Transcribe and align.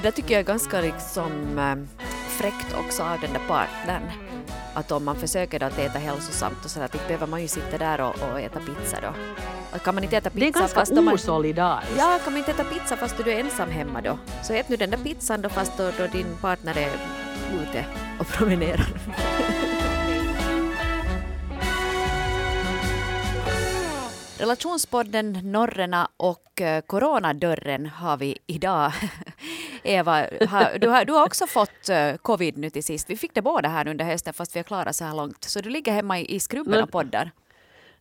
det 0.00 0.02
där 0.02 0.10
tycker 0.10 0.34
jag 0.34 0.40
är 0.40 0.44
ganska 0.44 0.80
liksom 0.80 1.58
äh, 1.58 2.02
fräckt 2.28 2.74
också 2.74 3.02
av 3.02 3.20
den 3.20 3.32
där 3.32 3.40
partnern. 3.48 4.02
Att 4.74 4.92
om 4.92 5.04
man 5.04 5.16
försöker 5.16 5.58
då 5.58 5.66
att 5.66 5.78
äta 5.78 5.98
hälsosamt 5.98 6.64
och 6.64 6.70
så 6.70 6.80
att 6.80 6.92
behöver 6.92 7.26
man 7.26 7.42
ju 7.42 7.48
sitta 7.48 7.78
där 7.78 8.00
och, 8.00 8.14
och 8.30 8.40
äta 8.40 8.60
pizza 8.60 9.00
då. 9.00 9.14
Att 9.72 9.82
kan 9.82 9.94
man 9.94 10.04
inte 10.04 10.16
äta 10.16 10.30
pizza 10.30 10.40
det 10.40 10.46
är 10.46 10.60
ganska 10.60 10.80
fast 10.80 10.94
man, 10.94 11.14
osolidariskt. 11.14 11.94
Ja, 11.98 12.18
kan 12.24 12.32
man 12.32 12.38
inte 12.38 12.50
äta 12.50 12.64
pizza 12.64 12.96
fast 12.96 13.16
du 13.24 13.32
är 13.32 13.40
ensam 13.40 13.70
hemma 13.70 14.00
då? 14.00 14.18
Så 14.42 14.52
ät 14.52 14.68
nu 14.68 14.76
den 14.76 14.90
där 14.90 14.98
pizzan 14.98 15.42
då 15.42 15.48
fast 15.48 15.76
då, 15.76 15.90
då 15.98 16.06
din 16.06 16.36
partner 16.40 16.78
är 16.78 16.90
ute 17.62 17.84
och 18.20 18.26
promenerar. 18.26 18.86
Relationspodden 24.38 25.32
Norrena 25.42 26.08
och 26.16 26.60
eh, 26.60 26.80
Coronadörren 26.80 27.86
har 27.86 28.16
vi 28.16 28.38
idag. 28.46 28.92
Eva, 29.82 30.26
du, 30.80 30.88
har, 30.88 31.04
du 31.04 31.12
har 31.12 31.26
också 31.26 31.46
fått 31.46 31.88
eh, 31.88 32.16
covid 32.16 32.58
nu 32.58 32.70
till 32.70 32.84
sist. 32.84 33.10
Vi 33.10 33.16
fick 33.16 33.34
det 33.34 33.42
båda 33.42 33.68
här 33.68 33.88
under 33.88 34.04
hösten 34.04 34.34
fast 34.34 34.56
vi 34.56 34.58
har 34.58 34.64
klarat 34.64 34.96
så 34.96 35.04
här 35.04 35.14
långt. 35.14 35.44
Så 35.44 35.60
du 35.60 35.70
ligger 35.70 35.92
hemma 35.92 36.18
i, 36.18 36.34
i 36.34 36.40
skrubben 36.40 36.82
och 36.82 36.90
poddar. 36.90 37.30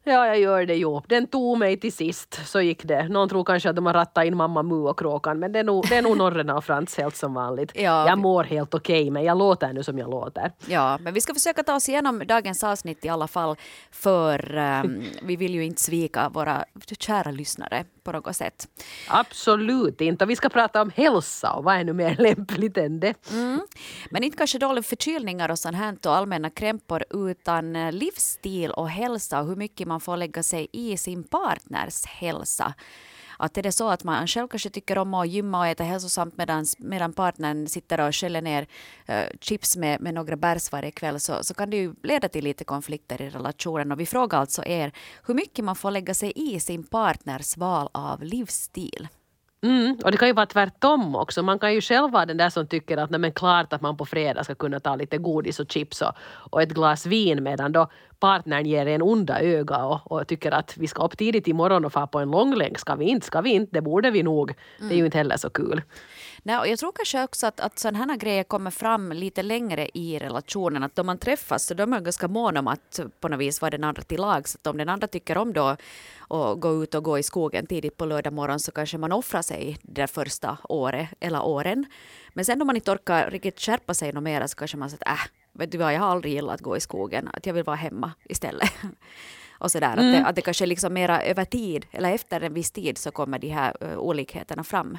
Ja, 0.07 0.27
jag 0.27 0.39
gör 0.39 0.65
det 0.65 0.75
ju. 0.75 1.01
Den 1.07 1.27
tog 1.27 1.57
mig 1.57 1.77
till 1.77 1.93
sist, 1.93 2.39
så 2.45 2.61
gick 2.61 2.83
det. 2.83 3.09
Någon 3.09 3.29
tror 3.29 3.43
kanske 3.43 3.69
att 3.69 3.75
de 3.75 3.85
har 3.85 3.93
rattat 3.93 4.25
in 4.25 4.37
mamma 4.37 4.63
Mu 4.63 4.75
och 4.75 4.99
Kråkan, 4.99 5.39
men 5.39 5.51
det 5.51 5.59
är 5.59 5.63
nog, 5.63 5.85
det 5.89 5.95
är 5.95 6.01
nog 6.01 6.17
Norrena 6.17 6.57
och 6.57 6.65
Frans 6.65 6.97
helt 6.97 7.15
som 7.15 7.33
vanligt. 7.33 7.71
Ja. 7.75 8.07
Jag 8.07 8.17
mår 8.17 8.43
helt 8.43 8.73
okej, 8.73 9.01
okay, 9.01 9.11
men 9.11 9.23
jag 9.23 9.37
låter 9.37 9.73
nu 9.73 9.83
som 9.83 9.97
jag 9.97 10.09
låter. 10.09 10.51
Ja, 10.67 10.97
men 11.01 11.13
vi 11.13 11.21
ska 11.21 11.33
försöka 11.33 11.63
ta 11.63 11.75
oss 11.75 11.89
igenom 11.89 12.23
dagens 12.27 12.63
avsnitt 12.63 13.05
i 13.05 13.09
alla 13.09 13.27
fall, 13.27 13.55
för 13.91 14.57
um, 14.57 15.03
vi 15.21 15.35
vill 15.35 15.53
ju 15.53 15.65
inte 15.65 15.81
svika 15.81 16.29
våra 16.29 16.65
kära 16.99 17.31
lyssnare 17.31 17.85
på 18.07 18.11
något 18.11 18.35
sätt. 18.35 18.67
Absolut 19.07 20.01
inte. 20.01 20.25
Vi 20.25 20.35
ska 20.35 20.49
prata 20.49 20.81
om 20.81 20.91
hälsa 20.95 21.53
och 21.53 21.63
vad 21.63 21.75
är 21.75 21.83
nu 21.83 21.93
mer 21.93 22.15
lämpligt 22.19 22.77
än 22.77 22.99
det? 22.99 23.31
Mm. 23.31 23.61
Men 24.09 24.23
inte 24.23 24.37
kanske 24.37 24.57
dåliga 24.57 24.83
förkylningar 24.83 25.51
och 25.51 25.59
sånt 25.59 25.77
här 25.77 25.97
och 26.05 26.15
allmänna 26.15 26.49
krämpor 26.49 27.03
utan 27.09 27.75
eh, 27.75 27.91
livsstil 27.91 28.71
och 28.71 28.89
hälsa 28.89 29.39
och 29.39 29.47
hur 29.47 29.55
mycket 29.55 29.87
man 29.87 29.99
får 29.99 30.17
lägga 30.17 30.43
sig 30.43 30.67
i 30.71 30.97
sin 30.97 31.23
partners 31.23 32.05
hälsa. 32.05 32.73
Att 33.37 33.57
är 33.57 33.63
det 33.63 33.71
så 33.71 33.89
att 33.89 34.03
man 34.03 34.27
själv 34.27 34.47
kanske 34.47 34.69
tycker 34.69 34.97
om 34.97 35.13
att 35.13 35.27
gymma 35.27 35.59
och 35.59 35.67
äta 35.67 35.83
hälsosamt 35.83 36.37
medan, 36.37 36.65
medan 36.77 37.13
partnern 37.13 37.67
sitter 37.67 37.99
och 37.99 38.15
skäller 38.15 38.41
ner 38.41 38.67
uh, 39.09 39.15
chips 39.41 39.77
med, 39.77 40.01
med 40.01 40.13
några 40.13 40.35
bärs 40.35 40.71
varje 40.71 40.91
kväll 40.91 41.19
så, 41.19 41.43
så 41.43 41.53
kan 41.53 41.69
det 41.69 41.77
ju 41.77 41.93
leda 42.03 42.29
till 42.29 42.43
lite 42.43 42.63
konflikter 42.63 43.21
i 43.21 43.29
relationen. 43.29 43.91
Och 43.91 43.99
vi 43.99 44.05
frågar 44.05 44.39
alltså 44.39 44.65
er 44.65 44.91
hur 45.27 45.33
mycket 45.33 45.65
man 45.65 45.75
får 45.75 45.91
lägga 45.91 46.13
sig 46.13 46.33
i 46.35 46.59
sin 46.59 46.83
partners 46.83 47.57
val 47.57 47.89
av 47.91 48.23
livsstil. 48.23 49.07
Mm, 49.61 49.97
och 50.03 50.11
det 50.11 50.17
kan 50.17 50.27
ju 50.27 50.33
vara 50.33 50.45
tvärtom 50.45 51.15
också. 51.15 51.43
Man 51.43 51.59
kan 51.59 51.73
ju 51.73 51.81
själv 51.81 52.11
vara 52.11 52.25
den 52.25 52.37
där 52.37 52.49
som 52.49 52.67
tycker 52.67 52.97
att 52.97 53.09
nej, 53.09 53.19
men 53.19 53.31
klart 53.31 53.73
att 53.73 53.81
man 53.81 53.97
på 53.97 54.05
fredag 54.05 54.43
ska 54.43 54.55
kunna 54.55 54.79
ta 54.79 54.95
lite 54.95 55.17
godis 55.17 55.59
och 55.59 55.71
chips 55.71 56.01
och, 56.01 56.11
och 56.51 56.61
ett 56.61 56.69
glas 56.69 57.05
vin 57.05 57.43
medan 57.43 57.71
då 57.71 57.87
partnern 58.19 58.65
ger 58.65 58.85
en 58.85 59.01
onda 59.01 59.41
öga 59.41 59.85
och, 59.85 60.11
och 60.11 60.27
tycker 60.27 60.51
att 60.51 60.77
vi 60.77 60.87
ska 60.87 61.05
upp 61.05 61.17
tidigt 61.17 61.47
imorgon 61.47 61.85
och 61.85 61.93
få 61.93 62.07
på 62.07 62.19
en 62.19 62.31
långlänk. 62.31 62.79
Ska 62.79 62.95
vi 62.95 63.05
inte? 63.05 63.27
Ska 63.27 63.41
vi 63.41 63.49
inte? 63.49 63.71
Det 63.73 63.81
borde 63.81 64.11
vi 64.11 64.23
nog. 64.23 64.53
Mm. 64.77 64.89
Det 64.89 64.95
är 64.95 64.97
ju 64.97 65.05
inte 65.05 65.17
heller 65.17 65.37
så 65.37 65.49
kul. 65.49 65.81
Nej, 66.47 66.57
och 66.57 66.67
jag 66.67 66.79
tror 66.79 66.91
kanske 66.91 67.23
också 67.23 67.47
att, 67.47 67.59
att 67.59 67.79
sådana 67.79 68.05
här 68.05 68.17
grejer 68.17 68.43
kommer 68.43 68.71
fram 68.71 69.11
lite 69.11 69.43
längre 69.43 69.89
i 69.93 70.19
relationen. 70.19 70.83
Att 70.83 70.95
då 70.95 71.03
man 71.03 71.17
träffas 71.17 71.65
så 71.65 71.73
de 71.73 71.93
är 71.93 71.99
ganska 71.99 72.27
måna 72.27 72.59
om 72.59 72.67
att 72.67 72.99
på 73.19 73.27
något 73.27 73.39
vis 73.39 73.61
vara 73.61 73.69
den 73.69 73.83
andra 73.83 74.01
till 74.01 74.21
lags. 74.21 74.55
Att 74.55 74.67
om 74.67 74.77
den 74.77 74.89
andra 74.89 75.07
tycker 75.07 75.37
om 75.37 75.53
då 75.53 75.77
att 76.27 76.59
gå 76.59 76.83
ut 76.83 76.95
och 76.95 77.03
gå 77.03 77.19
i 77.19 77.23
skogen 77.23 77.65
tidigt 77.65 77.97
på 77.97 78.05
lördag 78.05 78.33
morgon 78.33 78.59
så 78.59 78.71
kanske 78.71 78.97
man 78.97 79.11
offrar 79.11 79.41
sig 79.41 79.77
det 79.81 80.07
första 80.07 80.57
året 80.63 81.09
eller 81.19 81.45
åren. 81.45 81.85
Men 82.33 82.45
sen 82.45 82.61
om 82.61 82.67
man 82.67 82.75
inte 82.75 82.91
orkar 82.91 83.31
riktigt 83.31 83.59
skärpa 83.59 83.93
sig 83.93 84.13
något 84.13 84.23
mer 84.23 84.47
så 84.47 84.55
kanske 84.55 84.77
man 84.77 84.89
säger 84.89 85.07
att 85.07 85.19
äh, 85.19 85.31
vet 85.53 85.71
du 85.71 85.77
vad, 85.77 85.93
jag 85.93 85.99
har 85.99 86.07
aldrig 86.07 86.33
gillat 86.33 86.55
att 86.55 86.61
gå 86.61 86.77
i 86.77 86.79
skogen. 86.79 87.29
Att 87.33 87.45
jag 87.45 87.53
vill 87.53 87.63
vara 87.63 87.75
hemma 87.75 88.11
istället. 88.25 88.71
och 89.59 89.71
sådär. 89.71 89.97
Mm. 89.97 90.09
Att, 90.09 90.13
det, 90.13 90.29
att 90.29 90.35
det 90.35 90.41
kanske 90.41 90.65
liksom 90.65 90.93
mera 90.93 91.23
över 91.23 91.45
tid 91.45 91.85
eller 91.91 92.11
efter 92.11 92.41
en 92.41 92.53
viss 92.53 92.71
tid 92.71 92.97
så 92.97 93.11
kommer 93.11 93.39
de 93.39 93.49
här 93.49 93.75
uh, 93.83 93.97
olikheterna 93.97 94.63
fram. 94.63 94.97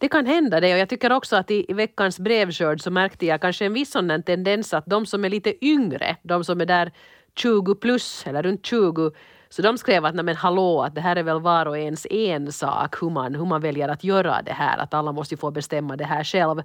Det 0.00 0.08
kan 0.08 0.26
hända 0.26 0.60
det. 0.60 0.72
Och 0.72 0.78
jag 0.78 0.88
tycker 0.88 1.12
också 1.12 1.36
att 1.36 1.50
i, 1.50 1.66
i 1.68 1.72
veckans 1.72 2.18
brevskörd 2.18 2.80
så 2.80 2.90
märkte 2.90 3.26
jag 3.26 3.40
kanske 3.40 3.66
en 3.66 3.72
viss 3.72 3.90
sån 3.90 4.22
tendens 4.22 4.74
att 4.74 4.86
de 4.86 5.06
som 5.06 5.24
är 5.24 5.28
lite 5.28 5.64
yngre, 5.64 6.16
de 6.22 6.44
som 6.44 6.60
är 6.60 6.66
där 6.66 6.92
20 7.36 7.74
plus 7.74 8.26
eller 8.26 8.42
runt 8.42 8.66
20 8.66 9.12
så 9.48 9.62
de 9.62 9.78
skrev 9.78 10.04
att 10.04 10.14
men 10.14 10.36
hallå, 10.36 10.82
att 10.82 10.94
det 10.94 11.00
här 11.00 11.16
är 11.16 11.22
väl 11.22 11.40
var 11.40 11.66
och 11.66 11.78
ens 11.78 12.06
ensak 12.10 13.02
hur 13.02 13.10
man, 13.10 13.34
hur 13.34 13.44
man 13.44 13.60
väljer 13.60 13.88
att 13.88 14.04
göra 14.04 14.42
det 14.42 14.52
här, 14.52 14.78
att 14.78 14.94
alla 14.94 15.12
måste 15.12 15.36
få 15.36 15.50
bestämma 15.50 15.96
det 15.96 16.04
här 16.04 16.24
själv. 16.24 16.62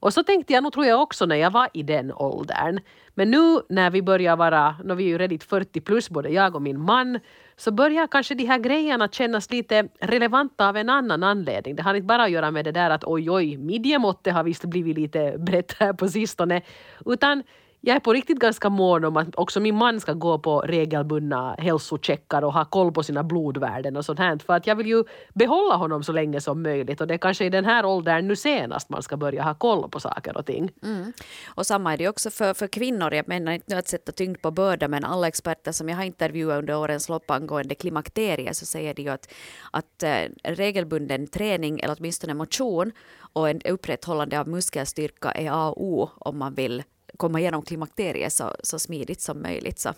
Och 0.00 0.12
så 0.12 0.22
tänkte 0.22 0.52
jag 0.52 0.62
nog 0.62 0.72
tror 0.72 0.86
jag 0.86 1.02
också 1.02 1.26
när 1.26 1.36
jag 1.36 1.50
var 1.50 1.68
i 1.72 1.82
den 1.82 2.12
åldern. 2.12 2.80
Men 3.14 3.30
nu 3.30 3.60
när 3.68 3.90
vi 3.90 4.02
börjar 4.02 4.36
vara, 4.36 4.74
när 4.84 4.94
vi 4.94 5.04
är 5.04 5.08
ju 5.08 5.18
redigt 5.18 5.44
40 5.44 5.80
plus 5.80 6.10
både 6.10 6.28
jag 6.28 6.54
och 6.54 6.62
min 6.62 6.80
man, 6.80 7.20
så 7.56 7.70
börjar 7.70 8.06
kanske 8.06 8.34
de 8.34 8.44
här 8.44 8.58
grejerna 8.58 9.08
kännas 9.08 9.50
lite 9.50 9.88
relevanta 10.00 10.68
av 10.68 10.76
en 10.76 10.88
annan 10.88 11.22
anledning. 11.22 11.76
Det 11.76 11.82
har 11.82 11.94
inte 11.94 12.06
bara 12.06 12.22
att 12.22 12.30
göra 12.30 12.50
med 12.50 12.64
det 12.64 12.72
där 12.72 12.90
att 12.90 13.04
oj 13.04 13.30
oj, 13.30 13.56
midjemåttet 13.56 14.34
har 14.34 14.44
visst 14.44 14.64
blivit 14.64 14.98
lite 14.98 15.34
brett 15.38 15.76
här 15.80 15.92
på 15.92 16.08
sistone, 16.08 16.62
utan 17.06 17.42
jag 17.86 17.96
är 17.96 18.00
på 18.00 18.12
riktigt 18.12 18.38
ganska 18.38 18.70
mån 18.70 19.04
om 19.04 19.16
att 19.16 19.36
också 19.36 19.60
min 19.60 19.74
man 19.74 20.00
ska 20.00 20.12
gå 20.12 20.38
på 20.38 20.60
regelbundna 20.60 21.54
hälsocheckar 21.58 22.44
och 22.44 22.52
ha 22.52 22.64
koll 22.64 22.92
på 22.92 23.02
sina 23.02 23.22
blodvärden 23.22 23.96
och 23.96 24.04
sånt 24.04 24.18
här. 24.18 24.38
För 24.46 24.52
att 24.54 24.66
jag 24.66 24.76
vill 24.76 24.86
ju 24.86 25.04
behålla 25.34 25.76
honom 25.76 26.02
så 26.02 26.12
länge 26.12 26.40
som 26.40 26.62
möjligt 26.62 27.00
och 27.00 27.06
det 27.06 27.14
är 27.14 27.18
kanske 27.18 27.44
i 27.44 27.50
den 27.50 27.64
här 27.64 27.84
åldern 27.84 28.28
nu 28.28 28.36
senast 28.36 28.88
man 28.88 29.02
ska 29.02 29.16
börja 29.16 29.42
ha 29.42 29.54
koll 29.54 29.90
på 29.90 30.00
saker 30.00 30.36
och 30.36 30.46
ting. 30.46 30.70
Mm. 30.82 31.12
Och 31.46 31.66
samma 31.66 31.92
är 31.92 31.96
det 31.96 32.08
också 32.08 32.30
för, 32.30 32.54
för 32.54 32.66
kvinnor. 32.66 33.14
Jag 33.14 33.28
menar 33.28 33.52
inte 33.52 33.78
att 33.78 33.88
sätta 33.88 34.12
tyngd 34.12 34.42
på 34.42 34.50
börda 34.50 34.88
men 34.88 35.04
alla 35.04 35.28
experter 35.28 35.72
som 35.72 35.88
jag 35.88 35.96
har 35.96 36.04
intervjuat 36.04 36.58
under 36.58 36.76
årens 36.76 37.08
lopp 37.08 37.30
angående 37.30 37.74
klimakteriet 37.74 38.56
så 38.56 38.66
säger 38.66 38.94
de 38.94 39.02
ju 39.02 39.08
att, 39.08 39.32
att 39.70 40.02
äh, 40.02 40.22
regelbunden 40.44 41.26
träning 41.26 41.80
eller 41.80 41.96
åtminstone 41.98 42.34
motion 42.34 42.92
och 43.32 43.48
en 43.50 43.60
upprätthållande 43.62 44.40
av 44.40 44.48
muskelstyrka 44.48 45.30
är 45.30 45.50
A 45.50 45.68
och 45.68 45.84
O 45.84 46.10
om 46.18 46.38
man 46.38 46.54
vill 46.54 46.82
komma 47.16 47.40
igenom 47.40 47.62
klimakteriet 47.62 48.32
så, 48.32 48.54
så 48.62 48.78
smidigt 48.78 49.20
som 49.20 49.42
möjligt. 49.42 49.78
Så, 49.78 49.94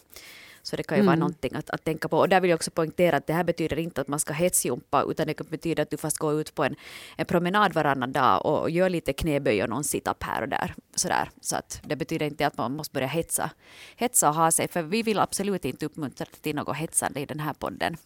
så 0.62 0.76
det 0.76 0.82
kan 0.82 0.98
ju 0.98 1.00
mm. 1.00 1.06
vara 1.06 1.16
någonting 1.16 1.54
att, 1.54 1.70
att 1.70 1.84
tänka 1.84 2.08
på. 2.08 2.18
Och 2.18 2.28
där 2.28 2.40
vill 2.40 2.50
jag 2.50 2.56
också 2.56 2.70
poängtera 2.70 3.16
att 3.16 3.26
det 3.26 3.32
här 3.32 3.44
betyder 3.44 3.78
inte 3.78 4.00
att 4.00 4.08
man 4.08 4.20
ska 4.20 4.32
hetsjumpa 4.32 5.04
utan 5.08 5.26
det 5.26 5.50
betyda 5.50 5.82
att 5.82 5.90
du 5.90 5.96
fast 5.96 6.18
gå 6.18 6.40
ut 6.40 6.54
på 6.54 6.64
en, 6.64 6.76
en 7.16 7.26
promenad 7.26 7.72
varannan 7.72 8.12
dag 8.12 8.46
och, 8.46 8.60
och 8.60 8.70
gör 8.70 8.88
lite 8.88 9.12
knäböj 9.12 9.62
och 9.62 9.68
någon 9.68 9.84
sit-up 9.84 10.22
här 10.22 10.42
och 10.42 10.48
där. 10.48 10.74
Sådär. 10.94 11.30
Så 11.40 11.56
att 11.56 11.80
det 11.84 11.96
betyder 11.96 12.26
inte 12.26 12.46
att 12.46 12.56
man 12.56 12.76
måste 12.76 12.92
börja 12.92 13.06
hetsa, 13.06 13.50
hetsa 13.96 14.28
och 14.28 14.34
ha 14.34 14.50
sig. 14.50 14.68
För 14.68 14.82
vi 14.82 15.02
vill 15.02 15.18
absolut 15.18 15.64
inte 15.64 15.86
uppmuntra 15.86 16.26
till 16.40 16.56
något 16.56 16.76
hetsande 16.76 17.20
i 17.20 17.26
den 17.26 17.40
här 17.40 17.54
podden. 17.54 17.96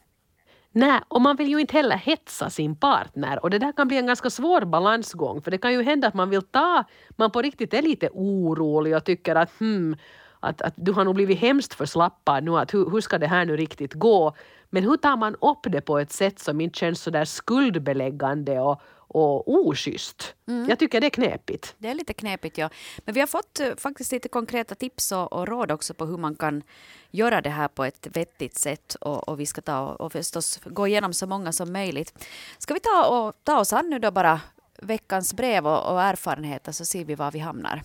Nej, 0.72 1.00
och 1.08 1.20
man 1.20 1.36
vill 1.36 1.48
ju 1.48 1.60
inte 1.60 1.76
heller 1.76 1.96
hetsa 1.96 2.50
sin 2.50 2.76
partner 2.76 3.42
och 3.42 3.50
det 3.50 3.58
där 3.58 3.72
kan 3.72 3.88
bli 3.88 3.96
en 3.96 4.06
ganska 4.06 4.30
svår 4.30 4.64
balansgång 4.64 5.42
för 5.42 5.50
det 5.50 5.58
kan 5.58 5.72
ju 5.72 5.82
hända 5.82 6.08
att 6.08 6.14
man 6.14 6.30
vill 6.30 6.42
ta, 6.42 6.84
man 7.10 7.30
på 7.30 7.42
riktigt 7.42 7.74
är 7.74 7.82
lite 7.82 8.08
orolig 8.12 8.96
och 8.96 9.04
tycker 9.04 9.34
att 9.34 9.50
hmm, 9.60 9.96
att, 10.40 10.62
att 10.62 10.74
du 10.76 10.92
har 10.92 11.04
nog 11.04 11.14
blivit 11.14 11.38
hemskt 11.38 11.74
förslappad 11.74 12.44
nu, 12.44 12.58
att 12.58 12.74
hur, 12.74 12.90
hur 12.90 13.00
ska 13.00 13.18
det 13.18 13.26
här 13.26 13.44
nu 13.44 13.56
riktigt 13.56 13.94
gå? 13.94 14.34
Men 14.70 14.82
hur 14.82 14.96
tar 14.96 15.16
man 15.16 15.34
upp 15.34 15.58
det 15.62 15.80
på 15.80 15.98
ett 15.98 16.12
sätt 16.12 16.38
som 16.38 16.60
inte 16.60 16.78
känns 16.78 17.02
så 17.02 17.10
där 17.10 17.24
skuldbeläggande 17.24 18.60
och, 18.60 18.82
och 19.14 19.54
oschysst. 19.54 20.34
Mm. 20.48 20.68
Jag 20.68 20.78
tycker 20.78 21.00
det 21.00 21.06
är 21.06 21.10
knepigt. 21.10 21.74
Det 21.78 21.88
är 21.88 21.94
lite 21.94 22.12
knepigt, 22.12 22.58
ja. 22.58 22.70
Men 22.98 23.14
vi 23.14 23.20
har 23.20 23.26
fått 23.26 23.60
uh, 23.60 23.76
faktiskt 23.76 24.12
lite 24.12 24.28
konkreta 24.28 24.74
tips 24.74 25.12
och, 25.12 25.32
och, 25.32 25.48
råd 25.48 25.70
också 25.70 25.94
på 25.94 26.06
hur 26.06 26.16
man 26.16 26.34
kan 26.34 26.62
göra 27.10 27.40
det 27.40 27.50
här 27.50 27.68
på 27.68 27.84
ett 27.84 28.06
vettigt 28.12 28.58
sätt. 28.58 28.94
Och, 29.00 29.28
och 29.28 29.40
vi 29.40 29.46
ska 29.46 29.60
ta 29.60 29.80
och, 29.80 30.00
och 30.00 30.12
förstås 30.12 30.60
gå 30.64 30.86
igenom 30.86 31.12
så 31.12 31.26
många 31.26 31.52
som 31.52 31.72
möjligt. 31.72 32.26
Ska 32.58 32.74
vi 32.74 32.80
ta, 32.80 33.06
och, 33.06 33.34
ta 33.44 33.58
oss 33.58 33.72
an 33.72 33.90
nu 33.90 33.98
då 33.98 34.10
bara 34.10 34.40
veckans 34.78 35.34
brev 35.34 35.66
och, 35.66 35.92
och 35.92 36.02
erfarenheter 36.02 36.72
så 36.72 36.84
ser 36.84 37.04
vi 37.04 37.14
var 37.14 37.30
vi 37.30 37.38
hamnar. 37.38 37.82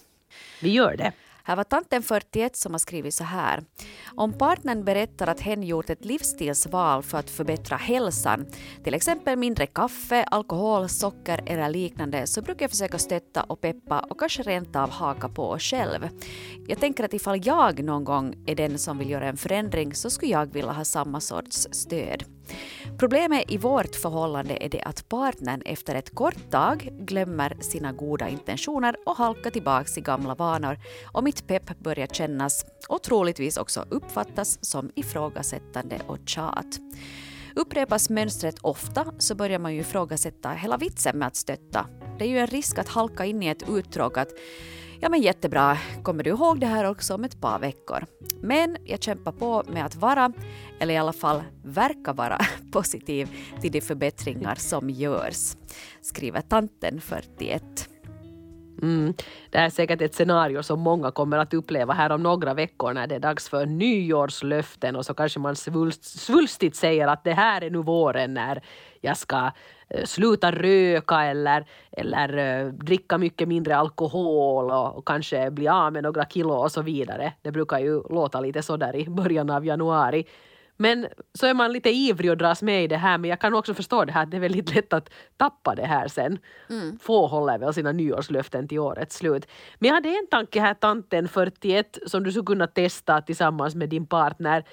Vi 0.62 0.70
gör 0.70 0.98
det. 0.98 1.12
Här 1.48 1.56
var 1.56 1.64
tanten 1.64 2.04
41 2.04 2.56
som 2.56 2.72
har 2.72 2.80
skrivit 2.80 3.14
så 3.14 3.24
här. 3.24 3.64
Om 4.16 4.34
partnern 4.34 4.86
berättar 4.86 5.28
att 5.28 5.40
hen 5.40 5.64
gjort 5.64 5.90
ett 5.90 6.06
livsstilsval 6.06 7.04
för 7.04 7.18
att 7.18 7.30
förbättra 7.30 7.78
hälsan, 7.78 8.46
till 8.84 8.94
exempel 8.94 9.38
mindre 9.38 9.66
kaffe, 9.66 10.24
alkohol, 10.24 10.90
socker 10.90 11.44
eller 11.46 11.70
liknande, 11.70 12.28
så 12.28 12.42
brukar 12.42 12.64
jag 12.64 12.72
försöka 12.72 13.00
stötta 13.00 13.44
och 13.44 13.62
peppa 13.62 14.00
och 14.00 14.20
kanske 14.20 14.44
rent 14.44 14.76
av 14.76 14.90
haka 14.90 15.30
på 15.30 15.58
själv. 15.60 16.10
Jag 16.68 16.80
tänker 16.80 17.04
att 17.04 17.14
ifall 17.14 17.48
jag 17.48 17.84
någon 17.84 18.04
gång 18.04 18.36
är 18.46 18.56
den 18.56 18.78
som 18.78 18.98
vill 18.98 19.10
göra 19.10 19.28
en 19.28 19.38
förändring 19.38 19.94
så 19.94 20.10
skulle 20.10 20.32
jag 20.32 20.54
vilja 20.54 20.72
ha 20.72 20.86
samma 20.86 21.22
sorts 21.22 21.68
stöd. 21.72 22.37
Problemet 23.00 23.52
i 23.52 23.58
vårt 23.58 23.96
förhållande 23.96 24.58
är 24.64 24.70
det 24.70 24.82
att 24.82 25.10
partnern 25.10 25.62
efter 25.66 25.96
ett 25.96 26.16
kort 26.16 26.52
tag 26.52 26.90
glömmer 27.00 27.58
sina 27.60 27.92
goda 27.92 28.30
intentioner 28.30 28.96
och 29.06 29.18
halkar 29.18 29.52
tillbaka 29.52 29.90
i 29.98 30.02
gamla 30.02 30.36
vanor 30.36 30.80
och 31.14 31.24
mitt 31.24 31.48
pepp 31.48 31.80
börjar 31.80 32.08
kännas 32.08 32.66
och 32.90 33.04
troligtvis 33.04 33.58
också 33.58 33.86
uppfattas 33.90 34.66
som 34.66 34.92
ifrågasättande 34.96 36.02
och 36.08 36.18
tjat. 36.26 36.80
Upprepas 37.56 38.10
mönstret 38.10 38.60
ofta 38.62 39.14
så 39.18 39.36
börjar 39.36 39.60
man 39.60 39.74
ju 39.74 39.80
ifrågasätta 39.82 40.50
hela 40.50 40.78
vitsen 40.78 41.18
med 41.18 41.28
att 41.28 41.36
stötta 41.36 41.86
det 42.18 42.26
är 42.26 42.30
ju 42.30 42.40
en 42.40 42.48
risk 42.48 42.78
att 42.78 42.88
halka 42.88 43.26
in 43.26 43.44
i 43.44 43.48
ett 43.48 43.70
uttråkat 43.70 44.28
Ja 45.00 45.10
men 45.10 45.22
jättebra, 45.22 45.78
kommer 46.04 46.24
du 46.24 46.30
ihåg 46.30 46.60
det 46.60 46.66
här 46.66 46.86
också 46.86 47.16
om 47.16 47.24
ett 47.24 47.42
par 47.42 47.60
veckor? 47.60 48.06
Men 48.42 48.78
jag 48.86 49.04
kämpar 49.04 49.32
på 49.32 49.64
med 49.68 49.86
att 49.86 49.96
vara, 49.96 50.32
eller 50.80 50.94
i 50.94 50.98
alla 50.98 51.14
fall 51.14 51.44
verka 51.64 52.14
vara, 52.14 52.38
positiv 52.72 53.30
till 53.62 53.72
de 53.72 53.82
förbättringar 53.82 54.56
som 54.56 54.90
görs, 54.90 55.56
skriver 56.02 56.42
tanten 56.42 57.02
41. 57.02 57.90
Mm. 58.82 59.14
Det 59.50 59.58
här 59.58 59.66
är 59.66 59.70
säkert 59.70 60.02
ett 60.02 60.16
scenario 60.16 60.64
som 60.64 60.80
många 60.80 61.12
kommer 61.12 61.38
att 61.38 61.54
uppleva 61.54 61.94
här 61.94 62.12
om 62.12 62.24
några 62.24 62.54
veckor 62.54 62.94
när 62.94 63.08
det 63.08 63.16
är 63.16 63.20
dags 63.20 63.50
för 63.50 63.66
nyårslöften 63.66 64.96
och 64.96 65.06
så 65.06 65.14
kanske 65.14 65.40
man 65.40 65.56
svulst, 65.56 66.04
svulstigt 66.04 66.76
säger 66.76 67.08
att 67.08 67.24
det 67.24 67.34
här 67.34 67.64
är 67.64 67.70
nu 67.70 67.78
våren 67.78 68.34
när 68.34 68.62
jag 69.02 69.18
ska 69.18 69.52
eh, 69.90 70.06
sluta 70.06 70.52
röka 70.52 71.24
eller, 71.24 71.66
eller 71.92 72.38
eh, 72.38 72.68
dricka 72.68 73.18
mycket 73.18 73.48
mindre 73.48 73.78
alkohol 73.78 74.72
och, 74.72 74.98
och, 74.98 75.08
kanske 75.08 75.52
bli 75.52 75.68
av 75.68 75.94
med 75.94 76.04
några 76.04 76.26
kilo 76.26 76.54
och 76.54 76.72
så 76.72 76.82
vidare. 76.82 77.34
Det 77.42 77.52
brukar 77.52 77.80
ju 77.80 78.04
låta 78.10 78.42
lite 78.42 78.62
så 78.62 78.78
där 78.78 78.96
i 78.96 79.10
början 79.10 79.50
av 79.50 79.66
januari. 79.66 80.26
Men 80.78 81.08
så 81.34 81.46
är 81.46 81.54
man 81.54 81.74
lite 81.74 81.90
ivrig 81.90 82.32
och 82.32 82.38
dras 82.38 82.62
med 82.62 82.84
i 82.84 82.88
det 82.88 82.98
här 82.98 83.18
men 83.18 83.30
jag 83.30 83.40
kan 83.40 83.54
också 83.54 83.74
förstå 83.74 84.06
det 84.06 84.12
här 84.12 84.24
att 84.24 84.32
det 84.32 84.38
är 84.38 84.42
väldigt 84.42 84.76
lätt 84.76 84.94
att 84.94 85.10
tappa 85.38 85.76
det 85.76 85.86
här 85.86 86.08
sen. 86.08 86.40
Mm. 86.70 87.00
Få 87.00 87.28
håller 87.28 87.58
väl 87.58 87.74
sina 87.74 87.92
nyårslöften 87.92 88.68
till 88.68 88.80
årets 88.80 89.16
slut. 89.16 89.48
Men 89.80 89.88
jag 89.88 89.96
hade 89.96 90.10
en 90.10 90.28
tanke 90.32 90.62
här 90.62 90.74
tanten 90.74 91.28
41 91.28 91.98
som 92.06 92.24
du 92.24 92.32
skulle 92.32 92.46
kunna 92.46 92.68
testa 92.68 93.22
tillsammans 93.22 93.76
med 93.76 93.90
din 93.90 94.06
partner. 94.06 94.64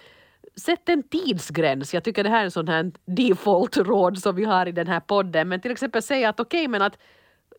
Sätt 0.57 0.89
en 0.89 1.03
tidsgräns. 1.03 1.95
Jag 1.95 2.05
tycker 2.05 2.25
det 2.25 2.31
här 2.31 2.41
är 2.41 2.45
en 2.45 2.51
sån 2.51 2.69
här 2.69 2.93
default-råd 3.07 4.19
som 4.19 4.37
vi 4.37 4.45
har 4.45 4.67
i 4.67 4.73
den 4.73 4.87
här 4.87 5.01
podden. 5.01 5.49
Men 5.49 5.61
till 5.61 5.71
exempel 5.71 6.03
säga 6.03 6.29
att 6.29 6.41
okej 6.41 6.61
okay, 6.61 6.69
men 6.69 6.83
att 6.83 6.99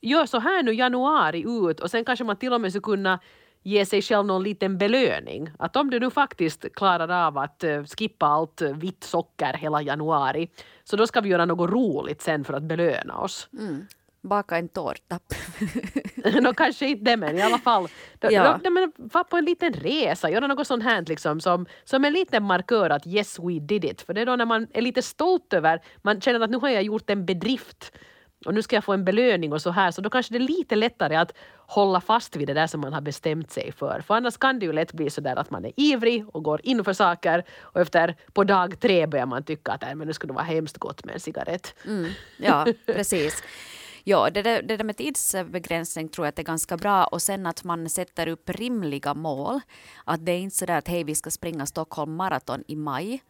gör 0.01 0.25
så 0.25 0.39
här 0.39 0.63
nu 0.63 0.73
januari 0.73 1.45
ut 1.47 1.79
och 1.79 1.91
sen 1.91 2.05
kanske 2.05 2.25
man 2.25 2.37
till 2.37 2.53
och 2.53 2.61
med 2.61 2.71
skulle 2.71 2.81
kunna 2.81 3.19
ge 3.65 3.85
sig 3.85 4.01
själv 4.01 4.25
någon 4.25 4.43
liten 4.43 4.77
belöning. 4.77 5.49
Att 5.59 5.75
om 5.75 5.89
du 5.89 5.99
nu 5.99 6.09
faktiskt 6.09 6.65
klarar 6.75 7.27
av 7.27 7.37
att 7.37 7.63
uh, 7.63 7.83
skippa 7.83 8.25
allt 8.25 8.61
uh, 8.61 8.77
vitt 8.77 9.03
socker 9.03 9.53
hela 9.53 9.81
januari 9.81 10.49
så 10.83 10.95
då 10.95 11.07
ska 11.07 11.21
vi 11.21 11.29
göra 11.29 11.45
något 11.45 11.69
roligt 11.69 12.21
sen 12.21 12.43
för 12.43 12.53
att 12.53 12.63
belöna 12.63 13.17
oss. 13.17 13.47
Mm. 13.53 13.85
Baka 14.21 14.57
en 14.57 14.67
tårta. 14.67 15.19
no, 16.41 16.53
kanske 16.53 16.87
inte 16.87 17.11
det 17.11 17.17
men 17.17 17.37
i 17.37 17.41
alla 17.41 17.57
fall. 17.57 17.87
Då, 18.19 18.31
ja. 18.31 18.59
då, 18.63 18.69
men, 18.69 18.91
var 18.97 19.23
på 19.23 19.37
en 19.37 19.45
liten 19.45 19.73
resa, 19.73 20.29
göra 20.29 20.47
något 20.47 20.67
sånt 20.67 20.83
här 20.83 21.05
liksom, 21.07 21.41
som, 21.41 21.65
som 21.83 22.05
en 22.05 22.13
liten 22.13 22.43
markör 22.43 22.89
att 22.89 23.07
yes 23.07 23.39
we 23.39 23.59
did 23.59 23.85
it. 23.85 24.01
För 24.01 24.13
det 24.13 24.21
är 24.21 24.25
då 24.25 24.35
när 24.35 24.45
man 24.45 24.67
är 24.73 24.81
lite 24.81 25.01
stolt 25.01 25.53
över, 25.53 25.81
man 26.01 26.21
känner 26.21 26.39
att 26.39 26.49
nu 26.49 26.57
har 26.57 26.69
jag 26.69 26.83
gjort 26.83 27.09
en 27.09 27.25
bedrift 27.25 27.91
och 28.45 28.53
nu 28.53 28.61
ska 28.61 28.75
jag 28.75 28.83
få 28.83 28.93
en 28.93 29.05
belöning 29.05 29.53
och 29.53 29.61
så 29.61 29.71
här, 29.71 29.91
så 29.91 30.01
då 30.01 30.09
kanske 30.09 30.33
det 30.33 30.37
är 30.37 30.47
lite 30.47 30.75
lättare 30.75 31.15
att 31.15 31.33
hålla 31.67 32.01
fast 32.01 32.35
vid 32.35 32.47
det 32.47 32.53
där 32.53 32.67
som 32.67 32.81
man 32.81 32.93
har 32.93 33.01
bestämt 33.01 33.51
sig 33.51 33.71
för. 33.71 34.01
För 34.07 34.13
annars 34.13 34.37
kan 34.37 34.59
det 34.59 34.65
ju 34.65 34.73
lätt 34.73 34.93
bli 34.93 35.09
så 35.09 35.21
där 35.21 35.35
att 35.35 35.51
man 35.51 35.65
är 35.65 35.71
ivrig 35.75 36.25
och 36.27 36.43
går 36.43 36.61
in 36.63 36.83
för 36.83 36.93
saker 36.93 37.43
och 37.61 37.81
efter 37.81 38.15
på 38.33 38.43
dag 38.43 38.79
tre 38.79 39.07
börjar 39.07 39.25
man 39.25 39.43
tycka 39.43 39.71
att 39.71 39.97
men 39.97 40.07
nu 40.07 40.13
skulle 40.13 40.33
det 40.33 40.35
vara 40.35 40.45
hemskt 40.45 40.77
gott 40.77 41.05
med 41.05 41.13
en 41.13 41.19
cigarett. 41.19 41.75
Mm, 41.85 42.11
ja, 42.37 42.65
precis. 42.85 43.43
Ja, 44.07 44.29
det 44.29 44.41
där, 44.41 44.61
det 44.61 44.77
där 44.77 44.83
med 44.83 44.97
tidsbegränsning 44.97 46.09
tror 46.09 46.25
jag 46.25 46.29
att 46.29 46.39
är 46.39 46.43
ganska 46.43 46.77
bra 46.77 47.05
och 47.05 47.21
sen 47.21 47.45
att 47.45 47.63
man 47.63 47.89
sätter 47.89 48.27
upp 48.27 48.49
rimliga 48.49 49.13
mål. 49.13 49.59
Att 50.03 50.25
det 50.25 50.31
är 50.31 50.37
inte 50.37 50.55
så 50.55 50.65
där 50.65 50.77
att 50.77 50.87
hej, 50.87 51.03
vi 51.03 51.15
ska 51.15 51.31
springa 51.31 51.65
Stockholm 51.65 52.15
Marathon 52.15 52.63
i 52.67 52.75
maj 52.75 53.23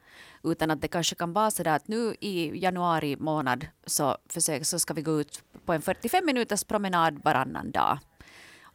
utan 0.44 0.72
att 0.72 0.81
det 0.81 0.88
kanske 0.88 1.16
kan 1.16 1.33
vara 1.33 1.51
så 1.51 1.63
där 1.63 1.75
att 1.75 1.88
nu 1.88 2.16
i 2.19 2.63
januari 2.63 3.16
månad 3.16 3.68
så, 3.86 4.18
försök, 4.30 4.66
så 4.66 4.80
ska 4.80 4.94
vi 4.94 5.01
gå 5.01 5.19
ut 5.19 5.44
på 5.66 5.74
en 5.74 5.81
45 5.81 6.25
minuters 6.25 6.63
promenad 6.63 7.22
varannan 7.24 7.72
dag. 7.72 8.00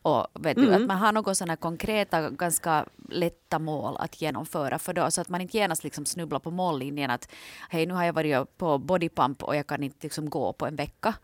Och 0.02 0.26
vet 0.35 0.56
mm. 0.56 0.69
du, 0.69 0.75
att 0.75 0.76
mm. 0.76 0.88
man 0.88 0.97
har 0.97 1.12
några 1.12 1.35
sådana 1.35 1.56
konkreta, 1.56 2.31
ganska 2.31 2.87
lätta 3.08 3.58
mål 3.58 3.97
att 3.99 4.23
genomföra 4.23 4.79
för 4.79 4.93
då, 4.93 5.11
så 5.11 5.20
att 5.20 5.29
man 5.29 5.41
inte 5.41 5.56
genast 5.56 5.85
liksom 5.85 6.06
snubblar 6.06 6.38
på 6.38 6.50
mållinjen 6.50 7.11
att 7.11 7.29
hej, 7.70 7.87
nu 7.87 7.94
har 7.94 8.05
jag 8.05 8.12
varit 8.12 8.58
på 8.58 8.79
bodypump 8.79 9.43
och 9.43 9.56
jag 9.56 9.67
kan 9.67 9.82
inte 9.82 9.99
liksom 10.06 10.31
gå 10.31 10.52
på 10.52 10.67
en 10.67 10.76
vecka. 10.76 11.14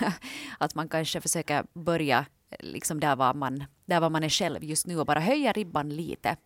att 0.58 0.74
man 0.74 0.88
kanske 0.88 1.20
försöker 1.20 1.64
börja 1.72 2.26
liksom 2.58 3.00
där, 3.00 3.16
var 3.16 3.34
man, 3.34 3.64
där 3.86 4.00
var 4.00 4.10
man 4.10 4.24
är 4.24 4.28
själv 4.28 4.64
just 4.64 4.86
nu 4.86 4.98
och 4.98 5.06
bara 5.06 5.20
höja 5.20 5.52
ribban 5.52 5.88
lite. 5.88 6.36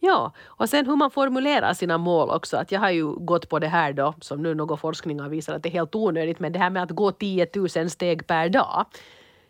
Ja, 0.00 0.32
och 0.46 0.68
sen 0.68 0.86
hur 0.86 0.96
man 0.96 1.10
formulerar 1.10 1.74
sina 1.74 1.98
mål 1.98 2.30
också. 2.30 2.56
Att 2.56 2.72
jag 2.72 2.80
har 2.80 2.90
ju 2.90 3.12
gått 3.12 3.48
på 3.48 3.58
det 3.58 3.68
här 3.68 3.92
då, 3.92 4.14
som 4.20 4.42
nu 4.42 4.54
någon 4.54 4.78
forskning 4.78 5.20
har 5.20 5.28
visat 5.28 5.56
att 5.56 5.62
det 5.62 5.68
är 5.68 5.72
helt 5.72 5.94
onödigt, 5.94 6.40
men 6.40 6.52
det 6.52 6.58
här 6.58 6.70
med 6.70 6.82
att 6.82 6.90
gå 6.90 7.12
10 7.12 7.46
000 7.54 7.90
steg 7.90 8.26
per 8.26 8.48
dag 8.48 8.86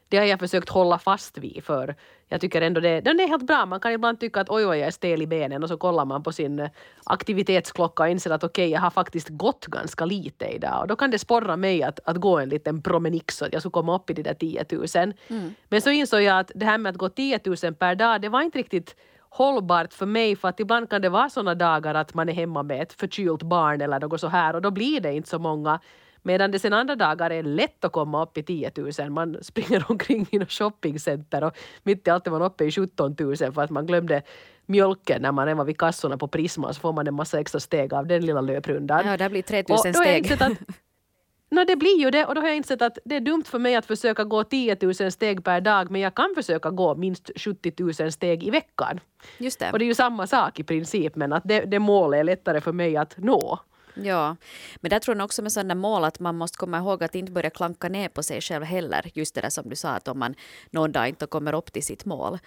det 0.08 0.16
har 0.16 0.24
jag 0.24 0.40
försökt 0.40 0.68
hålla 0.68 0.98
fast 0.98 1.38
vid 1.38 1.64
för 1.64 1.94
jag 2.28 2.40
tycker 2.40 2.62
ändå 2.62 2.80
det, 2.80 3.00
det 3.00 3.10
är 3.10 3.28
helt 3.28 3.46
bra. 3.46 3.66
Man 3.66 3.80
kan 3.80 3.92
ibland 3.92 4.20
tycka 4.20 4.40
att 4.40 4.50
oj, 4.50 4.66
oj, 4.66 4.78
jag 4.78 4.86
är 4.86 4.90
stel 4.90 5.22
i 5.22 5.26
benen 5.26 5.62
och 5.62 5.68
så 5.68 5.76
kollar 5.76 6.04
man 6.04 6.22
på 6.22 6.32
sin 6.32 6.68
aktivitetsklocka 7.04 8.02
och 8.02 8.08
inser 8.08 8.30
att 8.30 8.44
okej, 8.44 8.64
okay, 8.64 8.72
jag 8.72 8.80
har 8.80 8.90
faktiskt 8.90 9.28
gått 9.28 9.66
ganska 9.66 10.04
lite 10.04 10.46
idag 10.46 10.80
och 10.80 10.86
då 10.86 10.96
kan 10.96 11.10
det 11.10 11.18
sporra 11.18 11.56
mig 11.56 11.82
att, 11.82 12.00
att 12.04 12.16
gå 12.16 12.38
en 12.38 12.48
liten 12.48 12.82
promenix 12.82 13.36
så 13.36 13.44
att 13.44 13.52
jag 13.52 13.62
skulle 13.62 13.72
komma 13.72 13.96
upp 13.96 14.10
i 14.10 14.12
de 14.12 14.22
där 14.22 14.34
10 14.34 14.64
000. 14.70 15.12
Mm. 15.28 15.54
Men 15.68 15.82
så 15.82 15.90
insåg 15.90 16.22
jag 16.22 16.38
att 16.38 16.50
det 16.54 16.66
här 16.66 16.78
med 16.78 16.90
att 16.90 16.96
gå 16.96 17.08
10 17.08 17.40
000 17.44 17.74
per 17.74 17.94
dag, 17.94 18.20
det 18.20 18.28
var 18.28 18.42
inte 18.42 18.58
riktigt 18.58 18.96
hållbart 19.36 19.92
för 19.92 20.06
mig 20.06 20.36
för 20.36 20.48
att 20.48 20.60
ibland 20.60 20.90
kan 20.90 21.02
det 21.02 21.08
vara 21.08 21.30
sådana 21.30 21.54
dagar 21.54 21.94
att 21.94 22.14
man 22.14 22.28
är 22.28 22.32
hemma 22.32 22.62
med 22.62 22.82
ett 22.82 22.92
förkylt 22.92 23.42
barn 23.42 23.80
eller 23.80 24.00
något 24.00 24.20
så 24.20 24.28
här 24.28 24.54
och 24.54 24.62
då 24.62 24.70
blir 24.70 25.00
det 25.00 25.14
inte 25.14 25.28
så 25.28 25.38
många 25.38 25.80
Medan 26.26 26.50
det 26.50 26.58
sen 26.58 26.72
andra 26.72 26.96
dagar 26.96 27.30
är 27.30 27.42
lätt 27.42 27.84
att 27.84 27.92
komma 27.92 28.22
upp 28.22 28.38
i 28.38 28.42
10 28.42 28.72
000. 28.76 29.10
Man 29.10 29.36
springer 29.42 29.84
omkring 29.90 30.26
i 30.30 30.38
något 30.38 30.52
shoppingcenter 30.52 31.44
och 31.44 31.56
mitt 31.82 32.06
i 32.06 32.10
allt 32.10 32.26
är 32.26 32.30
man 32.30 32.42
uppe 32.42 32.64
i 32.64 32.70
17 32.70 33.16
000 33.18 33.36
för 33.36 33.60
att 33.60 33.70
man 33.70 33.86
glömde 33.86 34.22
mjölken 34.66 35.22
när 35.22 35.32
man 35.32 35.48
är 35.48 35.64
vid 35.64 35.78
kassorna 35.78 36.18
på 36.18 36.28
Prisma 36.28 36.72
så 36.72 36.80
får 36.80 36.92
man 36.92 37.06
en 37.06 37.14
massa 37.14 37.40
extra 37.40 37.60
steg 37.60 37.94
av 37.94 38.06
den 38.06 38.26
lilla 38.26 38.40
löprundan. 38.40 39.06
Ja, 39.06 39.16
det 39.16 39.28
blir 39.28 39.42
3 39.42 39.64
000 39.68 39.78
steg. 39.78 40.32
Att, 40.32 40.40
no, 41.50 41.64
det 41.64 41.76
blir 41.76 42.00
ju 42.00 42.10
det 42.10 42.24
och 42.24 42.34
då 42.34 42.40
har 42.40 42.48
jag 42.48 42.56
insett 42.56 42.82
att 42.82 42.98
det 43.04 43.16
är 43.16 43.20
dumt 43.20 43.44
för 43.46 43.58
mig 43.58 43.76
att 43.76 43.86
försöka 43.86 44.24
gå 44.24 44.44
10 44.44 44.76
000 44.80 44.94
steg 45.12 45.44
per 45.44 45.60
dag 45.60 45.90
men 45.90 46.00
jag 46.00 46.14
kan 46.14 46.32
försöka 46.34 46.70
gå 46.70 46.94
minst 46.94 47.30
70 47.36 48.02
000 48.02 48.12
steg 48.12 48.44
i 48.44 48.50
veckan. 48.50 49.00
Just 49.38 49.58
det. 49.58 49.72
Och 49.72 49.78
det 49.78 49.84
är 49.84 49.86
ju 49.86 49.94
samma 49.94 50.26
sak 50.26 50.60
i 50.60 50.64
princip 50.64 51.16
men 51.16 51.32
att 51.32 51.42
det, 51.44 51.60
det 51.60 51.78
målet 51.78 52.20
är 52.20 52.24
lättare 52.24 52.60
för 52.60 52.72
mig 52.72 52.96
att 52.96 53.14
nå. 53.16 53.58
Ja, 54.04 54.36
men 54.80 54.90
där 54.90 54.98
tror 54.98 55.16
jag 55.16 55.24
också 55.24 55.42
med 55.42 55.52
sådana 55.52 55.74
mål 55.74 56.04
att 56.04 56.20
man 56.20 56.36
måste 56.36 56.58
komma 56.58 56.78
ihåg 56.78 57.04
att 57.04 57.14
inte 57.14 57.32
börja 57.32 57.50
klanka 57.50 57.88
ner 57.88 58.08
på 58.08 58.22
sig 58.22 58.40
själv 58.40 58.64
heller. 58.64 59.10
Just 59.14 59.34
det 59.34 59.40
där 59.40 59.50
som 59.50 59.68
du 59.68 59.76
sa 59.76 59.90
att 59.90 60.08
om 60.08 60.18
man 60.18 60.34
någon 60.70 60.92
dag 60.92 61.08
inte 61.08 61.26
kommer 61.26 61.54
upp 61.54 61.72
till 61.72 61.82
sitt 61.82 62.04
mål 62.04 62.38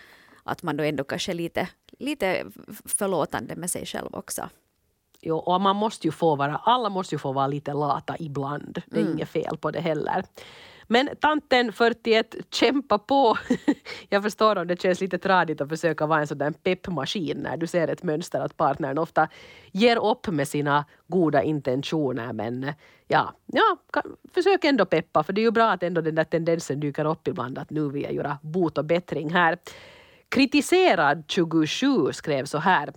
att 0.44 0.64
man 0.64 0.78
då 0.78 0.84
ändå 0.84 1.04
kanske 1.04 1.32
är 1.32 1.34
lite, 1.34 1.68
lite 2.00 2.46
förlåtande 2.86 3.56
med 3.56 3.72
sig 3.72 3.86
själv 3.86 4.10
också. 4.12 4.50
Jo, 5.22 5.38
och 5.38 5.62
man 5.62 5.76
måste 5.76 6.08
ju 6.08 6.12
få 6.12 6.36
vara, 6.36 6.58
alla 6.58 6.90
måste 6.90 7.16
ju 7.16 7.20
få 7.20 7.32
vara 7.32 7.48
lite 7.48 7.74
lata 7.74 8.16
ibland. 8.20 8.82
Det 8.86 8.98
är 8.98 9.02
mm. 9.02 9.14
inget 9.14 9.30
fel 9.30 9.58
på 9.58 9.72
det 9.72 9.82
heller. 9.82 10.26
Men 10.92 11.10
tanten 11.20 11.74
41, 11.74 12.36
kämpa 12.52 12.98
på. 12.98 13.38
Jag 14.10 14.24
förstår 14.24 14.56
om 14.56 14.68
det 14.68 14.82
känns 14.82 15.02
lite 15.02 15.18
tradigt 15.18 15.62
att 15.62 15.70
försöka 15.70 16.06
vara 16.06 16.20
en 16.20 16.28
sån 16.28 16.38
där 16.38 16.52
peppmaskin 16.52 17.38
när 17.38 17.58
du 17.58 17.68
ser 17.68 17.88
ett 17.88 18.04
mönster 18.04 18.40
att 18.40 18.58
partnern 18.58 18.98
ofta 18.98 19.28
ger 19.72 20.12
upp 20.12 20.28
med 20.28 20.48
sina 20.48 20.86
goda 21.08 21.44
intentioner. 21.44 22.34
Men 22.34 22.74
ja, 23.08 23.34
ja 23.46 23.78
försök 24.34 24.64
ändå 24.64 24.86
peppa 24.86 25.24
för 25.24 25.34
det 25.34 25.42
är 25.42 25.44
ju 25.44 25.52
bra 25.52 25.72
att 25.72 25.84
ändå 25.84 26.02
den 26.02 26.16
där 26.16 26.24
tendensen 26.24 26.80
dyker 26.80 27.06
upp 27.06 27.28
ibland 27.28 27.58
att 27.58 27.70
nu 27.70 27.90
vill 27.90 28.04
jag 28.04 28.14
göra 28.14 28.38
bot 28.42 28.78
och 28.78 28.86
bättring 28.86 29.30
här. 29.30 29.58
Kritiserad 30.30 31.24
27 31.28 32.12
skrev 32.12 32.46
så 32.46 32.58
här. 32.58 32.94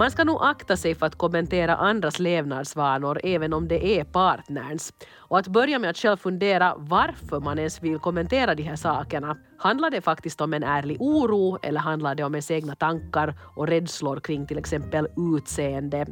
Man 0.00 0.10
ska 0.10 0.24
nog 0.24 0.38
akta 0.42 0.76
sig 0.76 0.94
för 0.94 1.06
att 1.06 1.14
kommentera 1.14 1.76
andras 1.76 2.18
levnadsvanor 2.18 3.20
även 3.24 3.52
om 3.52 3.68
det 3.68 3.98
är 3.98 4.04
partnerns. 4.04 4.92
Och 5.16 5.38
att 5.38 5.48
börja 5.48 5.78
med 5.78 5.90
att 5.90 5.96
själv 5.96 6.16
fundera 6.16 6.74
varför 6.78 7.40
man 7.40 7.58
ens 7.58 7.82
vill 7.82 7.98
kommentera 7.98 8.54
de 8.54 8.62
här 8.62 8.76
sakerna. 8.76 9.36
Handlar 9.58 9.90
det 9.90 10.00
faktiskt 10.00 10.40
om 10.40 10.54
en 10.54 10.62
ärlig 10.62 10.96
oro 11.00 11.58
eller 11.62 11.80
handlar 11.80 12.14
det 12.14 12.24
om 12.24 12.34
ens 12.34 12.50
egna 12.50 12.74
tankar 12.74 13.34
och 13.56 13.66
rädslor 13.68 14.20
kring 14.20 14.46
till 14.46 14.58
exempel 14.58 15.08
utseende? 15.16 16.06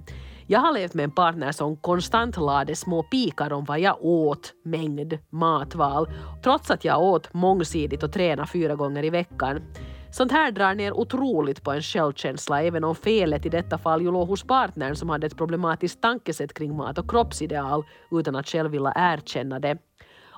Jag 0.46 0.60
har 0.60 0.72
levt 0.72 0.94
med 0.94 1.04
en 1.04 1.10
partner 1.10 1.52
som 1.52 1.76
konstant 1.76 2.36
lade 2.36 2.76
små 2.76 3.02
pikar 3.02 3.52
om 3.52 3.64
vad 3.64 3.80
jag 3.80 4.04
åt, 4.04 4.52
mängd, 4.64 5.18
matval, 5.30 6.08
trots 6.42 6.70
att 6.70 6.84
jag 6.84 7.02
åt 7.02 7.34
mångsidigt 7.34 8.02
och 8.02 8.12
tränade 8.12 8.48
fyra 8.48 8.74
gånger 8.74 9.04
i 9.04 9.10
veckan. 9.10 9.62
Sånt 10.10 10.32
här 10.32 10.52
drar 10.52 10.74
ner 10.74 10.92
otroligt 10.92 11.62
på 11.62 11.72
en 11.72 11.82
självkänsla 11.82 12.62
även 12.62 12.84
om 12.84 12.94
felet 12.94 13.46
i 13.46 13.48
detta 13.48 13.78
fall 13.78 14.02
ju 14.02 14.10
låg 14.10 14.28
hos 14.28 14.42
partnern 14.42 14.96
som 14.96 15.08
hade 15.08 15.26
ett 15.26 15.36
problematiskt 15.36 16.00
tankesätt 16.00 16.54
kring 16.54 16.76
mat 16.76 16.98
och 16.98 17.10
kroppsideal 17.10 17.84
utan 18.10 18.36
att 18.36 18.48
själv 18.48 18.70
vilja 18.70 18.92
erkänna 18.96 19.58
det. 19.58 19.78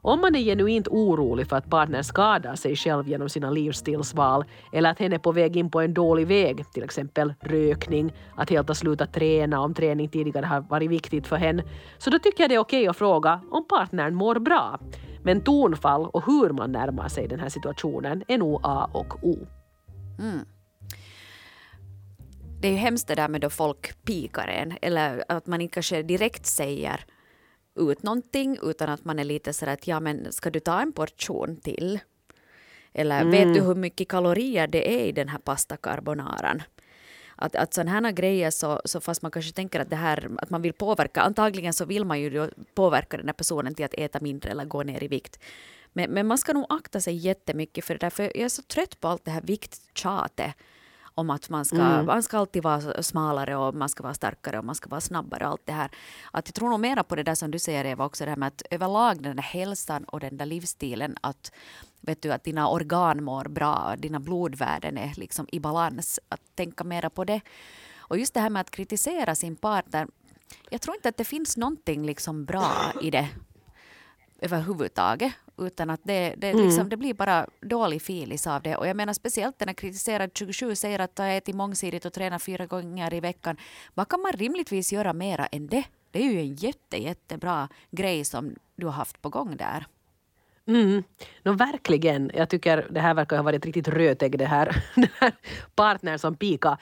Om 0.02 0.20
man 0.20 0.34
är 0.34 0.40
genuint 0.40 0.88
orolig 0.88 1.46
för 1.46 1.56
att 1.56 1.70
partnern 1.70 2.04
skadar 2.04 2.54
sig 2.54 2.76
själv 2.76 3.08
genom 3.08 3.28
sina 3.28 3.50
livsstilsval 3.50 4.44
eller 4.72 4.90
att 4.90 4.98
hen 4.98 5.12
är 5.12 5.18
på 5.18 5.32
väg 5.32 5.56
in 5.56 5.70
på 5.70 5.80
en 5.80 5.94
dålig 5.94 6.26
väg, 6.26 6.64
till 6.72 6.82
exempel 6.82 7.34
rökning, 7.40 8.12
att 8.36 8.50
helt 8.50 8.68
ha 8.68 8.74
slutat 8.74 9.12
träna 9.12 9.60
om 9.60 9.74
träning 9.74 10.08
tidigare 10.08 10.46
har 10.46 10.60
varit 10.60 10.90
viktigt 10.90 11.26
för 11.26 11.36
henne, 11.36 11.64
så 11.98 12.10
då 12.10 12.18
tycker 12.18 12.42
jag 12.42 12.50
det 12.50 12.54
är 12.54 12.58
okej 12.58 12.88
att 12.88 12.96
fråga 12.96 13.40
om 13.50 13.64
partnern 13.68 14.14
mår 14.14 14.34
bra. 14.34 14.78
Men 15.22 15.40
tonfall 15.40 16.06
och 16.06 16.26
hur 16.26 16.50
man 16.50 16.72
närmar 16.72 17.08
sig 17.08 17.28
den 17.28 17.40
här 17.40 17.48
situationen 17.48 18.22
är 18.28 18.38
nog 18.38 18.60
A 18.62 18.90
och 18.92 19.14
O. 19.22 19.36
Mm. 20.20 20.46
Det 22.60 22.68
är 22.68 22.72
ju 22.72 22.78
hemskt 22.78 23.08
det 23.08 23.14
där 23.14 23.28
med 23.28 23.40
då 23.40 23.50
folk 23.50 24.04
pikar 24.04 24.48
en 24.48 24.74
eller 24.82 25.24
att 25.28 25.46
man 25.46 25.60
inte 25.60 25.74
kanske 25.74 26.02
direkt 26.02 26.46
säger 26.46 27.04
ut 27.78 28.02
någonting 28.02 28.58
utan 28.62 28.88
att 28.88 29.04
man 29.04 29.18
är 29.18 29.24
lite 29.24 29.52
sådär 29.52 29.72
att 29.72 29.86
ja 29.86 30.00
men 30.00 30.32
ska 30.32 30.50
du 30.50 30.60
ta 30.60 30.80
en 30.80 30.92
portion 30.92 31.56
till? 31.56 31.98
Eller 32.92 33.20
mm. 33.20 33.30
vet 33.30 33.54
du 33.54 33.60
hur 33.60 33.74
mycket 33.74 34.08
kalorier 34.08 34.66
det 34.66 35.02
är 35.02 35.06
i 35.06 35.12
den 35.12 35.28
här 35.28 35.38
pasta 35.38 35.76
carbonaran? 35.76 36.62
Att, 37.36 37.56
att 37.56 37.74
sådana 37.74 37.90
här 37.90 38.12
grejer 38.12 38.50
så, 38.50 38.80
så 38.84 39.00
fast 39.00 39.22
man 39.22 39.30
kanske 39.30 39.52
tänker 39.52 39.80
att 39.80 39.90
det 39.90 39.96
här 39.96 40.30
att 40.38 40.50
man 40.50 40.62
vill 40.62 40.72
påverka, 40.72 41.20
antagligen 41.20 41.72
så 41.72 41.84
vill 41.84 42.04
man 42.04 42.20
ju 42.20 42.50
påverka 42.74 43.16
den 43.16 43.26
här 43.26 43.32
personen 43.32 43.74
till 43.74 43.84
att 43.84 43.94
äta 43.94 44.20
mindre 44.20 44.50
eller 44.50 44.64
gå 44.64 44.82
ner 44.82 45.02
i 45.04 45.08
vikt. 45.08 45.38
Men, 45.92 46.10
men 46.10 46.26
man 46.26 46.38
ska 46.38 46.52
nog 46.52 46.66
akta 46.68 47.00
sig 47.00 47.14
jättemycket 47.14 47.84
för 47.84 47.94
det 47.94 47.98
där, 47.98 48.10
för 48.10 48.22
jag 48.22 48.36
är 48.36 48.48
så 48.48 48.62
trött 48.62 49.00
på 49.00 49.08
allt 49.08 49.24
det 49.24 49.30
här 49.30 49.42
vikttjatet 49.42 50.54
om 51.14 51.30
att 51.30 51.48
man 51.48 51.64
ska, 51.64 51.76
mm. 51.76 52.06
man 52.06 52.22
ska 52.22 52.38
alltid 52.38 52.62
vara 52.62 53.02
smalare 53.02 53.56
och 53.56 53.74
man 53.74 53.88
ska 53.88 54.02
vara 54.02 54.14
starkare 54.14 54.58
och 54.58 54.64
man 54.64 54.74
ska 54.74 54.88
vara 54.88 55.00
snabbare 55.00 55.44
och 55.44 55.50
allt 55.50 55.66
det 55.66 55.72
här. 55.72 55.90
Att 56.30 56.48
jag 56.48 56.54
tror 56.54 56.70
nog 56.70 56.80
mera 56.80 57.02
på 57.04 57.16
det 57.16 57.22
där 57.22 57.34
som 57.34 57.50
du 57.50 57.58
säger 57.58 57.84
Eva 57.84 58.04
också, 58.04 58.24
det 58.24 58.30
här 58.30 58.36
med 58.36 58.46
att 58.46 58.62
överlag 58.70 59.22
den 59.22 59.36
där 59.36 59.42
hälsan 59.42 60.04
och 60.04 60.20
den 60.20 60.36
där 60.36 60.46
livsstilen, 60.46 61.16
att 61.20 61.52
vet 62.00 62.22
du, 62.22 62.32
att 62.32 62.44
dina 62.44 62.68
organ 62.68 63.24
mår 63.24 63.44
bra, 63.44 63.94
dina 63.98 64.20
blodvärden 64.20 64.98
är 64.98 65.12
liksom 65.16 65.46
i 65.52 65.60
balans, 65.60 66.20
att 66.28 66.40
tänka 66.54 66.84
mera 66.84 67.10
på 67.10 67.24
det. 67.24 67.40
Och 67.98 68.18
just 68.18 68.34
det 68.34 68.40
här 68.40 68.50
med 68.50 68.60
att 68.60 68.70
kritisera 68.70 69.34
sin 69.34 69.56
partner, 69.56 70.06
jag 70.70 70.80
tror 70.80 70.96
inte 70.96 71.08
att 71.08 71.16
det 71.16 71.24
finns 71.24 71.56
någonting 71.56 72.06
liksom 72.06 72.44
bra 72.44 72.72
i 73.02 73.10
det 73.10 73.28
överhuvudtaget. 74.40 75.32
Utan 75.58 75.90
att 75.90 76.00
det, 76.04 76.34
det, 76.38 76.50
mm. 76.50 76.64
liksom, 76.64 76.88
det 76.88 76.96
blir 76.96 77.14
bara 77.14 77.46
dålig 77.60 78.02
filis 78.02 78.46
av 78.46 78.62
det. 78.62 78.76
Och 78.76 78.88
jag 78.88 78.96
menar 78.96 79.12
speciellt 79.12 79.60
när 79.66 79.72
kritiserad 79.72 80.30
27 80.34 80.74
säger 80.74 80.98
att 80.98 81.18
jag 81.18 81.36
äter 81.36 81.52
mångsidigt 81.52 82.04
och 82.04 82.12
tränar 82.12 82.38
fyra 82.38 82.66
gånger 82.66 83.14
i 83.14 83.20
veckan. 83.20 83.56
Vad 83.94 84.08
kan 84.08 84.20
man 84.20 84.32
rimligtvis 84.32 84.92
göra 84.92 85.12
mera 85.12 85.46
än 85.46 85.66
det? 85.66 85.84
Det 86.10 86.18
är 86.18 86.32
ju 86.32 86.40
en 86.40 86.54
jätte, 86.54 87.02
jättebra 87.02 87.68
grej 87.90 88.24
som 88.24 88.54
du 88.76 88.86
har 88.86 88.92
haft 88.92 89.22
på 89.22 89.28
gång 89.28 89.56
där. 89.56 89.86
Mm. 90.66 91.02
No, 91.42 91.52
verkligen. 91.52 92.30
Jag 92.34 92.48
tycker 92.48 92.86
det 92.90 93.00
här 93.00 93.14
verkar 93.14 93.36
ha 93.36 93.42
varit 93.42 93.66
riktigt 93.66 93.88
rötägg 93.88 94.38
det 94.38 94.46
här. 94.46 94.84
Den 94.94 95.08
här 95.20 95.32
partnern 95.74 96.18
som 96.18 96.36
pika 96.36 96.78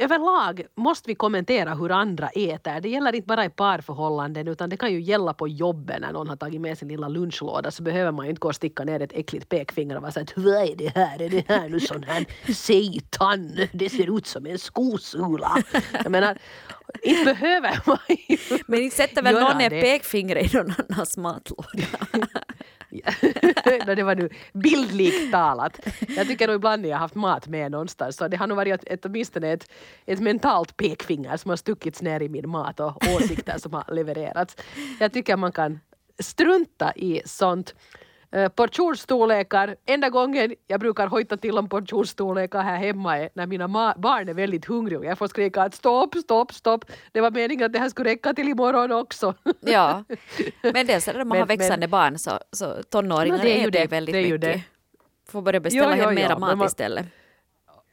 överlag 0.00 0.62
måste 0.74 1.08
vi 1.08 1.14
kommentera 1.14 1.74
hur 1.74 1.90
andra 1.90 2.28
äter. 2.28 2.80
Det 2.80 2.88
gäller 2.88 3.14
inte 3.14 3.26
bara 3.26 3.44
i 3.44 3.50
parförhållanden 3.50 4.48
utan 4.48 4.70
det 4.70 4.76
kan 4.76 4.92
ju 4.92 5.00
gälla 5.00 5.34
på 5.34 5.48
jobbet 5.48 6.00
när 6.00 6.12
någon 6.12 6.28
har 6.28 6.36
tagit 6.36 6.60
med 6.60 6.78
sin 6.78 6.88
lilla 6.88 7.08
lunchlåda 7.08 7.70
så 7.70 7.82
behöver 7.82 8.12
man 8.12 8.26
ju 8.26 8.30
inte 8.30 8.40
gå 8.40 8.48
och 8.48 8.54
sticka 8.54 8.84
ner 8.84 9.02
ett 9.02 9.12
äckligt 9.12 9.48
pekfinger 9.48 9.96
och 9.96 10.02
vara 10.02 10.12
såhär 10.12 10.28
vad 10.34 10.70
är 10.70 10.76
det 10.76 10.92
här? 10.94 11.22
Är 11.22 11.28
det 11.28 11.48
här 11.48 11.68
nu 11.68 11.80
sån 11.80 12.02
här 12.02 12.26
seitan? 12.52 13.56
Det 13.72 13.88
ser 13.88 14.16
ut 14.18 14.26
som 14.26 14.46
en 14.46 14.58
skosula. 14.58 15.62
Jag 15.92 16.10
menar, 16.10 16.38
inte 17.02 17.24
behöver 17.24 17.80
man 17.86 17.98
ju 18.08 18.38
Men 18.66 18.82
inte 18.82 18.96
sätter 18.96 19.22
väl 19.22 19.34
någon 19.34 19.58
ner 19.58 19.70
pekfingret 19.70 20.54
i 20.54 20.56
någon 20.56 20.74
annans 20.88 21.16
matlåda? 21.16 21.86
Det 23.96 24.02
var 24.02 24.14
nu 24.14 24.28
bildligt 24.52 25.32
talat. 25.32 25.80
Jag 26.08 26.26
tycker 26.26 26.46
nog 26.46 26.56
ibland 26.56 26.82
när 26.82 26.88
jag 26.88 26.98
haft 26.98 27.14
mat 27.14 27.48
med 27.48 27.70
någonstans 27.70 28.16
så 28.16 28.28
det 28.28 28.36
har 28.36 28.46
nog 28.46 28.56
varit 28.56 28.84
ett, 28.86 29.04
åtminstone 29.04 29.52
ett, 29.52 29.70
ett 30.06 30.20
mentalt 30.20 30.76
pekfinger 30.76 31.36
som 31.36 31.48
har 31.48 31.56
stuckits 31.56 32.02
ner 32.02 32.22
i 32.22 32.28
min 32.28 32.48
mat 32.48 32.80
och 32.80 33.02
åsikter 33.16 33.58
som 33.58 33.72
har 33.72 33.94
levererats. 33.94 34.56
Jag 35.00 35.12
tycker 35.12 35.36
man 35.36 35.52
kan 35.52 35.80
strunta 36.18 36.92
i 36.96 37.22
sånt. 37.24 37.74
Uh, 38.36 38.48
portionsstorlekar. 38.48 39.76
Enda 39.86 40.08
gången 40.08 40.54
jag 40.66 40.80
brukar 40.80 41.06
hojta 41.06 41.36
till 41.36 41.58
om 41.58 41.68
portionsstorlekar 41.68 42.62
här 42.62 42.76
hemma 42.76 43.18
är 43.18 43.30
när 43.34 43.46
mina 43.46 43.68
barn 43.96 44.28
är 44.28 44.34
väldigt 44.34 44.64
hungriga 44.64 45.04
jag 45.04 45.18
får 45.18 45.28
skrika 45.28 45.62
att 45.62 45.74
stopp, 45.74 46.14
stopp, 46.14 46.52
stopp. 46.52 46.84
Det 47.12 47.20
var 47.20 47.30
meningen 47.30 47.66
att 47.66 47.72
det 47.72 47.78
här 47.78 47.88
skulle 47.88 48.10
räcka 48.10 48.34
till 48.34 48.48
imorgon 48.48 48.92
också. 48.92 49.34
Ja, 49.60 50.04
men 50.62 50.86
det 50.86 50.92
är 50.92 51.00
så 51.00 51.12
när 51.12 51.24
man 51.24 51.38
har 51.38 51.46
växande 51.46 51.86
men, 51.86 51.90
barn 51.90 52.18
så, 52.18 52.30
så 52.52 52.82
tonåringar 52.82 53.38
det 53.38 53.60
är 53.60 53.64
ju 53.64 53.70
det, 53.70 53.86
väldigt 53.86 54.12
det 54.12 54.18
är 54.18 54.24
mycket. 54.24 54.40
Det. 54.40 54.62
Får 55.28 55.42
börja 55.42 55.60
beställa 55.60 55.96
jo, 55.96 56.02
jo, 56.02 56.04
hem 56.04 56.14
mera 56.14 56.38
mat 56.38 56.58
man, 56.58 56.66
istället. 56.66 57.06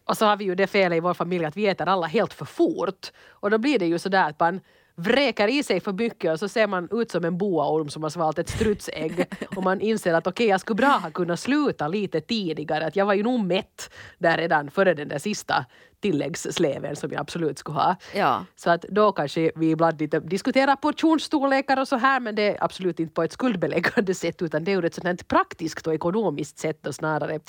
Och 0.06 0.18
så 0.18 0.26
har 0.26 0.38
vi 0.38 0.46
ju 0.46 0.56
det 0.56 0.68
felet 0.68 0.98
i 0.98 1.00
vår 1.00 1.14
familj 1.14 1.46
att 1.46 1.58
vi 1.58 1.68
äter 1.68 1.88
alla 1.88 2.08
helt 2.08 2.34
för 2.34 2.46
fort. 2.46 3.12
Och 3.30 3.50
då 3.52 3.58
blir 3.58 3.80
det 3.80 3.86
ju 3.86 4.00
sådär 4.00 4.30
att 4.30 4.40
man 4.40 4.62
vräker 5.00 5.48
i 5.48 5.64
sig 5.64 5.80
för 5.80 5.94
mycket 5.94 6.32
och 6.32 6.40
så 6.40 6.48
ser 6.48 6.68
man 6.68 6.88
ut 6.92 7.12
som 7.12 7.26
en 7.26 7.38
boaorm 7.38 7.90
som 7.90 8.04
har 8.04 8.10
svalt 8.10 8.40
ett 8.40 8.50
strutsägg 8.50 9.26
och 9.56 9.64
man 9.64 9.82
inser 9.82 10.14
att 10.14 10.28
okej, 10.28 10.44
okay, 10.44 10.48
jag 10.48 10.62
skulle 10.62 10.76
bra 10.76 10.88
ha 10.88 11.12
kunnat 11.12 11.40
sluta 11.40 11.88
lite 11.88 12.22
tidigare, 12.22 12.86
att 12.86 12.96
jag 12.96 13.06
var 13.06 13.14
ju 13.14 13.24
nog 13.24 13.46
mätt 13.46 13.90
där 14.18 14.38
redan 14.38 14.72
före 14.72 14.94
den 14.94 15.08
där 15.08 15.18
sista 15.18 15.66
tilläggssleven 16.00 16.96
som 16.96 17.12
jag 17.12 17.22
absolut 17.22 17.60
skulle 17.60 17.80
ha. 17.80 17.96
Ja. 18.16 18.46
Så 18.56 18.70
att 18.70 18.82
då 18.82 19.12
kanske 19.12 19.52
vi 19.56 19.72
ibland 19.72 20.00
lite 20.02 20.20
diskuterar 20.20 20.76
portionsstorlekar 20.76 21.80
och 21.80 21.88
så 21.88 21.96
här 21.96 22.20
men 22.20 22.36
det 22.36 22.48
är 22.48 22.64
absolut 22.64 23.00
inte 23.00 23.14
på 23.14 23.24
ett 23.24 23.32
skuldbeläggande 23.32 24.14
sätt 24.14 24.42
utan 24.42 24.64
det 24.64 24.72
är 24.72 24.78
ur 24.78 24.86
ett 24.86 24.96
sådant 24.96 25.28
praktiskt 25.28 25.88
och 25.88 25.94
ekonomiskt 25.94 26.60
sätt 26.60 26.88
och 26.88 26.96
snarare. 26.96 27.40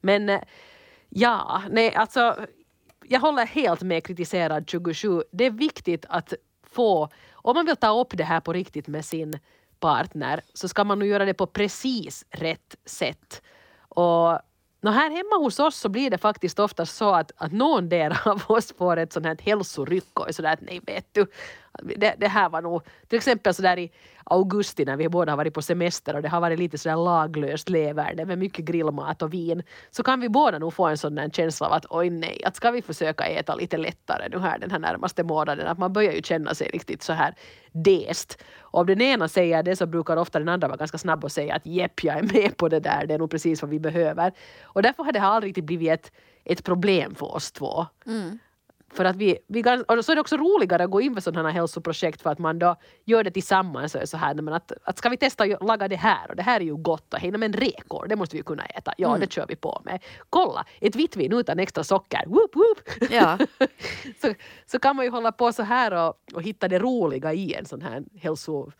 Men 0.00 0.28
eh, 0.28 0.40
ja, 1.08 1.62
nej 1.70 1.94
alltså 1.94 2.36
jag 3.08 3.20
håller 3.20 3.46
helt 3.46 3.82
med 3.82 4.04
kritiserad 4.04 4.70
27. 4.70 5.22
Det 5.32 5.44
är 5.44 5.50
viktigt 5.50 6.06
att 6.08 6.34
få, 6.74 7.08
om 7.32 7.54
man 7.54 7.66
vill 7.66 7.76
ta 7.76 8.00
upp 8.00 8.08
det 8.10 8.24
här 8.24 8.40
på 8.40 8.52
riktigt 8.52 8.88
med 8.88 9.04
sin 9.04 9.38
partner 9.80 10.40
så 10.54 10.68
ska 10.68 10.84
man 10.84 10.98
nog 10.98 11.08
göra 11.08 11.24
det 11.24 11.34
på 11.34 11.46
precis 11.46 12.24
rätt 12.30 12.76
sätt. 12.84 13.42
Och 13.88 14.38
No, 14.84 14.90
här 14.90 15.10
hemma 15.10 15.44
hos 15.44 15.58
oss 15.58 15.76
så 15.76 15.88
blir 15.88 16.10
det 16.10 16.18
faktiskt 16.18 16.58
ofta 16.58 16.86
så 16.86 17.14
att, 17.14 17.32
att 17.36 17.52
någon 17.52 17.88
del 17.88 18.14
av 18.24 18.42
oss 18.46 18.72
får 18.78 18.96
ett 18.96 19.12
sånt 19.12 19.26
här 19.26 19.38
hälsoryck 19.42 20.20
och 20.20 20.28
är 20.28 20.32
sådär 20.32 20.52
att 20.52 20.60
nej 20.60 20.80
vet 20.86 21.06
du, 21.12 21.26
det, 21.82 22.14
det, 22.18 22.28
här 22.28 22.48
var 22.48 22.62
nog 22.62 22.82
till 23.08 23.16
exempel 23.16 23.54
sådär 23.54 23.78
i 23.78 23.90
augusti 24.24 24.84
när 24.84 24.96
vi 24.96 25.08
båda 25.08 25.32
har 25.32 25.36
varit 25.36 25.54
på 25.54 25.62
semester 25.62 26.16
och 26.16 26.22
det 26.22 26.28
har 26.28 26.40
varit 26.40 26.58
lite 26.58 26.78
sådär 26.78 26.96
laglöst 26.96 27.68
leverne 27.68 28.24
med 28.24 28.38
mycket 28.38 28.64
grillmat 28.64 29.22
och 29.22 29.32
vin 29.32 29.62
så 29.90 30.02
kan 30.02 30.20
vi 30.20 30.28
båda 30.28 30.58
nog 30.58 30.74
få 30.74 30.86
en 30.86 30.98
sån 30.98 31.14
där 31.14 31.28
känsla 31.28 31.66
av 31.66 31.72
att 31.72 31.86
oj 31.90 32.10
nej, 32.10 32.44
att 32.44 32.56
ska 32.56 32.70
vi 32.70 32.82
försöka 32.82 33.24
äta 33.24 33.54
lite 33.54 33.76
lättare 33.76 34.28
nu 34.28 34.38
här 34.38 34.58
den 34.58 34.70
här 34.70 34.78
närmaste 34.78 35.24
månaden 35.24 35.66
att 35.66 35.78
man 35.78 35.92
börjar 35.92 36.12
ju 36.12 36.22
känna 36.22 36.54
sig 36.54 36.68
riktigt 36.68 37.02
så 37.02 37.12
här 37.12 37.34
dest. 37.72 38.42
Och 38.60 38.80
om 38.80 38.86
den 38.86 39.00
ena 39.00 39.28
säger 39.28 39.62
det 39.62 39.76
så 39.76 39.86
brukar 39.86 40.16
ofta 40.16 40.38
den 40.38 40.48
andra 40.48 40.68
vara 40.68 40.76
ganska 40.76 40.98
snabb 40.98 41.24
och 41.24 41.32
säga 41.32 41.54
att 41.54 41.66
jepp 41.66 42.04
jag 42.04 42.18
är 42.18 42.22
med 42.22 42.56
på 42.56 42.68
det 42.68 42.80
där, 42.80 43.06
det 43.06 43.14
är 43.14 43.18
nog 43.18 43.30
precis 43.30 43.62
vad 43.62 43.70
vi 43.70 43.80
behöver. 43.80 44.32
Och 44.62 44.82
därför 44.82 45.04
har 45.04 45.12
det 45.12 45.20
aldrig 45.20 45.50
riktigt 45.50 45.64
blivit 45.64 45.90
ett, 45.90 46.12
ett 46.44 46.64
problem 46.64 47.14
för 47.14 47.34
oss 47.34 47.52
två. 47.52 47.86
Mm. 48.06 48.38
För 48.94 49.04
att 49.04 49.16
vi, 49.16 49.38
vi 49.46 49.62
och 49.88 50.04
så 50.04 50.12
är 50.12 50.14
det 50.14 50.20
också 50.20 50.36
roligare 50.36 50.84
att 50.84 50.90
gå 50.90 51.00
in 51.00 51.14
för 51.14 51.20
sådana 51.20 51.48
här 51.48 51.54
hälsoprojekt 51.54 52.22
för 52.22 52.30
att 52.30 52.38
man 52.38 52.58
då 52.58 52.76
gör 53.04 53.24
det 53.24 53.30
tillsammans. 53.30 53.96
Så 54.04 54.16
här, 54.16 54.34
men 54.34 54.54
att, 54.54 54.72
att 54.84 54.98
ska 54.98 55.08
vi 55.08 55.16
testa 55.16 55.44
att 55.44 55.62
laga 55.62 55.88
det 55.88 55.96
här 55.96 56.30
och 56.30 56.36
det 56.36 56.42
här 56.42 56.60
är 56.60 56.64
ju 56.64 56.76
gott 56.76 57.14
och 57.14 57.20
hej, 57.20 57.30
men 57.30 57.52
rekor 57.52 58.06
det 58.08 58.16
måste 58.16 58.36
vi 58.36 58.42
kunna 58.42 58.64
äta. 58.64 58.94
Ja, 58.98 59.08
mm. 59.08 59.20
det 59.20 59.32
kör 59.32 59.46
vi 59.48 59.56
på 59.56 59.82
med. 59.84 60.02
Kolla, 60.30 60.66
ett 60.80 60.96
vitt 60.96 61.16
vin 61.16 61.32
utan 61.32 61.58
extra 61.58 61.84
socker. 61.84 62.24
Woop, 62.26 62.56
woop. 62.56 63.10
Ja. 63.10 63.38
så, 64.22 64.34
så 64.66 64.78
kan 64.78 64.96
man 64.96 65.04
ju 65.04 65.10
hålla 65.10 65.32
på 65.32 65.52
så 65.52 65.62
här 65.62 65.92
och, 65.92 66.14
och 66.34 66.42
hitta 66.42 66.68
det 66.68 66.78
roliga 66.78 67.32
i 67.32 67.54
en 67.54 67.66
sån 67.66 67.82
här 67.82 68.02
hälso 68.20 68.72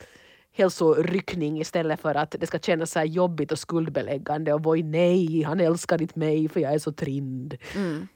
hälsoryckning 0.56 1.60
istället 1.60 2.00
för 2.00 2.14
att 2.14 2.36
det 2.38 2.46
ska 2.46 2.58
kännas 2.58 2.90
så 2.90 3.00
jobbigt 3.00 3.52
och 3.52 3.58
skuldbeläggande 3.58 4.52
och 4.52 4.66
oj 4.66 4.82
nej, 4.82 5.42
han 5.42 5.60
älskar 5.60 6.02
inte 6.02 6.18
mig 6.18 6.48
för 6.48 6.60
jag 6.60 6.74
är 6.74 6.78
så 6.78 6.92
trind. 6.92 7.56
Mm. 7.76 8.08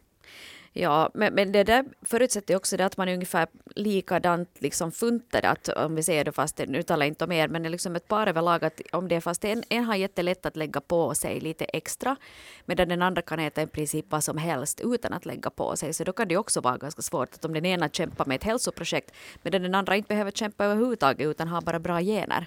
Ja, 0.80 1.10
men, 1.14 1.34
men 1.34 1.52
det 1.52 1.64
där 1.64 1.84
förutsätter 2.02 2.56
också 2.56 2.76
det 2.76 2.86
att 2.86 2.96
man 2.96 3.08
är 3.08 3.14
ungefär 3.14 3.48
likadant 3.74 4.48
liksom 4.58 4.92
funtade, 4.92 5.48
att 5.48 5.68
om 5.68 5.94
vi 5.94 6.02
säger 6.02 6.24
det 6.24 6.32
fast, 6.32 6.58
nu 6.66 6.82
talar 6.82 7.06
jag 7.06 7.10
inte 7.10 7.24
om 7.24 7.32
er, 7.32 7.48
men 7.48 7.62
det 7.62 7.68
är 7.68 7.70
liksom 7.70 7.96
ett 7.96 8.08
par 8.08 8.26
överlag 8.26 8.64
att 8.64 8.80
om 8.92 9.08
det 9.08 9.14
är 9.14 9.20
fast 9.20 9.44
en, 9.44 9.64
en 9.68 9.84
har 9.84 9.94
jättelätt 9.94 10.46
att 10.46 10.56
lägga 10.56 10.80
på 10.80 11.14
sig 11.14 11.40
lite 11.40 11.64
extra, 11.64 12.16
medan 12.64 12.88
den 12.88 13.02
andra 13.02 13.22
kan 13.22 13.38
äta 13.38 13.62
i 13.62 13.66
princip 13.66 14.06
vad 14.08 14.24
som 14.24 14.38
helst 14.38 14.80
utan 14.80 15.12
att 15.12 15.26
lägga 15.26 15.50
på 15.50 15.76
sig, 15.76 15.92
så 15.92 16.04
då 16.04 16.12
kan 16.12 16.28
det 16.28 16.36
också 16.36 16.60
vara 16.60 16.76
ganska 16.76 17.02
svårt 17.02 17.34
att 17.34 17.44
om 17.44 17.54
den 17.54 17.66
ena 17.66 17.88
kämpar 17.88 18.26
med 18.26 18.34
ett 18.34 18.44
hälsoprojekt, 18.44 19.14
medan 19.42 19.62
den 19.62 19.74
andra 19.74 19.96
inte 19.96 20.08
behöver 20.08 20.30
kämpa 20.30 20.64
överhuvudtaget 20.64 21.26
utan 21.26 21.48
har 21.48 21.60
bara 21.60 21.78
bra 21.78 22.00
gener. 22.00 22.46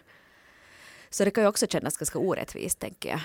Så 1.10 1.26
det 1.26 1.32
kan 1.32 1.44
ju 1.44 1.48
också 1.48 1.68
kännas 1.68 1.98
ganska 1.98 2.20
orättvist, 2.20 2.80
tänker 2.80 3.10
jag. 3.10 3.20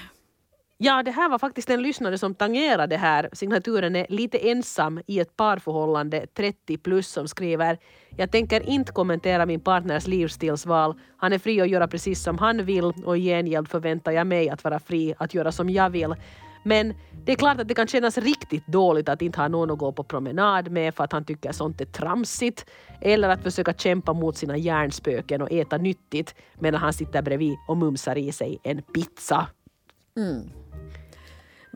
Ja, 0.78 1.02
det 1.02 1.10
här 1.10 1.28
var 1.28 1.38
faktiskt 1.38 1.70
en 1.70 1.82
lyssnare 1.82 2.18
som 2.18 2.34
tangerade 2.34 2.86
det 2.86 2.96
här. 2.96 3.28
Signaturen 3.32 3.96
är 3.96 4.06
lite 4.08 4.38
ensam 4.38 5.00
i 5.06 5.20
ett 5.20 5.36
parförhållande 5.36 6.26
30 6.34 6.78
plus 6.78 7.08
som 7.08 7.28
skriver 7.28 7.78
Jag 8.16 8.30
tänker 8.30 8.68
inte 8.68 8.92
kommentera 8.92 9.46
min 9.46 9.60
partners 9.60 10.06
livsstilsval. 10.06 10.94
Han 11.16 11.32
är 11.32 11.38
fri 11.38 11.60
att 11.60 11.68
göra 11.68 11.88
precis 11.88 12.22
som 12.22 12.38
han 12.38 12.64
vill 12.64 12.84
och 12.84 13.18
i 13.18 13.20
gengäld 13.20 13.68
förväntar 13.68 14.12
jag 14.12 14.26
mig 14.26 14.50
att 14.50 14.64
vara 14.64 14.78
fri 14.78 15.14
att 15.18 15.34
göra 15.34 15.52
som 15.52 15.70
jag 15.70 15.90
vill. 15.90 16.14
Men 16.62 16.94
det 17.24 17.32
är 17.32 17.36
klart 17.36 17.60
att 17.60 17.68
det 17.68 17.74
kan 17.74 17.86
kännas 17.86 18.18
riktigt 18.18 18.66
dåligt 18.66 19.08
att 19.08 19.22
inte 19.22 19.40
ha 19.40 19.48
någon 19.48 19.70
att 19.70 19.78
gå 19.78 19.92
på 19.92 20.04
promenad 20.04 20.70
med 20.70 20.94
för 20.94 21.04
att 21.04 21.12
han 21.12 21.24
tycker 21.24 21.52
sånt 21.52 21.80
är 21.80 21.84
tramsigt. 21.84 22.66
Eller 23.00 23.28
att 23.28 23.42
försöka 23.42 23.72
kämpa 23.72 24.12
mot 24.12 24.36
sina 24.36 24.56
hjärnspöken 24.56 25.42
och 25.42 25.52
äta 25.52 25.76
nyttigt 25.76 26.34
medan 26.54 26.80
han 26.80 26.92
sitter 26.92 27.22
bredvid 27.22 27.56
och 27.68 27.76
mumsar 27.76 28.18
i 28.18 28.32
sig 28.32 28.58
en 28.62 28.82
pizza. 28.82 29.46
Mm. 30.16 30.65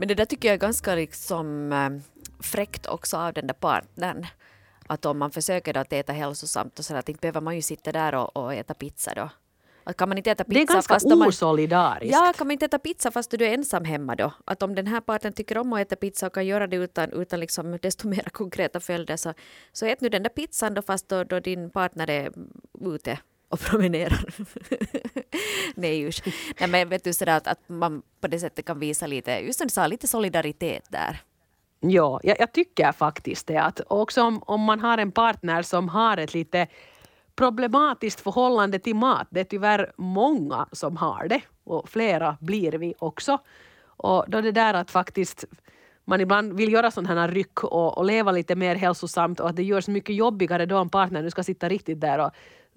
Men 0.00 0.08
det 0.08 0.14
där 0.14 0.24
tycker 0.24 0.48
jag 0.48 0.54
är 0.54 0.58
ganska 0.58 0.94
liksom 0.94 1.72
äh, 1.72 1.90
fräckt 2.42 2.86
också 2.86 3.16
av 3.16 3.32
den 3.32 3.46
där 3.46 3.54
partnern. 3.54 4.26
Att 4.86 5.06
om 5.06 5.18
man 5.18 5.30
försöker 5.30 5.76
att 5.76 5.92
äta 5.92 6.12
hälsosamt 6.12 6.78
och 6.78 6.84
så 6.84 6.94
att 6.94 7.08
inte 7.08 7.20
behöver 7.20 7.40
man 7.40 7.56
ju 7.56 7.62
sitta 7.62 7.92
där 7.92 8.14
och, 8.14 8.36
och 8.36 8.54
äta 8.54 8.74
pizza 8.74 9.12
då. 9.14 9.30
Att 9.84 9.96
kan 9.96 10.08
man 10.08 10.18
inte 10.18 10.30
äta 10.30 10.44
pizza 10.44 10.58
det 10.58 10.62
är 10.62 10.74
ganska 10.74 10.94
fast 10.94 11.06
osolidariskt. 11.06 12.16
Man, 12.16 12.26
ja, 12.26 12.32
kan 12.32 12.46
man 12.46 12.52
inte 12.52 12.64
äta 12.64 12.78
pizza 12.78 13.10
fast 13.10 13.30
du 13.30 13.46
är 13.46 13.54
ensam 13.54 13.84
hemma 13.84 14.16
då? 14.16 14.32
Att 14.44 14.62
om 14.62 14.74
den 14.74 14.86
här 14.86 15.00
parten 15.00 15.32
tycker 15.32 15.58
om 15.58 15.72
att 15.72 15.80
äta 15.80 15.96
pizza 15.96 16.26
och 16.26 16.34
kan 16.34 16.46
göra 16.46 16.66
det 16.66 16.76
utan, 16.76 17.12
utan 17.12 17.40
liksom 17.40 17.78
desto 17.82 18.08
mer 18.14 18.28
konkreta 18.32 18.80
följder 18.80 19.16
så, 19.16 19.34
så 19.72 19.86
ät 19.86 20.00
nu 20.00 20.08
den 20.08 20.22
där 20.22 20.30
pizzan 20.30 20.74
då 20.74 20.82
fast 20.82 21.08
då, 21.08 21.24
då 21.24 21.40
din 21.40 21.70
partner 21.70 22.10
är 22.10 22.32
ute 22.80 23.18
och 23.50 23.60
promenerar. 23.60 24.24
Nej 25.74 26.08
usch. 26.08 26.22
Nej 26.60 26.68
men 26.68 26.88
vet 26.88 27.04
du 27.04 27.12
sådär 27.12 27.36
att, 27.36 27.46
att 27.46 27.68
man 27.68 28.02
på 28.20 28.28
det 28.28 28.38
sättet 28.38 28.64
kan 28.64 28.78
visa 28.78 29.06
lite, 29.06 29.30
just 29.30 29.58
som 29.58 29.66
du 29.66 29.72
sa, 29.72 29.86
lite 29.86 30.06
solidaritet 30.06 30.84
där. 30.88 31.20
Ja, 31.80 32.20
jag, 32.22 32.40
jag, 32.40 32.52
tycker 32.52 32.92
faktiskt 32.92 33.46
det. 33.46 33.56
Att 33.56 33.80
också 33.88 34.22
om, 34.22 34.42
om 34.46 34.60
man 34.60 34.80
har 34.80 34.98
en 34.98 35.12
partner 35.12 35.62
som 35.62 35.88
har 35.88 36.16
ett 36.16 36.34
lite 36.34 36.66
problematiskt 37.36 38.20
förhållande 38.20 38.78
till 38.78 38.96
mat. 38.96 39.26
Det 39.30 39.40
är 39.40 39.44
tyvärr 39.44 39.92
många 39.96 40.66
som 40.72 40.96
har 40.96 41.28
det 41.28 41.40
och 41.64 41.88
flera 41.88 42.36
blir 42.40 42.72
vi 42.72 42.94
också. 42.98 43.38
Och 43.84 44.24
då 44.28 44.40
det 44.40 44.52
där 44.52 44.74
att 44.74 44.90
faktiskt 44.90 45.44
man 46.04 46.20
ibland 46.20 46.52
vill 46.52 46.72
göra 46.72 46.90
sådana 46.90 47.20
här 47.20 47.28
ryck 47.28 47.64
och, 47.64 47.98
och, 47.98 48.04
leva 48.04 48.32
lite 48.32 48.54
mer 48.56 48.74
hälsosamt 48.74 49.40
och 49.40 49.48
att 49.48 49.56
det 49.56 49.62
görs 49.62 49.88
mycket 49.88 50.16
jobbigare 50.16 50.66
då 50.66 50.78
en 50.78 50.88
partner 50.88 51.22
nu 51.22 51.30
ska 51.30 51.42
sitta 51.42 51.68
riktigt 51.68 52.00
där 52.00 52.18
och 52.18 52.30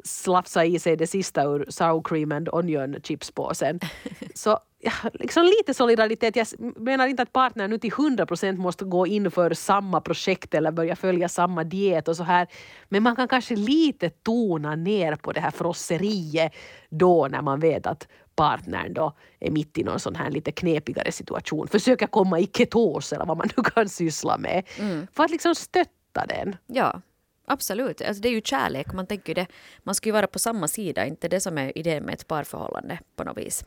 slafsa 0.03 0.65
i 0.65 0.79
sig 0.79 0.95
det 0.95 1.07
sista 1.07 1.43
ur 1.43 1.65
sour 1.69 2.01
cream 2.03 2.31
and 2.31 2.49
onion 2.51 2.95
chipspåsen. 3.03 3.79
Så 4.33 4.59
ja, 4.79 4.91
liksom 5.13 5.45
lite 5.45 5.73
solidaritet. 5.73 6.35
Jag 6.35 6.47
menar 6.77 7.07
inte 7.07 7.23
att 7.23 7.33
partnern 7.33 7.69
nu 7.69 7.77
till 7.77 7.91
100 7.91 8.25
procent 8.25 8.59
måste 8.59 8.85
gå 8.85 9.07
in 9.07 9.31
för 9.31 9.53
samma 9.53 10.01
projekt 10.01 10.53
eller 10.53 10.71
börja 10.71 10.95
följa 10.95 11.29
samma 11.29 11.63
diet 11.63 12.07
och 12.07 12.17
så 12.17 12.23
här. 12.23 12.47
Men 12.89 13.03
man 13.03 13.15
kan 13.15 13.27
kanske 13.27 13.55
lite 13.55 14.09
tona 14.09 14.75
ner 14.75 15.15
på 15.15 15.31
det 15.31 15.39
här 15.39 15.51
frosseriet 15.51 16.53
då 16.89 17.27
när 17.27 17.41
man 17.41 17.59
vet 17.59 17.87
att 17.87 18.07
partnern 18.35 18.93
då 18.93 19.13
är 19.39 19.51
mitt 19.51 19.77
i 19.77 19.83
någon 19.83 19.99
sån 19.99 20.15
här 20.15 20.31
lite 20.31 20.51
knepigare 20.51 21.11
situation. 21.11 21.67
Försöka 21.67 22.07
komma 22.07 22.39
i 22.39 22.47
ketos 22.57 23.13
eller 23.13 23.25
vad 23.25 23.37
man 23.37 23.49
nu 23.57 23.63
kan 23.63 23.89
syssla 23.89 24.37
med. 24.37 24.63
Mm. 24.79 25.07
För 25.13 25.23
att 25.23 25.31
liksom 25.31 25.55
stötta 25.55 26.25
den. 26.27 26.55
Ja, 26.67 27.01
Absolut, 27.45 28.01
alltså 28.01 28.21
det 28.21 28.29
är 28.29 28.33
ju 28.33 28.41
kärlek. 28.41 28.93
Man 28.93 29.07
tänker 29.07 29.35
det, 29.35 29.47
man 29.83 29.95
ska 29.95 30.09
ju 30.09 30.13
vara 30.13 30.27
på 30.27 30.39
samma 30.39 30.67
sida, 30.67 31.05
inte 31.05 31.27
det 31.27 31.39
som 31.39 31.57
är 31.57 31.77
idén 31.77 32.03
med 32.03 32.13
ett 32.13 32.27
parförhållande 32.27 32.99
på 33.15 33.23
något 33.23 33.37
vis. 33.37 33.65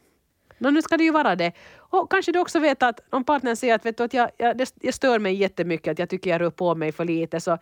No, 0.58 0.70
nu 0.70 0.82
ska 0.82 0.96
det 0.96 1.04
ju 1.04 1.10
vara 1.10 1.36
det. 1.36 1.52
Och 1.76 2.10
kanske 2.10 2.32
du 2.32 2.38
också 2.38 2.58
vet 2.58 2.82
att 2.82 3.00
om 3.10 3.24
partnern 3.24 3.56
säger 3.56 3.74
att, 3.74 3.86
vet 3.86 3.96
du, 3.96 4.04
att 4.04 4.14
jag, 4.14 4.30
jag, 4.36 4.58
det, 4.58 4.74
det 4.74 4.92
stör 4.92 5.18
mig 5.18 5.34
jättemycket, 5.34 5.92
att 5.92 5.98
jag 5.98 6.08
tycker 6.08 6.30
jag 6.30 6.40
rör 6.40 6.50
på 6.50 6.74
mig 6.74 6.92
för 6.92 7.04
lite, 7.04 7.40
så, 7.40 7.58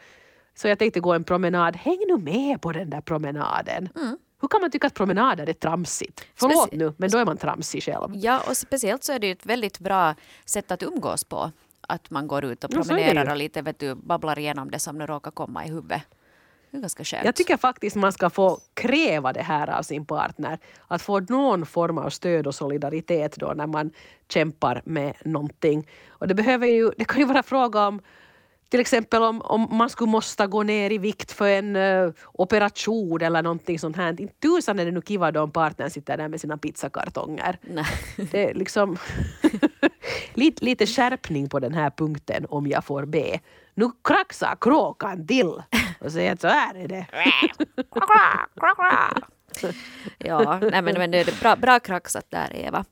så 0.54 0.68
jag 0.68 0.78
tänkte 0.78 1.00
gå 1.00 1.12
en 1.12 1.24
promenad. 1.24 1.76
Häng 1.76 1.98
nu 2.08 2.16
med 2.16 2.60
på 2.60 2.72
den 2.72 2.90
där 2.90 3.00
promenaden. 3.00 3.88
Mm. 3.96 4.18
Hur 4.40 4.48
kan 4.48 4.60
man 4.60 4.70
tycka 4.70 4.86
att 4.86 4.94
promenader 4.94 5.48
är 5.48 5.52
tramsigt? 5.52 6.26
Förlåt 6.34 6.62
Speci 6.62 6.76
nu, 6.76 6.92
men 6.96 7.10
då 7.10 7.18
är 7.18 7.24
man 7.24 7.36
tramsig 7.36 7.82
själv. 7.82 8.10
Ja, 8.14 8.40
och 8.48 8.56
speciellt 8.56 9.04
så 9.04 9.12
är 9.12 9.18
det 9.18 9.30
ett 9.30 9.46
väldigt 9.46 9.78
bra 9.78 10.14
sätt 10.44 10.70
att 10.70 10.82
umgås 10.82 11.24
på. 11.24 11.52
Att 11.88 12.10
man 12.10 12.26
går 12.26 12.44
ut 12.44 12.64
och 12.64 12.70
promenerar 12.70 13.30
och 13.30 13.36
lite 13.36 13.62
vet 13.62 13.78
du, 13.78 13.94
babblar 13.94 14.38
igenom 14.38 14.70
det 14.70 14.78
som 14.78 14.98
nu 14.98 15.06
råkar 15.06 15.30
komma 15.30 15.64
i 15.64 15.68
huvudet. 15.68 16.02
Det 16.70 16.78
är 16.78 16.80
ganska 16.80 17.04
skönt. 17.04 17.24
Jag 17.24 17.36
tycker 17.36 17.56
faktiskt 17.56 17.96
man 17.96 18.12
ska 18.12 18.30
få 18.30 18.58
kräva 18.74 19.32
det 19.32 19.42
här 19.42 19.70
av 19.70 19.82
sin 19.82 20.06
partner. 20.06 20.58
Att 20.88 21.02
få 21.02 21.20
någon 21.20 21.66
form 21.66 21.98
av 21.98 22.10
stöd 22.10 22.46
och 22.46 22.54
solidaritet 22.54 23.36
då 23.36 23.52
när 23.56 23.66
man 23.66 23.90
kämpar 24.28 24.82
med 24.84 25.14
någonting. 25.24 25.88
Och 26.08 26.28
det, 26.28 26.34
behöver 26.34 26.66
ju, 26.66 26.90
det 26.98 27.04
kan 27.04 27.20
ju 27.20 27.26
vara 27.26 27.42
fråga 27.42 27.86
om 27.86 28.00
till 28.68 28.80
exempel 28.80 29.22
om, 29.22 29.42
om 29.42 29.68
man 29.70 29.90
skulle 29.90 30.10
måste 30.10 30.46
gå 30.46 30.62
ner 30.62 30.92
i 30.92 30.98
vikt 30.98 31.32
för 31.32 31.48
en 31.48 31.76
uh, 31.76 32.12
operation 32.32 33.22
eller 33.22 33.42
någonting 33.42 33.78
sånt 33.78 33.96
här. 33.96 34.20
Inte 34.20 34.34
tusan 34.34 34.78
är 34.78 34.84
det 34.84 34.90
nu 34.90 35.02
kiva 35.02 35.32
då 35.32 35.42
om 35.42 35.50
partnern 35.50 35.90
sitter 35.90 36.16
där 36.16 36.28
med 36.28 36.40
sina 36.40 36.58
pizzakartonger. 36.58 37.58
Nej. 37.62 37.86
Det 38.30 38.50
är 38.50 38.54
liksom 38.54 38.96
lite, 40.34 40.64
lite 40.64 40.86
skärpning 40.86 41.48
på 41.48 41.60
den 41.60 41.74
här 41.74 41.90
punkten 41.90 42.46
om 42.48 42.66
jag 42.66 42.84
får 42.84 43.04
be. 43.04 43.40
Nu 43.74 43.90
kraxar 44.04 44.56
kråkan 44.60 45.26
till 45.26 45.62
och 46.00 46.12
säger 46.12 46.32
att 46.32 46.40
så 46.40 46.48
här 46.48 46.74
är 46.74 46.88
det. 46.88 47.06
ja, 50.18 50.58
nej 50.62 50.82
men, 50.82 50.94
men 50.98 51.10
det 51.10 51.18
är 51.20 51.40
bra, 51.40 51.56
bra 51.56 51.80
kraxat 51.80 52.26
där 52.28 52.56
Eva. 52.56 52.84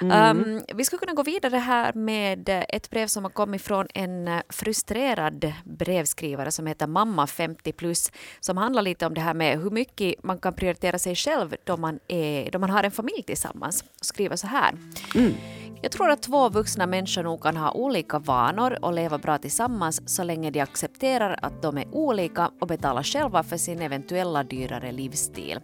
Mm. 0.00 0.40
Um, 0.40 0.62
vi 0.74 0.84
skulle 0.84 1.00
kunna 1.00 1.12
gå 1.12 1.22
vidare 1.22 1.56
här 1.56 1.92
med 1.92 2.64
ett 2.68 2.90
brev 2.90 3.06
som 3.06 3.24
har 3.24 3.30
kommit 3.30 3.62
från 3.62 3.86
en 3.94 4.42
frustrerad 4.48 5.52
brevskrivare 5.64 6.50
som 6.50 6.66
heter 6.66 6.86
Mamma 6.86 7.26
50 7.26 7.72
plus 7.72 8.12
som 8.40 8.56
handlar 8.56 8.82
lite 8.82 9.06
om 9.06 9.14
det 9.14 9.20
här 9.20 9.34
med 9.34 9.60
hur 9.60 9.70
mycket 9.70 10.22
man 10.22 10.38
kan 10.38 10.54
prioritera 10.54 10.98
sig 10.98 11.14
själv 11.14 11.56
då 11.64 11.76
man, 11.76 11.98
är, 12.08 12.50
då 12.50 12.58
man 12.58 12.70
har 12.70 12.84
en 12.84 12.90
familj 12.90 13.22
tillsammans. 13.22 13.84
Skriver 14.00 14.36
så 14.36 14.46
här. 14.46 14.74
Mm. 15.14 15.34
Jag 15.82 15.92
tror 15.92 16.10
att 16.10 16.22
två 16.22 16.48
vuxna 16.48 16.86
människor 16.86 17.22
nog 17.22 17.42
kan 17.42 17.56
ha 17.56 17.70
olika 17.72 18.18
vanor 18.18 18.78
och 18.82 18.92
leva 18.92 19.18
bra 19.18 19.38
tillsammans 19.38 20.02
så 20.06 20.24
länge 20.24 20.50
de 20.50 20.60
accepterar 20.60 21.38
att 21.42 21.62
de 21.62 21.78
är 21.78 21.94
olika 21.94 22.50
och 22.60 22.66
betalar 22.66 23.02
själva 23.02 23.42
för 23.42 23.56
sin 23.56 23.82
eventuella 23.82 24.44
dyrare 24.44 24.92
livsstil. 24.92 25.60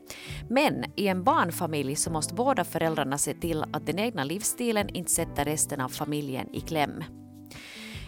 Men 0.49 0.85
i 0.97 1.09
en 1.09 1.25
barnfamilj 1.25 1.97
så 1.97 2.11
måste 2.11 2.35
båda 2.35 2.65
föräldrarna 2.65 3.19
se 3.19 3.35
till 3.35 3.65
att 3.73 3.87
den 3.87 3.99
egna 3.99 4.25
livsstilen 4.25 4.89
inte 4.89 5.11
sätter 5.11 5.45
resten 5.45 5.81
av 5.81 5.89
familjen 5.89 6.55
i 6.55 6.61
kläm. 6.61 7.05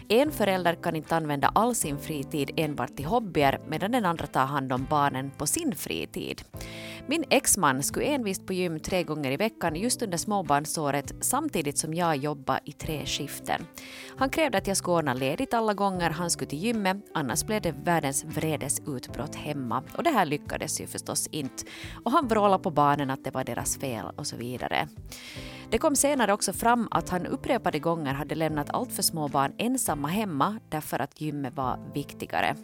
En 0.09 0.31
förälder 0.31 0.75
kan 0.75 0.95
inte 0.95 1.15
använda 1.15 1.51
all 1.55 1.75
sin 1.75 1.97
fritid 1.97 2.51
enbart 2.57 2.95
till 2.95 3.05
hobbyer 3.05 3.59
medan 3.67 3.91
den 3.91 4.05
andra 4.05 4.27
tar 4.27 4.45
hand 4.45 4.73
om 4.73 4.87
barnen 4.89 5.31
på 5.37 5.47
sin 5.47 5.75
fritid. 5.75 6.41
Min 7.07 7.23
exman 7.29 7.83
skulle 7.83 8.05
envist 8.05 8.45
på 8.47 8.53
gym 8.53 8.79
tre 8.79 9.03
gånger 9.03 9.31
i 9.31 9.37
veckan 9.37 9.75
just 9.75 10.01
under 10.01 10.17
småbarnsåret 10.17 11.13
samtidigt 11.21 11.77
som 11.77 11.93
jag 11.93 12.17
jobbade 12.17 12.59
i 12.65 12.71
tre 12.71 13.05
skiften. 13.05 13.67
Han 14.17 14.29
krävde 14.29 14.57
att 14.57 14.67
jag 14.67 14.77
skulle 14.77 14.95
ordna 14.95 15.13
ledigt 15.13 15.53
alla 15.53 15.73
gånger 15.73 16.09
han 16.09 16.29
skulle 16.29 16.49
till 16.49 16.63
gymmet 16.63 16.97
annars 17.13 17.45
blev 17.45 17.61
det 17.61 17.75
världens 17.83 18.23
vredesutbrott 18.23 19.35
hemma 19.35 19.83
och 19.97 20.03
det 20.03 20.09
här 20.09 20.25
lyckades 20.25 20.81
ju 20.81 20.87
förstås 20.87 21.27
inte. 21.27 21.63
Och 22.03 22.11
han 22.11 22.27
vrålade 22.27 22.63
på 22.63 22.71
barnen 22.71 23.09
att 23.09 23.23
det 23.23 23.31
var 23.31 23.43
deras 23.43 23.77
fel 23.77 24.05
och 24.15 24.27
så 24.27 24.35
vidare. 24.35 24.87
Det 25.69 25.77
kom 25.77 25.95
senare 25.95 26.33
också 26.33 26.53
fram 26.53 26.87
att 26.91 27.09
han 27.09 27.25
upprepade 27.25 27.79
gånger 27.79 28.13
hade 28.13 28.35
lämnat 28.35 28.69
allt 28.69 28.91
för 28.91 29.01
små 29.01 29.27
barn 29.27 29.53
ensamma 29.57 30.07
hemma 30.07 30.59
därför 30.69 30.99
att 30.99 31.21
gymmet 31.21 31.55
var 31.55 31.79
viktigare. 31.93 32.55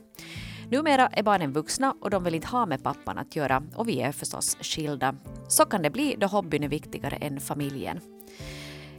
Numera 0.70 1.08
är 1.08 1.24
barnen 1.24 1.54
vuxna 1.54 1.96
och 2.02 2.10
de 2.10 2.24
vill 2.24 2.36
inte 2.36 2.48
ha 2.48 2.66
med 2.66 2.84
pappan 2.84 3.18
att 3.18 3.36
göra 3.36 3.64
och 3.76 3.88
vi 3.88 4.02
är 4.02 4.12
förstås 4.12 4.58
skilda. 4.62 5.16
Så 5.48 5.66
kan 5.66 5.82
det 5.82 5.90
bli 5.90 6.16
då 6.20 6.28
hobbyn 6.28 6.64
är 6.64 6.70
viktigare 6.70 7.16
än 7.16 7.40
familjen. 7.40 8.00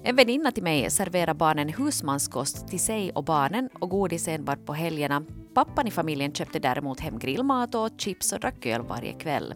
En 0.04 0.16
väninna 0.16 0.52
till 0.52 0.62
mig 0.62 0.90
serverar 0.90 1.34
barnen 1.34 1.68
husmanskost 1.68 2.68
till 2.68 2.80
sig 2.80 3.10
och 3.12 3.24
barnen 3.24 3.68
och 3.80 3.90
godis 3.90 4.28
enbart 4.28 4.66
på 4.66 4.72
helgerna. 4.72 5.22
Pappan 5.54 5.86
i 5.86 5.90
familjen 5.90 6.34
köpte 6.34 6.58
däremot 6.58 7.00
hem 7.00 7.18
grillmat 7.18 7.74
och 7.74 7.90
chips 7.98 8.32
och 8.32 8.40
drack 8.40 8.66
öl 8.66 8.82
varje 8.82 9.12
kväll. 9.12 9.54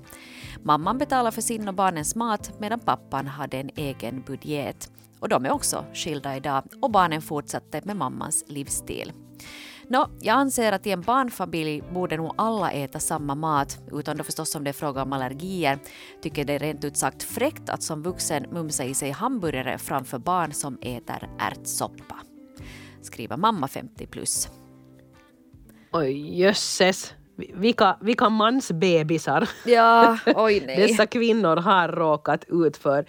Mamman 0.62 0.98
betalar 0.98 1.30
för 1.30 1.40
sin 1.40 1.68
och 1.68 1.74
barnens 1.74 2.14
mat 2.14 2.60
medan 2.60 2.80
pappan 2.80 3.26
hade 3.26 3.56
en 3.56 3.70
egen 3.76 4.22
budget. 4.26 4.90
Och 5.20 5.28
de 5.28 5.46
är 5.46 5.52
också 5.52 5.84
skilda 5.94 6.36
idag 6.36 6.62
och 6.82 6.90
barnen 6.90 7.22
fortsatte 7.22 7.80
med 7.84 7.96
mammans 7.96 8.44
livsstil. 8.48 9.12
Nå, 9.88 10.08
jag 10.20 10.34
anser 10.34 10.72
att 10.72 10.86
i 10.86 10.90
en 10.90 11.00
barnfamilj 11.00 11.82
borde 11.92 12.16
nog 12.16 12.34
alla 12.38 12.70
äta 12.70 13.00
samma 13.00 13.34
mat, 13.34 13.78
utan 13.92 14.16
då 14.16 14.24
förstås 14.24 14.54
om 14.54 14.64
det 14.64 14.70
är 14.70 14.72
fråga 14.72 15.02
om 15.02 15.12
allergier. 15.12 15.78
Tycker 16.22 16.44
det 16.44 16.52
är 16.52 16.58
rent 16.58 16.84
ut 16.84 16.96
sagt 16.96 17.22
fräckt 17.22 17.68
att 17.68 17.82
som 17.82 18.02
vuxen 18.02 18.46
mumsa 18.50 18.84
i 18.84 18.94
sig 18.94 19.10
hamburgare 19.10 19.78
framför 19.78 20.18
barn 20.18 20.52
som 20.52 20.78
äter 20.80 21.28
ärtsoppa. 21.38 22.16
Skriver 23.02 23.36
mamma 23.36 23.68
50 23.68 24.06
plus. 24.06 24.48
Oj, 25.92 26.40
jösses. 26.40 27.14
Vilka, 27.54 27.98
vilka 28.00 28.28
mansbebisar 28.28 29.48
ja, 29.64 30.18
oj, 30.26 30.62
nej. 30.66 30.76
dessa 30.76 31.06
kvinnor 31.06 31.56
har 31.56 31.88
råkat 31.88 32.44
ut 32.48 32.76
för. 32.76 33.06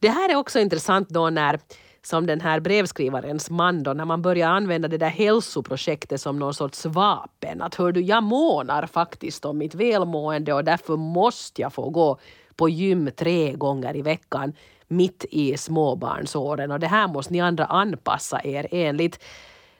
Det 0.00 0.08
här 0.08 0.28
är 0.28 0.36
också 0.36 0.58
intressant 0.58 1.08
då 1.08 1.30
när 1.30 1.60
som 2.06 2.26
den 2.26 2.40
här 2.40 2.60
brevskrivarens 2.60 3.50
man 3.50 3.82
då, 3.82 3.92
när 3.92 4.04
man 4.04 4.22
börjar 4.22 4.48
använda 4.48 4.88
det 4.88 4.98
där 4.98 5.08
hälsoprojektet 5.08 6.20
som 6.20 6.38
någon 6.38 6.54
sorts 6.54 6.86
vapen. 6.86 7.62
Att 7.62 7.74
hör 7.74 7.92
du, 7.92 8.00
jag 8.00 8.22
månar 8.22 8.86
faktiskt 8.86 9.44
om 9.44 9.58
mitt 9.58 9.74
välmående 9.74 10.52
och 10.52 10.64
därför 10.64 10.96
måste 10.96 11.62
jag 11.62 11.72
få 11.72 11.90
gå 11.90 12.18
på 12.56 12.68
gym 12.68 13.10
tre 13.16 13.52
gånger 13.52 13.96
i 13.96 14.02
veckan 14.02 14.52
mitt 14.88 15.24
i 15.30 15.56
småbarnsåren 15.56 16.70
och 16.70 16.80
det 16.80 16.86
här 16.86 17.08
måste 17.08 17.32
ni 17.32 17.40
andra 17.40 17.64
anpassa 17.64 18.40
er 18.44 18.66
enligt. 18.70 19.22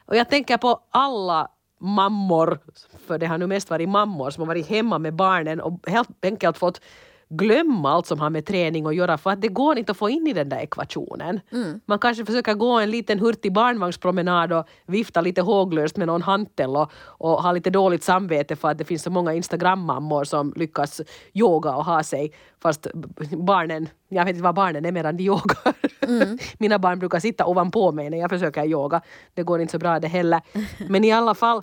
Och 0.05 0.17
jag 0.17 0.29
tänker 0.29 0.57
på 0.57 0.81
alla 0.91 1.49
mammor, 1.81 2.59
för 3.07 3.19
det 3.19 3.27
har 3.27 3.39
nu 3.39 3.47
mest 3.47 3.71
varit 3.71 3.89
mammor 3.89 4.31
som 4.31 4.41
har 4.41 4.47
varit 4.47 4.69
hemma 4.69 4.99
med 4.99 5.15
barnen 5.15 5.61
och 5.61 5.81
helt 5.87 6.25
enkelt 6.25 6.59
fått 6.59 6.81
glömma 7.29 7.93
allt 7.93 8.07
som 8.07 8.21
har 8.21 8.31
med 8.31 8.47
träning 8.47 8.87
att 8.87 8.95
göra 8.95 9.19
för 9.19 9.31
att 9.31 9.41
det 9.41 9.49
går 9.49 9.79
inte 9.79 9.93
att 9.93 9.99
få 9.99 10.11
in 10.11 10.27
i 10.27 10.33
den 10.33 10.49
där 10.49 10.59
ekvationen. 10.59 11.41
Mm. 11.53 11.81
Man 11.87 11.99
kanske 11.99 12.25
försöker 12.25 12.55
gå 12.55 12.81
en 12.81 12.91
liten 12.91 13.19
hurtig 13.19 13.53
barnvagnspromenad 13.53 14.53
och 14.53 14.67
vifta 14.87 15.21
lite 15.21 15.43
håglöst 15.43 15.97
med 15.97 16.07
någon 16.07 16.23
hantel 16.23 16.77
och, 16.77 16.93
och 16.97 17.43
ha 17.43 17.53
lite 17.53 17.71
dåligt 17.71 18.03
samvete 18.03 18.57
för 18.57 18.69
att 18.69 18.79
det 18.79 18.85
finns 18.85 19.03
så 19.03 19.11
många 19.11 19.35
Instagram-mammor 19.35 20.25
som 20.25 20.53
lyckas 20.57 21.01
yoga 21.33 21.77
och 21.77 21.85
ha 21.85 22.03
sig 22.03 22.33
fast 22.63 22.87
barnen, 23.31 23.89
jag 24.09 24.25
vet 24.25 24.31
inte 24.31 24.43
vad 24.43 24.55
barnen 24.55 24.85
är 24.85 24.93
medan 24.93 25.17
de 25.17 25.25
yogar. 25.25 25.75
Mm. 26.01 26.39
Mina 26.59 26.79
barn 26.79 26.99
brukar 26.99 27.21
sitta 27.21 27.47
ovanpå 27.47 27.93
mig 27.93 28.11
när 28.11 28.19
jag 28.19 28.31
försöker 28.31 28.65
yoga. 28.65 29.01
Det 29.35 29.43
går 29.43 29.61
inte 29.61 29.73
så 29.73 29.79
bra 29.79 30.01
det 30.01 30.09
heller. 30.09 30.41
Men 30.89 31.05
i 31.05 31.13
alla 31.13 31.35
fall 31.35 31.63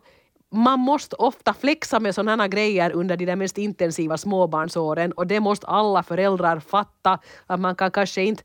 man 0.54 0.80
måste 0.80 1.16
ofta 1.16 1.54
flexa 1.54 2.00
med 2.00 2.16
sådana 2.16 2.48
grejer 2.48 2.92
under 2.92 3.18
de 3.18 3.26
där 3.26 3.36
mest 3.36 3.58
intensiva 3.58 4.18
småbarnsåren 4.18 5.12
och 5.12 5.28
det 5.28 5.40
måste 5.40 5.68
alla 5.68 6.04
föräldrar 6.04 6.60
fatta 6.60 7.20
att 7.48 7.60
man 7.60 7.76
kan 7.76 7.92
kanske 7.92 8.24
inte 8.24 8.44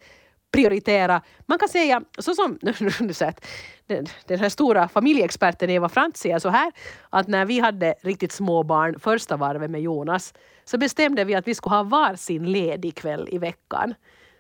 prioritera. 0.53 1.23
Man 1.47 1.59
kan 1.59 1.69
säga, 1.69 2.03
så 2.19 2.35
som 2.35 2.59
den, 3.87 4.07
den 4.27 4.39
här 4.39 4.49
stora 4.49 4.89
familjeexperten 4.89 5.71
Eva 5.71 5.89
Frantz 5.89 6.21
säger 6.21 6.39
så 6.39 6.49
här, 6.49 6.73
att 7.11 7.29
när 7.29 7.45
vi 7.45 7.61
hade 7.61 7.95
riktigt 8.03 8.33
små 8.33 8.63
barn 8.63 9.01
första 9.01 9.37
varvet 9.37 9.71
med 9.71 9.81
Jonas 9.81 10.35
så 10.65 10.79
bestämde 10.79 11.25
vi 11.25 11.35
att 11.35 11.49
vi 11.49 11.55
skulle 11.55 11.77
ha 11.77 11.83
varsin 11.83 12.53
ledig 12.53 12.95
kväll 12.95 13.29
i 13.31 13.39
veckan. 13.39 13.95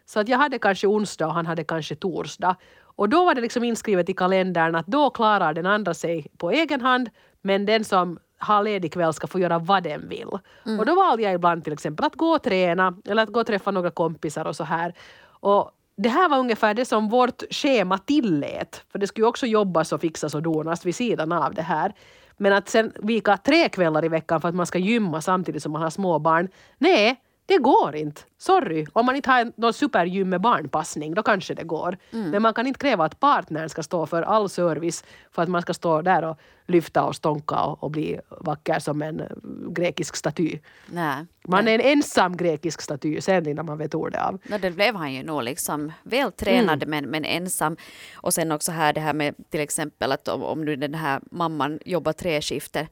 Så 0.06 0.20
att 0.20 0.28
jag 0.28 0.38
hade 0.38 0.58
kanske 0.58 0.86
onsdag 0.86 1.26
och 1.26 1.34
han 1.34 1.46
hade 1.46 1.64
kanske 1.64 1.94
torsdag. 1.94 2.56
Och 2.98 3.08
då 3.08 3.24
var 3.24 3.34
det 3.34 3.40
liksom 3.40 3.64
inskrivet 3.64 4.08
i 4.08 4.14
kalendern 4.14 4.74
att 4.74 4.86
då 4.86 5.10
klarar 5.10 5.54
den 5.54 5.66
andra 5.66 5.94
sig 5.94 6.26
på 6.38 6.50
egen 6.50 6.80
hand 6.80 7.10
men 7.42 7.66
den 7.66 7.84
som 7.84 8.18
har 8.38 8.62
ledig 8.62 8.92
kväll 8.92 9.12
ska 9.12 9.26
få 9.26 9.38
göra 9.38 9.58
vad 9.58 9.82
den 9.82 10.08
vill. 10.08 10.28
Mm. 10.66 10.78
Och 10.78 10.86
då 10.86 10.94
valde 10.94 11.22
jag 11.22 11.34
ibland 11.34 11.64
till 11.64 11.72
exempel 11.72 12.06
att 12.06 12.14
gå 12.14 12.26
och 12.26 12.42
träna 12.42 12.96
eller 13.04 13.22
att 13.22 13.28
gå 13.28 13.40
och 13.40 13.46
träffa 13.46 13.70
några 13.70 13.90
kompisar 13.90 14.44
och 14.44 14.56
så 14.56 14.64
här. 14.64 14.94
Och 15.40 15.70
det 15.96 16.08
här 16.08 16.28
var 16.28 16.38
ungefär 16.38 16.74
det 16.74 16.84
som 16.84 17.08
vårt 17.08 17.42
schema 17.50 17.98
tillät. 17.98 18.84
För 18.92 18.98
det 18.98 19.06
skulle 19.06 19.24
ju 19.24 19.28
också 19.28 19.46
jobbas 19.46 19.92
och 19.92 20.00
fixas 20.00 20.34
och 20.34 20.42
donas 20.42 20.86
vid 20.86 20.94
sidan 20.94 21.32
av 21.32 21.54
det 21.54 21.62
här. 21.62 21.94
Men 22.36 22.52
att 22.52 22.68
sen 22.68 22.92
vika 23.02 23.36
tre 23.36 23.68
kvällar 23.68 24.04
i 24.04 24.08
veckan 24.08 24.40
för 24.40 24.48
att 24.48 24.54
man 24.54 24.66
ska 24.66 24.78
gymma 24.78 25.20
samtidigt 25.20 25.62
som 25.62 25.72
man 25.72 25.82
har 25.82 25.90
småbarn. 25.90 26.48
Nej, 26.78 27.20
det 27.46 27.58
går 27.58 27.96
inte. 27.96 28.20
Sorry. 28.38 28.86
Om 28.92 29.06
man 29.06 29.16
inte 29.16 29.30
har 29.30 29.52
någon 29.56 29.72
supergym 29.72 30.28
med 30.28 30.40
barnpassning, 30.40 31.14
då 31.14 31.22
kanske 31.22 31.54
det 31.54 31.64
går. 31.64 31.98
Mm. 32.12 32.30
Men 32.30 32.42
man 32.42 32.54
kan 32.54 32.66
inte 32.66 32.80
kräva 32.80 33.04
att 33.04 33.20
partnern 33.20 33.68
ska 33.68 33.82
stå 33.82 34.06
för 34.06 34.22
all 34.22 34.48
service 34.48 35.04
för 35.30 35.42
att 35.42 35.48
man 35.48 35.62
ska 35.62 35.74
stå 35.74 36.02
där 36.02 36.22
och 36.22 36.38
lyfta 36.66 37.04
och 37.04 37.16
stånka 37.16 37.60
och, 37.60 37.82
och 37.82 37.90
bli 37.90 38.20
vacker 38.40 38.78
som 38.78 39.02
en 39.02 39.22
grekisk 39.70 40.16
staty. 40.16 40.58
Nej. 40.86 41.26
Man 41.48 41.64
Nej. 41.64 41.74
är 41.74 41.78
en 41.78 41.92
ensam 41.92 42.36
grekisk 42.36 42.80
staty 42.80 43.20
sen 43.20 43.48
innan 43.48 43.66
man 43.66 43.78
vet 43.78 43.94
ordet 43.94 44.22
av. 44.22 44.38
No, 44.42 44.58
det 44.58 44.70
blev 44.70 44.94
han 44.94 45.12
ju 45.12 45.22
nog 45.22 45.42
liksom 45.42 45.92
vältränad 46.02 46.82
mm. 46.82 46.90
men, 46.90 47.10
men 47.10 47.24
ensam. 47.24 47.76
Och 48.14 48.34
sen 48.34 48.52
också 48.52 48.72
här 48.72 48.92
det 48.92 49.00
här 49.00 49.14
med 49.14 49.34
till 49.50 49.60
exempel 49.60 50.12
att 50.12 50.28
om, 50.28 50.42
om 50.42 50.64
nu 50.64 50.76
den 50.76 50.94
här 50.94 51.20
mamman 51.30 51.78
jobbar 51.84 52.12
tre 52.12 52.40
skifter 52.40 52.88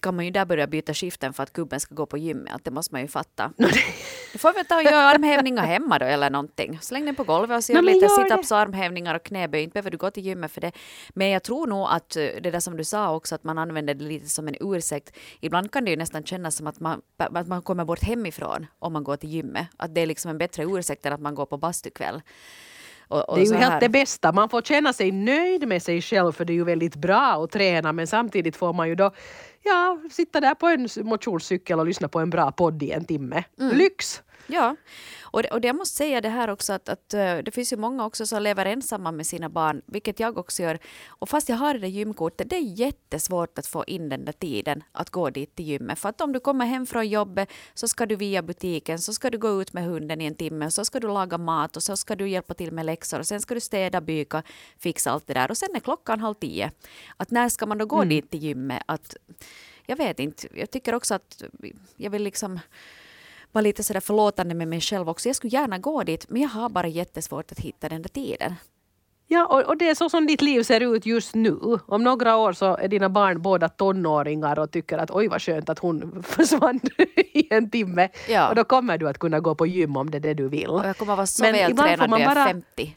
kan 0.00 0.16
man 0.16 0.24
ju 0.24 0.30
där 0.30 0.44
börja 0.44 0.66
byta 0.66 0.94
skiften 0.94 1.32
för 1.32 1.42
att 1.42 1.52
gubben 1.52 1.80
ska 1.80 1.94
gå 1.94 2.06
på 2.06 2.18
gymmet. 2.18 2.60
Det 2.64 2.70
måste 2.70 2.94
man 2.94 3.02
ju 3.02 3.08
fatta. 3.08 3.52
Du 4.32 4.38
får 4.38 4.52
väl 4.52 4.66
ta 4.66 4.81
och 4.86 4.92
göra 4.92 5.04
armhävningar 5.04 5.66
hemma 5.66 5.98
då 5.98 6.06
eller 6.06 6.30
någonting. 6.30 6.78
Släng 6.82 7.04
den 7.04 7.14
på 7.14 7.24
golvet 7.24 7.68
och 7.68 7.74
gör 7.74 7.82
lite 7.82 8.08
situps 8.08 8.50
och 8.50 8.58
armhävningar 8.58 9.14
och 9.14 9.22
knäböj. 9.22 9.62
Inte 9.62 9.72
behöver 9.72 9.90
du 9.90 9.96
gå 9.96 10.10
till 10.10 10.26
gymmet 10.26 10.52
för 10.52 10.60
det. 10.60 10.72
Men 11.10 11.28
jag 11.28 11.42
tror 11.42 11.66
nog 11.66 11.86
att 11.90 12.16
eh, 12.16 12.22
det 12.22 12.50
där 12.50 12.60
som 12.60 12.76
du 12.76 12.84
sa 12.84 13.14
också 13.14 13.34
att 13.34 13.44
man 13.44 13.58
använder 13.58 13.94
det 13.94 14.04
lite 14.04 14.28
som 14.28 14.48
en 14.48 14.56
ursäkt. 14.60 15.16
Ibland 15.40 15.70
kan 15.70 15.84
det 15.84 15.90
ju 15.90 15.96
nästan 15.96 16.24
kännas 16.24 16.56
som 16.56 16.66
att 16.66 16.80
man, 16.80 17.02
att 17.16 17.48
man 17.48 17.62
kommer 17.62 17.84
bort 17.84 18.02
hemifrån 18.02 18.66
om 18.78 18.92
man 18.92 19.04
går 19.04 19.16
till 19.16 19.30
gymmet. 19.30 19.66
Att 19.76 19.94
det 19.94 20.00
är 20.00 20.06
liksom 20.06 20.30
en 20.30 20.38
bättre 20.38 20.62
ursäkt 20.64 21.06
än 21.06 21.12
att 21.12 21.20
man 21.20 21.34
går 21.34 21.46
på 21.46 21.56
bastukväll. 21.56 22.22
Och, 23.12 23.28
och 23.28 23.36
det 23.36 23.42
är 23.42 23.46
ju 23.46 23.54
helt 23.54 23.80
det 23.80 23.88
bästa. 23.88 24.32
Man 24.32 24.48
får 24.48 24.62
känna 24.62 24.92
sig 24.92 25.12
nöjd 25.12 25.68
med 25.68 25.82
sig 25.82 26.02
själv 26.02 26.32
för 26.32 26.44
det 26.44 26.52
är 26.52 26.54
ju 26.54 26.64
väldigt 26.64 26.96
bra 26.96 27.44
att 27.44 27.50
träna 27.50 27.92
men 27.92 28.06
samtidigt 28.06 28.56
får 28.56 28.72
man 28.72 28.88
ju 28.88 28.94
då 28.94 29.10
ja, 29.62 29.98
sitta 30.10 30.40
där 30.40 30.54
på 30.54 30.66
en 30.66 30.88
motionscykel 31.08 31.78
och 31.78 31.86
lyssna 31.86 32.08
på 32.08 32.20
en 32.20 32.30
bra 32.30 32.52
podd 32.52 32.82
i 32.82 32.90
en 32.90 33.04
timme. 33.04 33.44
Mm. 33.58 33.76
Lyx! 33.76 34.22
Ja, 34.46 34.76
och 35.22 35.42
det, 35.42 35.48
och 35.48 35.60
det 35.60 35.68
jag 35.68 35.76
måste 35.76 35.96
säga 35.96 36.20
det 36.20 36.28
här 36.28 36.50
också 36.50 36.72
att, 36.72 36.88
att 36.88 37.14
eh, 37.14 37.36
det 37.36 37.50
finns 37.50 37.72
ju 37.72 37.76
många 37.76 38.06
också 38.06 38.26
som 38.26 38.42
lever 38.42 38.66
ensamma 38.66 39.12
med 39.12 39.26
sina 39.26 39.48
barn, 39.48 39.82
vilket 39.86 40.20
jag 40.20 40.38
också 40.38 40.62
gör. 40.62 40.78
Och 41.08 41.28
fast 41.28 41.48
jag 41.48 41.56
har 41.56 41.74
det 41.74 41.80
där 41.80 41.88
gymkortet, 41.88 42.50
det 42.50 42.56
är 42.56 42.60
jättesvårt 42.60 43.58
att 43.58 43.66
få 43.66 43.84
in 43.86 44.08
den 44.08 44.24
där 44.24 44.32
tiden 44.32 44.84
att 44.92 45.10
gå 45.10 45.30
dit 45.30 45.56
till 45.56 45.64
gymmet. 45.64 45.98
För 45.98 46.08
att 46.08 46.20
om 46.20 46.32
du 46.32 46.40
kommer 46.40 46.66
hem 46.66 46.86
från 46.86 47.08
jobbet 47.08 47.50
så 47.74 47.88
ska 47.88 48.06
du 48.06 48.16
via 48.16 48.42
butiken, 48.42 48.98
så 48.98 49.12
ska 49.12 49.30
du 49.30 49.38
gå 49.38 49.62
ut 49.62 49.72
med 49.72 49.84
hunden 49.84 50.20
i 50.20 50.24
en 50.24 50.34
timme, 50.34 50.70
så 50.70 50.84
ska 50.84 51.00
du 51.00 51.08
laga 51.08 51.38
mat 51.38 51.76
och 51.76 51.82
så 51.82 51.96
ska 51.96 52.16
du 52.16 52.28
hjälpa 52.28 52.54
till 52.54 52.72
med 52.72 52.86
läxor 52.86 53.18
och 53.18 53.26
sen 53.26 53.40
ska 53.40 53.54
du 53.54 53.60
städa, 53.60 54.00
byka, 54.00 54.42
fixa 54.78 55.10
allt 55.10 55.26
det 55.26 55.34
där. 55.34 55.50
Och 55.50 55.58
sen 55.58 55.68
är 55.74 55.80
klockan 55.80 56.20
halv 56.20 56.34
tio. 56.34 56.70
Att 57.16 57.30
när 57.30 57.48
ska 57.48 57.66
man 57.66 57.78
då 57.78 57.86
gå 57.86 57.96
mm. 57.96 58.08
dit 58.08 58.30
till 58.30 58.42
gymmet? 58.42 58.82
Att, 58.86 59.16
jag 59.86 59.96
vet 59.96 60.18
inte, 60.18 60.48
jag 60.54 60.70
tycker 60.70 60.94
också 60.94 61.14
att 61.14 61.42
jag 61.96 62.10
vill 62.10 62.22
liksom 62.22 62.60
vara 63.52 63.62
lite 63.62 63.82
sådär 63.82 64.00
förlåtande 64.00 64.54
med 64.54 64.68
mig 64.68 64.80
själv 64.80 65.08
också. 65.08 65.28
Jag 65.28 65.36
skulle 65.36 65.50
gärna 65.50 65.78
gå 65.78 66.02
dit, 66.02 66.26
men 66.28 66.42
jag 66.42 66.48
har 66.48 66.68
bara 66.68 66.88
jättesvårt 66.88 67.52
att 67.52 67.60
hitta 67.60 67.88
den 67.88 68.02
där 68.02 68.08
tiden. 68.08 68.54
Ja, 69.26 69.46
och, 69.46 69.60
och, 69.60 69.76
det 69.76 69.88
är 69.88 69.94
så 69.94 70.10
som 70.10 70.26
ditt 70.26 70.42
liv 70.42 70.62
ser 70.62 70.80
ut 70.80 71.06
just 71.06 71.34
nu. 71.34 71.58
Om 71.86 72.04
några 72.04 72.36
år 72.36 72.52
så 72.52 72.76
är 72.76 72.88
dina 72.88 73.08
barn 73.08 73.42
båda 73.42 73.68
tonåringar 73.68 74.58
och 74.58 74.70
tycker 74.70 74.98
att 74.98 75.10
oj 75.10 75.28
vad 75.28 75.42
skönt 75.42 75.68
att 75.68 75.78
hon 75.78 76.22
försvann 76.26 76.80
i 77.32 77.54
en 77.54 77.70
timme. 77.70 78.08
Ja. 78.28 78.48
Och 78.48 78.54
då 78.54 78.64
kommer 78.64 78.98
du 78.98 79.08
att 79.08 79.18
kunna 79.18 79.40
gå 79.40 79.54
på 79.54 79.66
gym 79.66 79.96
om 79.96 80.10
det 80.10 80.18
är 80.18 80.20
det 80.20 80.34
du 80.34 80.48
vill. 80.48 80.66
Och 80.66 80.86
jag 80.86 80.96
kommer 80.96 81.16
vara 81.16 81.26
så 81.26 81.42
vältränad 81.42 82.10
när 82.10 82.18
jag 82.18 82.36
är 82.36 82.46
50. 82.46 82.96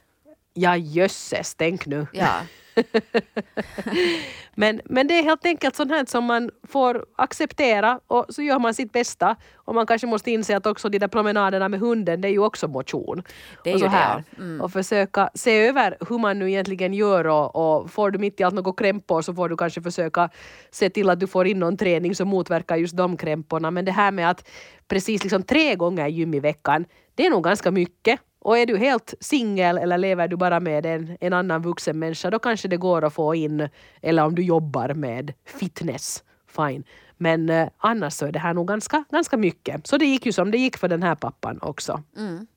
Ja 0.54 0.78
jösses, 0.78 1.56
tänk 1.56 1.86
nu. 1.86 2.08
Ja. 2.12 2.30
men, 4.55 4.81
men 4.85 5.07
det 5.07 5.19
är 5.19 5.23
helt 5.23 5.45
enkelt 5.45 5.75
sånt 5.75 5.91
här 5.91 6.05
som 6.05 6.23
man 6.25 6.51
får 6.63 7.05
acceptera 7.15 7.99
och 8.07 8.25
så 8.29 8.41
gör 8.41 8.59
man 8.59 8.73
sitt 8.73 8.91
bästa. 8.91 9.35
Och 9.55 9.75
man 9.75 9.85
kanske 9.85 10.07
måste 10.07 10.31
inse 10.31 10.57
att 10.57 10.65
också 10.65 10.89
de 10.89 10.99
där 10.99 11.07
promenaderna 11.07 11.69
med 11.69 11.79
hunden, 11.79 12.21
det 12.21 12.27
är 12.27 12.31
ju 12.31 12.39
också 12.39 12.67
motion. 12.67 13.23
Det 13.63 13.69
är 13.69 13.73
och 13.73 13.79
så 13.79 13.88
här. 13.88 14.23
Mm. 14.38 14.61
Och 14.61 14.71
försöka 14.71 15.29
se 15.33 15.67
över 15.67 15.97
hur 16.09 16.17
man 16.17 16.39
nu 16.39 16.49
egentligen 16.49 16.93
gör 16.93 17.27
och, 17.27 17.55
och 17.55 17.91
får 17.91 18.11
du 18.11 18.19
mitt 18.19 18.39
i 18.39 18.43
allt 18.43 18.55
något 18.55 18.79
krämpor 18.79 19.21
så 19.21 19.33
får 19.33 19.49
du 19.49 19.57
kanske 19.57 19.81
försöka 19.81 20.29
se 20.71 20.89
till 20.89 21.09
att 21.09 21.19
du 21.19 21.27
får 21.27 21.47
in 21.47 21.59
någon 21.59 21.77
träning 21.77 22.15
som 22.15 22.27
motverkar 22.27 22.75
just 22.75 22.97
de 22.97 23.17
krämporna. 23.17 23.71
Men 23.71 23.85
det 23.85 23.91
här 23.91 24.11
med 24.11 24.29
att 24.29 24.47
precis 24.88 25.23
liksom 25.23 25.43
tre 25.43 25.75
gånger 25.75 26.07
gym 26.07 26.33
i 26.33 26.39
veckan, 26.39 26.85
det 27.15 27.25
är 27.25 27.29
nog 27.29 27.43
ganska 27.43 27.71
mycket. 27.71 28.19
Och 28.45 28.58
är 28.58 28.65
du 28.65 28.77
helt 28.77 29.13
singel 29.19 29.77
eller 29.77 29.97
lever 29.97 30.27
du 30.27 30.36
bara 30.36 30.60
med 30.60 30.86
en, 30.86 31.17
en 31.21 31.34
annan 31.34 31.62
vuxen 31.62 31.99
människa 31.99 32.29
då 32.29 32.39
kanske 32.39 32.67
det 32.67 32.77
går 32.77 33.03
att 33.03 33.13
få 33.13 33.36
in, 33.36 33.69
eller 34.01 34.25
om 34.25 34.36
du 34.36 34.43
jobbar 34.43 34.93
med 34.93 35.34
fitness, 35.45 36.23
fine. 36.47 36.84
Men 37.17 37.49
eh, 37.49 37.69
annars 37.77 38.13
så 38.13 38.25
är 38.25 38.31
det 38.31 38.39
här 38.39 38.53
nog 38.53 38.67
ganska, 38.67 39.03
ganska 39.12 39.38
mycket. 39.38 39.88
Så 39.88 39.97
det 39.97 40.05
gick 40.05 40.25
ju 40.25 40.31
som 40.31 40.51
det 40.51 40.58
gick 40.58 40.77
för 40.77 40.88
den 40.88 41.03
här 41.03 41.15
pappan 41.15 41.60
också. 41.62 42.03
Mm. 42.17 42.47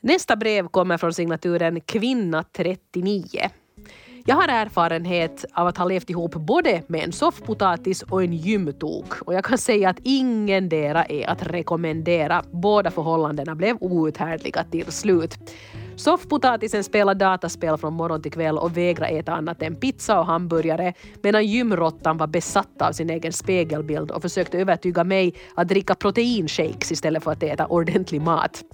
Nästa 0.00 0.36
brev 0.36 0.68
kommer 0.68 0.98
från 0.98 1.14
signaturen 1.14 1.80
kvinna 1.80 2.44
39. 2.52 3.50
Jag 4.24 4.36
har 4.36 4.48
erfarenhet 4.48 5.44
av 5.52 5.66
att 5.66 5.78
ha 5.78 5.84
levt 5.84 6.10
ihop 6.10 6.34
både 6.34 6.82
med 6.86 7.04
en 7.04 7.12
soffpotatis 7.12 8.02
och 8.02 8.22
en 8.22 8.32
gymtok 8.32 9.22
och 9.22 9.34
jag 9.34 9.44
kan 9.44 9.58
säga 9.58 9.88
att 9.88 9.98
ingendera 10.02 11.04
är 11.04 11.30
att 11.30 11.42
rekommendera. 11.42 12.42
Båda 12.50 12.90
förhållandena 12.90 13.54
blev 13.54 13.76
outhärdliga 13.80 14.64
till 14.64 14.92
slut. 14.92 15.38
Soffpotatisen 15.96 16.84
spelade 16.84 17.24
dataspel 17.24 17.76
från 17.76 17.94
morgon 17.94 18.22
till 18.22 18.32
kväll 18.32 18.58
och 18.58 18.76
vägrade 18.76 19.12
äta 19.12 19.32
annat 19.32 19.62
än 19.62 19.76
pizza 19.76 20.20
och 20.20 20.26
hamburgare 20.26 20.94
medan 21.22 21.46
gymrottan 21.46 22.16
var 22.16 22.26
besatt 22.26 22.82
av 22.82 22.92
sin 22.92 23.10
egen 23.10 23.32
spegelbild 23.32 24.10
och 24.10 24.22
försökte 24.22 24.58
övertyga 24.58 25.04
mig 25.04 25.34
att 25.54 25.68
dricka 25.68 25.94
proteinshakes 25.94 26.92
istället 26.92 27.24
för 27.24 27.30
att 27.32 27.42
äta 27.42 27.66
ordentlig 27.66 28.20
mat. 28.20 28.64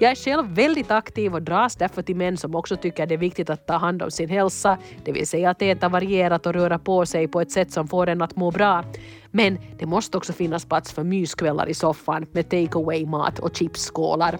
Jag 0.00 0.10
är 0.10 0.14
själv 0.14 0.54
väldigt 0.54 0.90
aktiv 0.90 1.34
och 1.34 1.42
dras 1.42 1.76
därför 1.76 2.02
till 2.02 2.16
män 2.16 2.36
som 2.36 2.54
också 2.54 2.76
tycker 2.76 3.06
det 3.06 3.14
är 3.14 3.18
viktigt 3.18 3.50
att 3.50 3.66
ta 3.66 3.76
hand 3.76 4.02
om 4.02 4.10
sin 4.10 4.28
hälsa, 4.28 4.78
det 5.04 5.12
vill 5.12 5.26
säga 5.26 5.50
att 5.50 5.62
äta 5.62 5.88
varierat 5.88 6.46
och 6.46 6.52
röra 6.52 6.78
på 6.78 7.06
sig 7.06 7.28
på 7.28 7.40
ett 7.40 7.50
sätt 7.50 7.72
som 7.72 7.88
får 7.88 8.08
en 8.08 8.22
att 8.22 8.36
må 8.36 8.50
bra. 8.50 8.84
Men 9.30 9.58
det 9.78 9.86
måste 9.86 10.16
också 10.16 10.32
finnas 10.32 10.64
plats 10.64 10.92
för 10.92 11.04
myskvällar 11.04 11.68
i 11.68 11.74
soffan 11.74 12.26
med 12.32 12.44
take 12.50 12.78
away-mat 12.78 13.38
och 13.38 13.56
chipsskålar. 13.56 14.38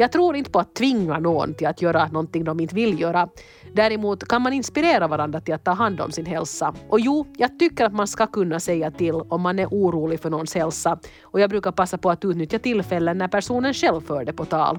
Jag 0.00 0.12
tror 0.12 0.36
inte 0.36 0.50
på 0.50 0.58
att 0.58 0.74
tvinga 0.74 1.18
någon 1.18 1.54
till 1.54 1.66
att 1.66 1.82
göra 1.82 2.06
någonting 2.06 2.44
de 2.44 2.60
inte 2.60 2.74
vill 2.74 3.00
göra. 3.00 3.28
Däremot 3.74 4.28
kan 4.28 4.42
man 4.42 4.52
inspirera 4.52 5.08
varandra 5.08 5.40
till 5.40 5.54
att 5.54 5.64
ta 5.64 5.70
hand 5.70 6.00
om 6.00 6.12
sin 6.12 6.26
hälsa. 6.26 6.74
Och 6.88 7.00
jo, 7.00 7.26
jag 7.36 7.58
tycker 7.58 7.84
att 7.84 7.92
man 7.92 8.06
ska 8.06 8.26
kunna 8.26 8.60
säga 8.60 8.90
till 8.90 9.14
om 9.14 9.40
man 9.40 9.58
är 9.58 9.66
orolig 9.66 10.20
för 10.20 10.30
någons 10.30 10.54
hälsa. 10.54 10.98
Och 11.22 11.40
jag 11.40 11.50
brukar 11.50 11.72
passa 11.72 11.98
på 11.98 12.10
att 12.10 12.24
utnyttja 12.24 12.58
tillfällen 12.58 13.18
när 13.18 13.28
personen 13.28 13.74
själv 13.74 14.00
för 14.00 14.24
det 14.24 14.32
på 14.32 14.44
tal. 14.44 14.78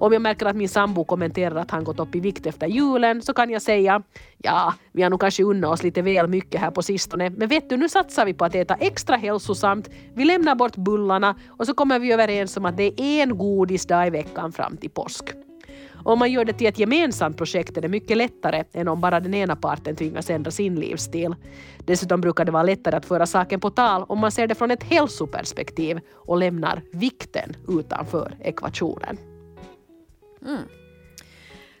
Om 0.00 0.12
jag 0.12 0.22
märker 0.22 0.46
att 0.46 0.56
min 0.56 0.68
sambo 0.68 1.04
kommenterar 1.04 1.56
att 1.56 1.70
han 1.70 1.84
gått 1.84 2.00
upp 2.00 2.14
i 2.14 2.20
vikt 2.20 2.46
efter 2.46 2.66
julen 2.66 3.22
så 3.22 3.34
kan 3.34 3.50
jag 3.50 3.62
säga 3.62 4.02
ja, 4.38 4.74
vi 4.92 5.02
har 5.02 5.10
nog 5.10 5.20
kanske 5.20 5.42
unnat 5.42 5.70
oss 5.70 5.82
lite 5.82 6.02
väl 6.02 6.28
mycket 6.28 6.60
här 6.60 6.70
på 6.70 6.82
sistone 6.82 7.30
men 7.30 7.48
vet 7.48 7.70
du, 7.70 7.76
nu 7.76 7.88
satsar 7.88 8.24
vi 8.24 8.34
på 8.34 8.44
att 8.44 8.54
äta 8.54 8.74
extra 8.74 9.16
hälsosamt, 9.16 9.88
vi 10.14 10.24
lämnar 10.24 10.54
bort 10.54 10.76
bullarna 10.76 11.36
och 11.48 11.66
så 11.66 11.74
kommer 11.74 11.98
vi 11.98 12.12
överens 12.12 12.56
om 12.56 12.64
att 12.64 12.76
det 12.76 13.00
är 13.00 13.22
en 13.22 13.38
godisdag 13.38 14.06
i 14.06 14.10
veckan 14.10 14.52
fram 14.52 14.76
till 14.76 14.90
påsk. 14.90 15.24
Om 16.04 16.18
man 16.18 16.32
gör 16.32 16.44
det 16.44 16.52
till 16.52 16.66
ett 16.66 16.78
gemensamt 16.78 17.36
projekt 17.36 17.76
är 17.76 17.80
det 17.80 17.88
mycket 17.88 18.16
lättare 18.16 18.64
än 18.72 18.88
om 18.88 19.00
bara 19.00 19.20
den 19.20 19.34
ena 19.34 19.56
parten 19.56 19.96
tvingas 19.96 20.30
ändra 20.30 20.50
sin 20.50 20.74
livsstil. 20.74 21.34
Dessutom 21.78 22.20
brukar 22.20 22.44
det 22.44 22.52
vara 22.52 22.62
lättare 22.62 22.96
att 22.96 23.06
föra 23.06 23.26
saken 23.26 23.60
på 23.60 23.70
tal 23.70 24.04
om 24.08 24.18
man 24.18 24.30
ser 24.32 24.46
det 24.46 24.54
från 24.54 24.70
ett 24.70 24.82
hälsoperspektiv 24.82 26.00
och 26.14 26.38
lämnar 26.38 26.82
vikten 26.92 27.56
utanför 27.68 28.36
ekvationen. 28.40 29.29
Mm. 30.42 30.62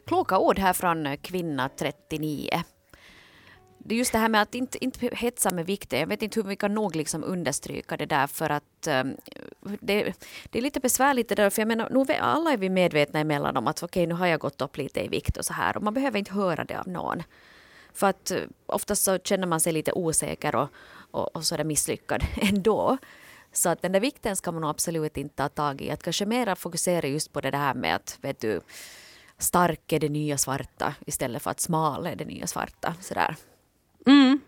Kloka 0.06 0.38
ord 0.38 0.58
här 0.58 0.72
från 0.72 1.06
eh, 1.06 1.16
kvinna 1.16 1.68
39. 1.68 2.62
Det 3.84 3.94
är 3.94 3.98
just 3.98 4.12
det 4.12 4.18
här 4.18 4.28
med 4.28 4.42
att 4.42 4.54
inte, 4.54 4.84
inte 4.84 5.10
hetsa 5.12 5.50
med 5.50 5.66
vikten. 5.66 6.00
Jag 6.00 6.06
vet 6.06 6.22
inte 6.22 6.40
hur 6.40 6.48
vi 6.48 6.56
kan 6.56 6.74
nog 6.74 6.96
liksom 6.96 7.24
understryka 7.24 7.96
det 7.96 8.06
där 8.06 8.26
för 8.26 8.50
att 8.50 8.88
um, 8.88 9.16
det, 9.80 10.12
det, 10.50 10.58
är 10.58 10.62
lite 10.62 10.80
besvärligt 10.80 11.28
det 11.28 11.34
där. 11.34 11.50
För 11.50 11.62
jag 11.62 11.68
menar, 11.68 11.88
nu, 11.90 12.14
alla 12.14 12.52
är 12.52 12.56
vi 12.56 12.68
medvetna 12.68 13.20
emellan 13.20 13.56
om 13.56 13.66
att 13.66 13.82
okej, 13.82 14.02
okay, 14.02 14.06
nu 14.06 14.14
har 14.14 14.26
jag 14.26 14.40
gått 14.40 14.60
upp 14.60 14.76
lite 14.76 15.04
i 15.04 15.08
vikt 15.08 15.36
och 15.36 15.44
så 15.44 15.52
här. 15.52 15.76
Och 15.76 15.82
man 15.82 15.94
behöver 15.94 16.18
inte 16.18 16.32
höra 16.32 16.64
det 16.64 16.80
av 16.80 16.88
någon. 16.88 17.22
För 17.92 18.06
att 18.06 18.32
uh, 18.34 18.42
oftast 18.66 19.04
så 19.04 19.18
känner 19.18 19.46
man 19.46 19.60
sig 19.60 19.72
lite 19.72 19.92
osäker 19.92 20.54
och, 20.54 20.68
och, 21.10 21.36
och 21.36 21.44
så 21.44 21.54
är 21.54 21.58
det 21.58 21.64
misslyckad 21.64 22.24
ändå. 22.42 22.98
Så 23.52 23.68
att 23.68 23.82
den 23.82 23.92
där 23.92 24.00
vikten 24.00 24.36
ska 24.36 24.52
man 24.52 24.64
absolut 24.64 25.16
inte 25.16 25.34
ta 25.34 25.48
tag 25.48 25.82
i. 25.82 25.90
Att 25.90 26.02
kanske 26.02 26.26
mera 26.26 26.56
fokusera 26.56 27.06
just 27.06 27.32
på 27.32 27.40
det 27.40 27.56
här 27.56 27.74
med 27.74 27.96
att 27.96 28.18
vet 28.20 28.40
du, 28.40 28.60
stark 29.38 29.92
är 29.92 30.00
det 30.00 30.08
nya 30.08 30.38
svarta 30.38 30.94
istället 31.06 31.42
för 31.42 31.50
att 31.50 31.60
smal 31.60 32.06
är 32.06 32.16
det 32.16 32.24
nya 32.24 32.46
svarta. 32.46 32.94
Sådär. 33.00 33.36
Mm. 34.06 34.40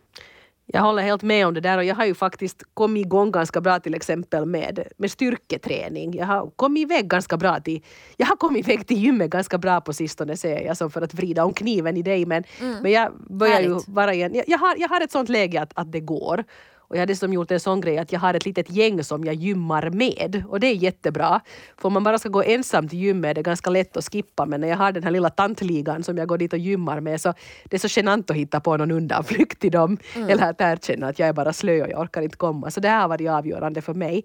Jag 0.67 0.83
håller 0.83 1.03
helt 1.03 1.23
med 1.23 1.47
om 1.47 1.55
det 1.55 1.61
där 1.61 1.79
och 1.79 1.85
jag 1.85 1.95
har 1.95 2.05
ju 2.05 2.15
faktiskt 2.15 2.63
kommit 2.75 3.07
igång 3.07 3.31
ganska 3.31 3.61
bra 3.61 3.81
till 3.81 3.95
exempel 3.95 4.47
med, 4.47 4.89
med 4.97 5.11
styrketräning. 5.11 6.15
Jag 6.15 6.27
har 6.27 6.51
kommit 6.51 6.83
iväg 6.83 7.09
ganska 7.09 7.37
bra 7.37 7.61
till, 7.61 7.83
jag 8.17 8.27
har 8.27 8.37
kommit 8.37 8.69
iväg 8.69 8.87
till 8.87 8.99
gymmet 8.99 9.31
ganska 9.31 9.59
bra 9.59 9.81
på 9.81 9.93
sistone 9.93 10.37
säger 10.37 10.67
jag 10.67 10.77
som 10.77 10.91
för 10.91 11.03
att 11.03 11.15
vrida 11.15 11.45
om 11.45 11.53
kniven 11.53 11.97
i 11.97 12.03
dig 12.03 12.27
men, 12.27 12.45
mm. 12.61 12.83
men 12.83 12.93
jag 12.93 13.13
börjar 13.29 13.55
Härligt. 13.55 13.89
ju 13.89 13.93
vara 13.93 14.15
igen, 14.15 14.35
jag, 14.35 14.45
jag, 14.49 14.59
har, 14.59 14.77
jag 14.79 14.89
har 14.89 15.01
ett 15.01 15.13
sånt 15.13 15.29
läge 15.29 15.63
att, 15.63 15.73
att 15.75 15.93
det 15.93 16.01
går. 16.01 16.45
Och 16.93 16.97
jag 16.97 17.03
har 17.03 17.07
dessutom 17.07 17.33
gjort 17.33 17.51
en 17.51 17.61
sån 17.61 17.81
grej 17.81 17.99
att 17.99 18.13
jag 18.13 18.21
har 18.21 18.35
ett 18.35 18.47
litet 18.47 18.71
gäng 18.71 19.05
som 19.05 19.25
jag 19.25 19.35
gymmar 19.35 19.91
med. 19.91 20.45
Och 20.49 20.61
det 20.61 20.67
är 20.67 20.75
jättebra. 20.75 21.41
För 21.79 21.87
om 21.87 21.93
man 21.93 22.05
bara 22.05 22.19
ska 22.19 22.29
gå 22.29 22.43
ensam 22.43 22.89
till 22.89 22.99
gymmet 22.99 23.31
är 23.31 23.35
det 23.35 23.43
ganska 23.43 23.71
lätt 23.71 23.97
att 23.97 24.05
skippa. 24.13 24.47
Men 24.47 24.61
när 24.61 24.69
jag 24.69 24.77
har 24.77 24.93
den 24.93 25.03
här 25.03 25.11
lilla 25.11 25.31
tantligan 25.31 26.03
som 26.03 26.19
jag 26.19 26.29
går 26.29 26.39
dit 26.39 26.53
och 26.53 26.59
gymmar 26.59 27.01
med 27.01 27.21
så 27.21 27.35
det 27.65 27.77
är 27.77 27.89
så 27.89 28.01
genant 28.01 28.31
att 28.31 28.37
hitta 28.37 28.61
på 28.61 28.77
någon 28.77 28.91
undanflykt 28.91 29.61
till 29.61 29.71
dem. 29.71 29.99
Mm. 30.15 30.29
Eller 30.29 30.51
att 30.51 30.61
erkänna 30.61 31.09
att 31.09 31.19
jag 31.19 31.29
är 31.29 31.33
bara 31.33 31.53
slö 31.53 31.83
och 31.83 31.89
jag 31.91 32.01
orkar 32.01 32.23
inte 32.23 32.37
komma. 32.37 32.71
Så 32.71 32.81
det 32.81 32.89
här 32.89 33.01
har 33.01 33.09
varit 33.09 33.31
avgörande 33.31 33.83
för 33.83 33.95
mig. 33.95 34.25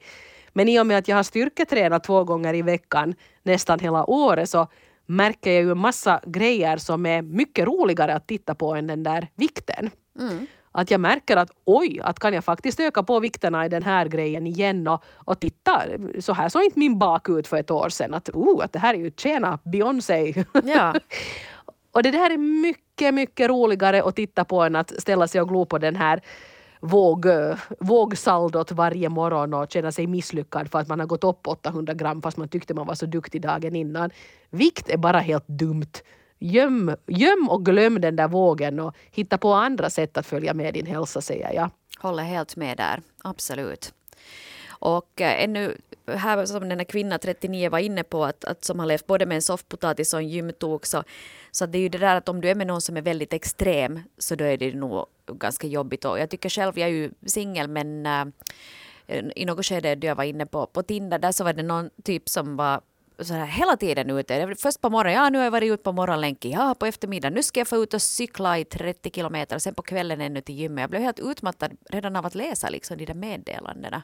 Men 0.53 0.69
i 0.69 0.79
och 0.79 0.87
med 0.87 0.97
att 0.97 1.07
jag 1.07 1.15
har 1.15 1.23
styrketränat 1.23 2.03
två 2.03 2.23
gånger 2.23 2.53
i 2.53 2.61
veckan 2.61 3.15
nästan 3.43 3.79
hela 3.79 4.09
året 4.09 4.49
så 4.49 4.67
märker 5.05 5.51
jag 5.51 5.63
ju 5.63 5.71
en 5.71 5.77
massa 5.77 6.21
grejer 6.25 6.77
som 6.77 7.05
är 7.05 7.21
mycket 7.21 7.67
roligare 7.67 8.15
att 8.15 8.27
titta 8.27 8.55
på 8.55 8.75
än 8.75 8.87
den 8.87 9.03
där 9.03 9.27
vikten. 9.35 9.89
Mm 10.19 10.47
att 10.71 10.91
jag 10.91 11.01
märker 11.01 11.37
att 11.37 11.51
oj, 11.65 11.99
att 12.03 12.19
kan 12.19 12.33
jag 12.33 12.43
faktiskt 12.43 12.79
öka 12.79 13.03
på 13.03 13.19
vikterna 13.19 13.65
i 13.65 13.69
den 13.69 13.83
här 13.83 14.07
grejen 14.07 14.47
igen 14.47 14.87
och, 14.87 15.03
och 15.15 15.39
titta, 15.39 15.83
så 16.19 16.33
här 16.33 16.49
såg 16.49 16.63
inte 16.63 16.79
min 16.79 16.99
bak 16.99 17.29
ut 17.29 17.47
för 17.47 17.57
ett 17.57 17.71
år 17.71 17.89
sedan. 17.89 18.13
Att, 18.13 18.29
oh, 18.29 18.63
att 18.63 18.73
det 18.73 18.79
här 18.79 18.93
är 18.93 18.97
ju 18.97 19.11
tjena 19.17 19.59
Beyoncé. 19.63 20.45
Ja. 20.63 20.95
och 21.91 22.03
det 22.03 22.11
där 22.11 22.29
är 22.29 22.37
mycket, 22.37 23.13
mycket 23.13 23.49
roligare 23.49 24.03
att 24.03 24.15
titta 24.15 24.45
på 24.45 24.61
än 24.61 24.75
att 24.75 25.01
ställa 25.01 25.27
sig 25.27 25.41
och 25.41 25.49
glo 25.49 25.65
på 25.65 25.77
den 25.77 25.95
här 25.95 26.21
våg, 26.79 27.25
vågsaldot 27.79 28.71
varje 28.71 29.09
morgon 29.09 29.53
och 29.53 29.71
känna 29.71 29.91
sig 29.91 30.07
misslyckad 30.07 30.71
för 30.71 30.79
att 30.79 30.87
man 30.87 30.99
har 30.99 31.07
gått 31.07 31.23
upp 31.23 31.47
800 31.47 31.93
gram 31.93 32.21
fast 32.21 32.37
man 32.37 32.49
tyckte 32.49 32.73
man 32.73 32.87
var 32.87 32.95
så 32.95 33.05
duktig 33.05 33.41
dagen 33.41 33.75
innan. 33.75 34.09
Vikt 34.49 34.89
är 34.89 34.97
bara 34.97 35.19
helt 35.19 35.47
dumt. 35.47 35.91
Göm, 36.39 36.95
göm 37.07 37.49
och 37.49 37.65
glöm 37.65 38.01
den 38.01 38.15
där 38.15 38.27
vågen 38.27 38.79
och 38.79 38.95
hitta 39.11 39.37
på 39.37 39.53
andra 39.53 39.89
sätt 39.89 40.17
att 40.17 40.25
följa 40.25 40.53
med 40.53 40.73
din 40.73 40.85
hälsa 40.85 41.21
säger 41.21 41.53
jag. 41.53 41.69
Håller 41.99 42.23
helt 42.23 42.55
med 42.55 42.77
där, 42.77 43.01
absolut. 43.23 43.93
Och 44.79 45.21
eh, 45.21 45.43
ännu 45.43 45.77
här 46.07 46.45
som 46.45 46.69
den 46.69 46.79
här 46.79 46.85
kvinnan 46.85 47.19
39 47.19 47.69
var 47.69 47.79
inne 47.79 48.03
på 48.03 48.25
att, 48.25 48.45
att 48.45 48.65
som 48.65 48.79
har 48.79 48.85
levt 48.85 49.07
både 49.07 49.25
med 49.25 49.35
en 49.35 49.41
soffpotatis 49.41 50.13
och 50.13 50.19
en 50.19 50.29
gymtok 50.29 50.85
så, 50.85 51.03
så 51.51 51.65
det 51.65 51.77
är 51.77 51.81
ju 51.81 51.89
det 51.89 51.97
där 51.97 52.15
att 52.15 52.29
om 52.29 52.41
du 52.41 52.49
är 52.49 52.55
med 52.55 52.67
någon 52.67 52.81
som 52.81 52.97
är 52.97 53.01
väldigt 53.01 53.33
extrem 53.33 53.99
så 54.17 54.35
då 54.35 54.45
är 54.45 54.57
det 54.57 54.73
nog 54.73 55.05
ganska 55.27 55.67
jobbigt. 55.67 56.05
Och 56.05 56.19
jag 56.19 56.29
tycker 56.29 56.49
själv, 56.49 56.79
jag 56.79 56.89
är 56.89 56.93
ju 56.93 57.11
singel 57.25 57.67
men 57.67 58.05
äh, 58.05 58.25
i 59.35 59.45
något 59.45 59.65
skede 59.65 59.95
då 59.95 60.07
jag 60.07 60.15
var 60.15 60.23
inne 60.23 60.45
på, 60.45 60.65
på 60.65 60.83
Tinder 60.83 61.19
där 61.19 61.31
så 61.31 61.43
var 61.43 61.53
det 61.53 61.63
någon 61.63 61.89
typ 62.03 62.29
som 62.29 62.55
var 62.55 62.81
så 63.25 63.33
här, 63.33 63.45
hela 63.45 63.77
tiden 63.77 64.09
ute. 64.09 64.55
Först 64.57 64.81
på 64.81 64.89
morgonen, 64.89 65.13
ja 65.13 65.29
nu 65.29 65.37
har 65.37 65.45
jag 65.45 65.51
varit 65.51 65.71
ute 65.71 65.83
på 65.83 65.91
morgonlänken, 65.91 66.51
ja 66.51 66.75
på 66.79 66.85
eftermiddagen, 66.85 67.33
nu 67.33 67.43
ska 67.43 67.59
jag 67.59 67.67
få 67.67 67.83
ut 67.83 67.93
och 67.93 68.01
cykla 68.01 68.59
i 68.59 68.65
30 68.65 69.11
kilometer, 69.11 69.59
sen 69.59 69.73
på 69.73 69.81
kvällen 69.81 70.21
ännu 70.21 70.41
till 70.41 70.55
gymmet. 70.55 70.81
Jag 70.81 70.89
blev 70.89 71.01
helt 71.01 71.19
utmattad 71.19 71.77
redan 71.89 72.15
av 72.15 72.25
att 72.25 72.35
läsa 72.35 72.69
liksom, 72.69 72.97
de 72.97 73.05
där 73.05 73.13
meddelandena. 73.13 74.03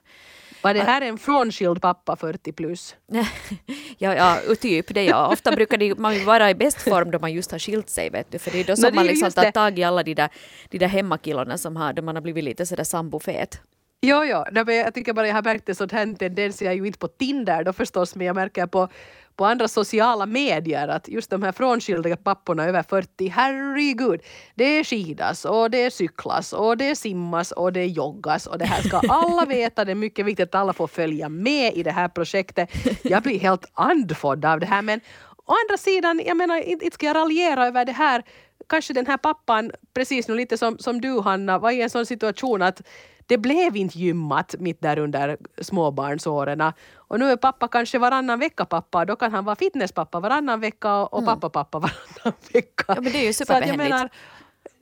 Var 0.61 0.73
det 0.73 0.83
här 0.83 1.01
en 1.01 1.17
frånskild 1.17 1.81
pappa 1.81 2.15
40 2.15 2.51
plus? 2.51 2.95
ja, 3.97 4.15
ja, 4.15 4.37
typ 4.61 4.93
det 4.93 5.03
ja. 5.03 5.27
Ofta 5.27 5.51
brukar 5.51 5.99
man 5.99 6.25
vara 6.25 6.49
i 6.49 6.55
bäst 6.55 6.81
form 6.81 7.11
då 7.11 7.19
man 7.19 7.33
just 7.33 7.51
har 7.51 7.59
skilt 7.59 7.89
sig 7.89 8.09
vet 8.09 8.31
du. 8.31 8.39
För 8.39 8.51
det 8.51 8.59
är 8.59 8.63
då 8.63 8.75
som 8.75 8.89
no, 8.89 8.95
man 8.95 9.05
liksom 9.05 9.31
tar 9.31 9.51
tag 9.51 9.79
i 9.79 9.83
alla 9.83 10.03
de 10.03 10.13
där, 10.13 10.29
de 10.69 10.77
där 10.77 10.87
hemmakillarna 10.87 11.57
som 11.57 11.75
har, 11.75 11.93
då 11.93 12.01
man 12.01 12.15
har 12.15 12.21
blivit 12.21 12.43
lite 12.43 12.65
sådär 12.65 12.83
sambofet. 12.83 13.61
Jo, 14.05 14.23
jo. 14.23 14.43
jag 14.71 14.93
tycker 14.93 15.13
bara 15.13 15.27
jag 15.27 15.35
har 15.35 15.43
märkt 15.43 15.69
en 15.69 15.75
sån 15.75 15.89
här 15.91 16.15
tendens, 16.15 16.61
jag 16.61 16.73
är 16.73 16.77
ju 16.77 16.87
inte 16.87 16.99
på 16.99 17.07
Tinder 17.07 17.63
då 17.63 17.73
förstås, 17.73 18.15
men 18.15 18.27
jag 18.27 18.35
märker 18.35 18.67
på, 18.67 18.87
på 19.35 19.45
andra 19.45 19.67
sociala 19.67 20.25
medier 20.25 20.87
att 20.87 21.07
just 21.07 21.29
de 21.29 21.43
här 21.43 21.51
frånskilda 21.51 22.15
papporna 22.15 22.65
över 22.65 22.83
40, 22.83 23.27
herregud, 23.27 24.21
det 24.55 24.63
är 24.63 24.83
skidas 24.83 25.45
och 25.45 25.71
det 25.71 25.77
är 25.77 25.89
cyklas 25.89 26.53
och 26.53 26.77
det 26.77 26.89
är 26.89 26.95
simmas 26.95 27.51
och 27.51 27.73
det 27.73 27.79
är 27.79 27.87
joggas 27.87 28.47
och 28.47 28.57
det 28.57 28.65
här 28.65 28.81
ska 28.81 28.97
alla 29.09 29.45
veta. 29.45 29.85
Det 29.85 29.91
är 29.91 29.95
mycket 29.95 30.25
viktigt 30.25 30.49
att 30.49 30.61
alla 30.61 30.73
får 30.73 30.87
följa 30.87 31.29
med 31.29 31.73
i 31.73 31.83
det 31.83 31.91
här 31.91 32.07
projektet. 32.07 32.69
Jag 33.03 33.23
blir 33.23 33.39
helt 33.39 33.65
andfådd 33.73 34.45
av 34.45 34.59
det 34.59 34.65
här 34.65 34.81
men 34.81 34.99
å 35.45 35.53
andra 35.63 35.77
sidan, 35.77 36.21
jag 36.25 36.37
menar 36.37 36.57
inte 36.57 36.91
ska 36.91 37.05
jag 37.05 37.15
raljera 37.15 37.67
över 37.67 37.85
det 37.85 37.91
här 37.91 38.23
kanske 38.67 38.93
den 38.93 39.05
här 39.05 39.17
pappan, 39.17 39.71
precis 39.93 40.27
nu 40.27 40.35
lite 40.35 40.57
som, 40.57 40.77
som 40.79 41.01
du 41.01 41.19
Hanna, 41.19 41.59
var 41.59 41.71
i 41.71 41.81
en 41.81 41.89
sån 41.89 42.05
situation 42.05 42.61
att 42.61 42.81
det 43.27 43.37
blev 43.37 43.75
inte 43.75 43.99
gymmat 43.99 44.55
mitt 44.59 44.81
där 44.81 44.99
under 44.99 45.37
småbarnsåren. 45.61 46.73
Och 46.95 47.19
nu 47.19 47.31
är 47.31 47.35
pappa 47.35 47.67
kanske 47.67 47.99
varannan 47.99 48.39
vecka 48.39 48.65
pappa, 48.65 49.05
då 49.05 49.15
kan 49.15 49.31
han 49.31 49.45
vara 49.45 49.55
fitnesspappa 49.55 50.19
varannan 50.19 50.59
vecka 50.59 50.95
och 50.95 51.21
mm. 51.21 51.25
pappa 51.25 51.49
pappa 51.49 51.79
varannan 51.79 52.39
vecka. 52.53 52.83
Ja, 52.87 53.01
men 53.01 53.11
det 53.11 53.17
är 53.17 53.27
ju 53.27 53.33
superbehändigt. 53.33 54.13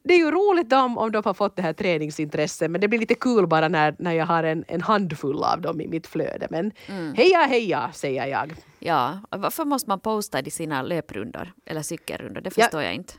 Det 0.03 0.13
är 0.13 0.17
ju 0.17 0.31
roligt 0.31 0.73
om, 0.73 0.97
om 0.97 1.11
de 1.11 1.21
har 1.25 1.33
fått 1.33 1.55
det 1.55 1.61
här 1.61 1.73
träningsintresset 1.73 2.71
men 2.71 2.81
det 2.81 2.87
blir 2.87 2.99
lite 2.99 3.15
kul 3.15 3.47
bara 3.47 3.67
när, 3.67 3.95
när 3.99 4.11
jag 4.11 4.25
har 4.25 4.43
en, 4.43 4.65
en 4.67 4.81
handfull 4.81 5.43
av 5.43 5.61
dem 5.61 5.81
i 5.81 5.87
mitt 5.87 6.07
flöde. 6.07 6.47
Men 6.49 6.71
mm. 6.87 7.13
heja 7.13 7.39
heja 7.39 7.89
säger 7.93 8.25
jag. 8.25 8.53
Ja, 8.79 9.19
varför 9.29 9.65
måste 9.65 9.89
man 9.89 9.99
posta 9.99 10.39
i 10.39 10.51
sina 10.51 10.81
löprundor 10.81 11.51
eller 11.65 11.81
cykelrundor? 11.81 12.41
Det 12.41 12.51
förstår 12.51 12.81
ja, 12.81 12.87
jag 12.87 12.95
inte. 12.95 13.13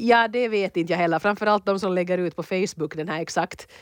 Ja, 0.00 0.28
det 0.28 0.48
vet 0.48 0.76
inte 0.76 0.92
jag 0.92 0.98
heller. 0.98 1.18
Framförallt 1.18 1.66
de 1.66 1.80
som 1.80 1.92
lägger 1.92 2.18
ut 2.18 2.36
på 2.36 2.42
Facebook 2.42 2.96
den 2.96 3.08
här 3.08 3.22
exakt 3.22 3.72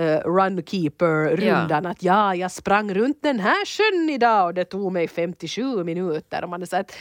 uh, 0.00 0.04
runkeeper-rundan. 0.04 1.84
Ja. 1.84 1.90
Att 1.90 2.02
ja, 2.02 2.34
jag 2.34 2.50
sprang 2.50 2.94
runt 2.94 3.22
den 3.22 3.40
här 3.40 3.66
sjön 3.66 4.10
idag 4.10 4.46
och 4.46 4.54
det 4.54 4.64
tog 4.64 4.92
mig 4.92 5.08
57 5.08 5.84
minuter. 5.84 6.44
Och 6.44 6.50
man 6.50 6.62
är 6.62 6.66
så 6.66 6.76
att, 6.76 6.96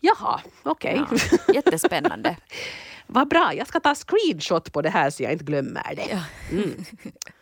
jaha, 0.00 0.40
okej. 0.62 1.00
Okay. 1.00 1.18
Ja, 1.46 1.54
jättespännande. 1.54 2.36
Vad 3.06 3.28
bra, 3.28 3.52
jag 3.54 3.66
ska 3.66 3.80
ta 3.80 3.94
screenshot 3.94 4.72
på 4.72 4.82
det 4.82 4.90
här 4.90 5.10
så 5.10 5.22
jag 5.22 5.32
inte 5.32 5.44
glömmer 5.44 5.94
det. 5.96 6.22
Mm. 6.50 6.84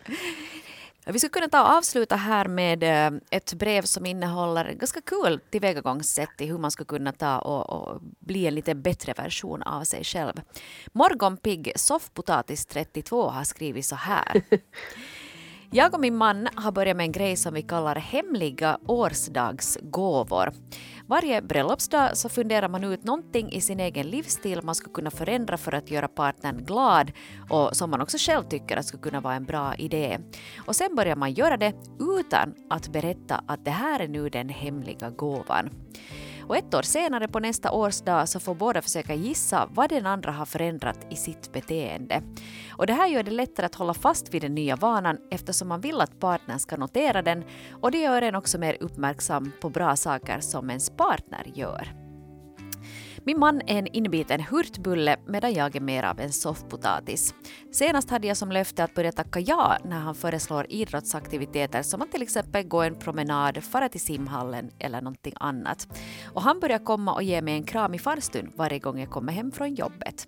Vi 1.12 1.18
skulle 1.18 1.30
kunna 1.30 1.48
ta 1.48 1.62
och 1.62 1.76
avsluta 1.76 2.16
här 2.16 2.48
med 2.48 2.82
eh, 2.82 3.20
ett 3.30 3.54
brev 3.54 3.82
som 3.82 4.06
innehåller 4.06 4.72
ganska 4.72 5.00
kul 5.00 5.40
tillvägagångssätt 5.50 6.40
i 6.40 6.46
hur 6.46 6.58
man 6.58 6.70
skulle 6.70 6.86
kunna 6.86 7.12
ta 7.12 7.38
och, 7.38 7.70
och 7.70 8.00
bli 8.00 8.46
en 8.46 8.54
lite 8.54 8.74
bättre 8.74 9.12
version 9.12 9.62
av 9.62 9.84
sig 9.84 10.04
själv. 10.04 10.32
Morgonpigg 10.92 11.72
soffpotatis 11.76 12.66
32 12.66 13.28
har 13.28 13.44
skrivit 13.44 13.86
så 13.86 13.96
här. 13.96 14.42
Jag 15.70 15.94
och 15.94 16.00
min 16.00 16.16
man 16.16 16.48
har 16.54 16.72
börjat 16.72 16.96
med 16.96 17.04
en 17.04 17.12
grej 17.12 17.36
som 17.36 17.54
vi 17.54 17.62
kallar 17.62 17.96
hemliga 17.96 18.78
årsdagsgåvor. 18.86 20.52
Varje 21.06 21.42
bröllopsdag 21.42 22.16
så 22.16 22.28
funderar 22.28 22.68
man 22.68 22.84
ut 22.84 23.04
någonting 23.04 23.52
i 23.52 23.60
sin 23.60 23.80
egen 23.80 24.06
livsstil 24.06 24.62
man 24.62 24.74
skulle 24.74 24.94
kunna 24.94 25.10
förändra 25.10 25.56
för 25.56 25.74
att 25.74 25.90
göra 25.90 26.08
partnern 26.08 26.64
glad 26.64 27.12
och 27.50 27.76
som 27.76 27.90
man 27.90 28.00
också 28.00 28.16
själv 28.18 28.42
tycker 28.42 28.76
att 28.76 28.86
skulle 28.86 29.02
kunna 29.02 29.20
vara 29.20 29.34
en 29.34 29.44
bra 29.44 29.74
idé. 29.74 30.18
Och 30.66 30.76
sen 30.76 30.94
börjar 30.94 31.16
man 31.16 31.32
göra 31.32 31.56
det 31.56 31.72
utan 32.18 32.54
att 32.70 32.88
berätta 32.88 33.44
att 33.46 33.64
det 33.64 33.70
här 33.70 34.00
är 34.00 34.08
nu 34.08 34.28
den 34.28 34.48
hemliga 34.48 35.10
gåvan. 35.10 35.70
Och 36.48 36.56
ett 36.56 36.74
år 36.74 36.82
senare 36.82 37.28
på 37.28 37.40
nästa 37.40 37.70
årsdag 37.70 38.28
så 38.28 38.40
får 38.40 38.54
båda 38.54 38.82
försöka 38.82 39.14
gissa 39.14 39.68
vad 39.74 39.88
den 39.88 40.06
andra 40.06 40.32
har 40.32 40.46
förändrat 40.46 41.06
i 41.10 41.16
sitt 41.16 41.52
beteende. 41.52 42.22
Och 42.70 42.86
det 42.86 42.92
här 42.92 43.08
gör 43.08 43.22
det 43.22 43.30
lättare 43.30 43.66
att 43.66 43.74
hålla 43.74 43.94
fast 43.94 44.34
vid 44.34 44.42
den 44.42 44.54
nya 44.54 44.76
vanan 44.76 45.18
eftersom 45.30 45.68
man 45.68 45.80
vill 45.80 46.00
att 46.00 46.20
partnern 46.20 46.58
ska 46.58 46.76
notera 46.76 47.22
den 47.22 47.44
och 47.80 47.90
det 47.90 47.98
gör 47.98 48.22
en 48.22 48.34
också 48.34 48.58
mer 48.58 48.76
uppmärksam 48.80 49.52
på 49.60 49.70
bra 49.70 49.96
saker 49.96 50.40
som 50.40 50.70
ens 50.70 50.90
partner 50.90 51.52
gör. 51.54 52.05
Min 53.26 53.38
man 53.38 53.60
är 53.60 53.78
en 53.78 53.86
inbiten 53.86 54.40
hurtbulle 54.40 55.16
medan 55.26 55.54
jag 55.54 55.76
är 55.76 55.80
mer 55.80 56.02
av 56.02 56.20
en 56.20 56.32
soffpotatis. 56.32 57.34
Senast 57.72 58.10
hade 58.10 58.26
jag 58.26 58.36
som 58.36 58.52
löfte 58.52 58.84
att 58.84 58.94
börja 58.94 59.12
tacka 59.12 59.40
ja 59.40 59.76
när 59.84 59.98
han 59.98 60.14
föreslår 60.14 60.66
idrottsaktiviteter 60.68 61.82
som 61.82 62.02
att 62.02 62.12
till 62.12 62.22
exempel 62.22 62.62
gå 62.62 62.82
en 62.82 62.94
promenad, 62.94 63.64
fara 63.64 63.88
till 63.88 64.00
simhallen 64.00 64.70
eller 64.78 65.00
någonting 65.00 65.34
annat. 65.36 65.88
Och 66.34 66.42
han 66.42 66.60
börjar 66.60 66.78
komma 66.78 67.14
och 67.14 67.22
ge 67.22 67.42
mig 67.42 67.54
en 67.54 67.64
kram 67.64 67.94
i 67.94 67.98
farstun 67.98 68.52
varje 68.56 68.78
gång 68.78 69.00
jag 69.00 69.10
kommer 69.10 69.32
hem 69.32 69.52
från 69.52 69.74
jobbet. 69.74 70.26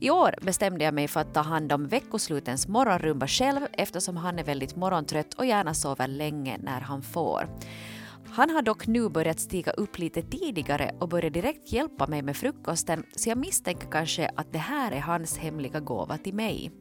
I 0.00 0.10
år 0.10 0.34
bestämde 0.42 0.84
jag 0.84 0.94
mig 0.94 1.08
för 1.08 1.20
att 1.20 1.34
ta 1.34 1.40
hand 1.40 1.72
om 1.72 1.86
veckoslutens 1.86 2.68
morgonrumba 2.68 3.26
själv 3.26 3.60
eftersom 3.72 4.16
han 4.16 4.38
är 4.38 4.44
väldigt 4.44 4.76
morgontrött 4.76 5.34
och 5.34 5.46
gärna 5.46 5.74
sover 5.74 6.08
länge 6.08 6.58
när 6.58 6.80
han 6.80 7.02
får. 7.02 7.48
Han 8.32 8.50
har 8.50 8.62
dock 8.62 8.86
nu 8.86 9.08
börjat 9.08 9.40
stiga 9.40 9.72
upp 9.72 9.98
lite 9.98 10.22
tidigare 10.22 10.94
och 11.00 11.08
börjar 11.08 11.30
direkt 11.30 11.72
hjälpa 11.72 12.06
mig 12.06 12.22
med 12.22 12.36
frukosten 12.36 13.04
så 13.16 13.28
jag 13.28 13.38
misstänker 13.38 13.90
kanske 13.90 14.30
att 14.36 14.52
det 14.52 14.58
här 14.58 14.92
är 14.92 15.00
hans 15.00 15.38
hemliga 15.38 15.80
gåva 15.80 16.18
till 16.18 16.34
mig. 16.34 16.72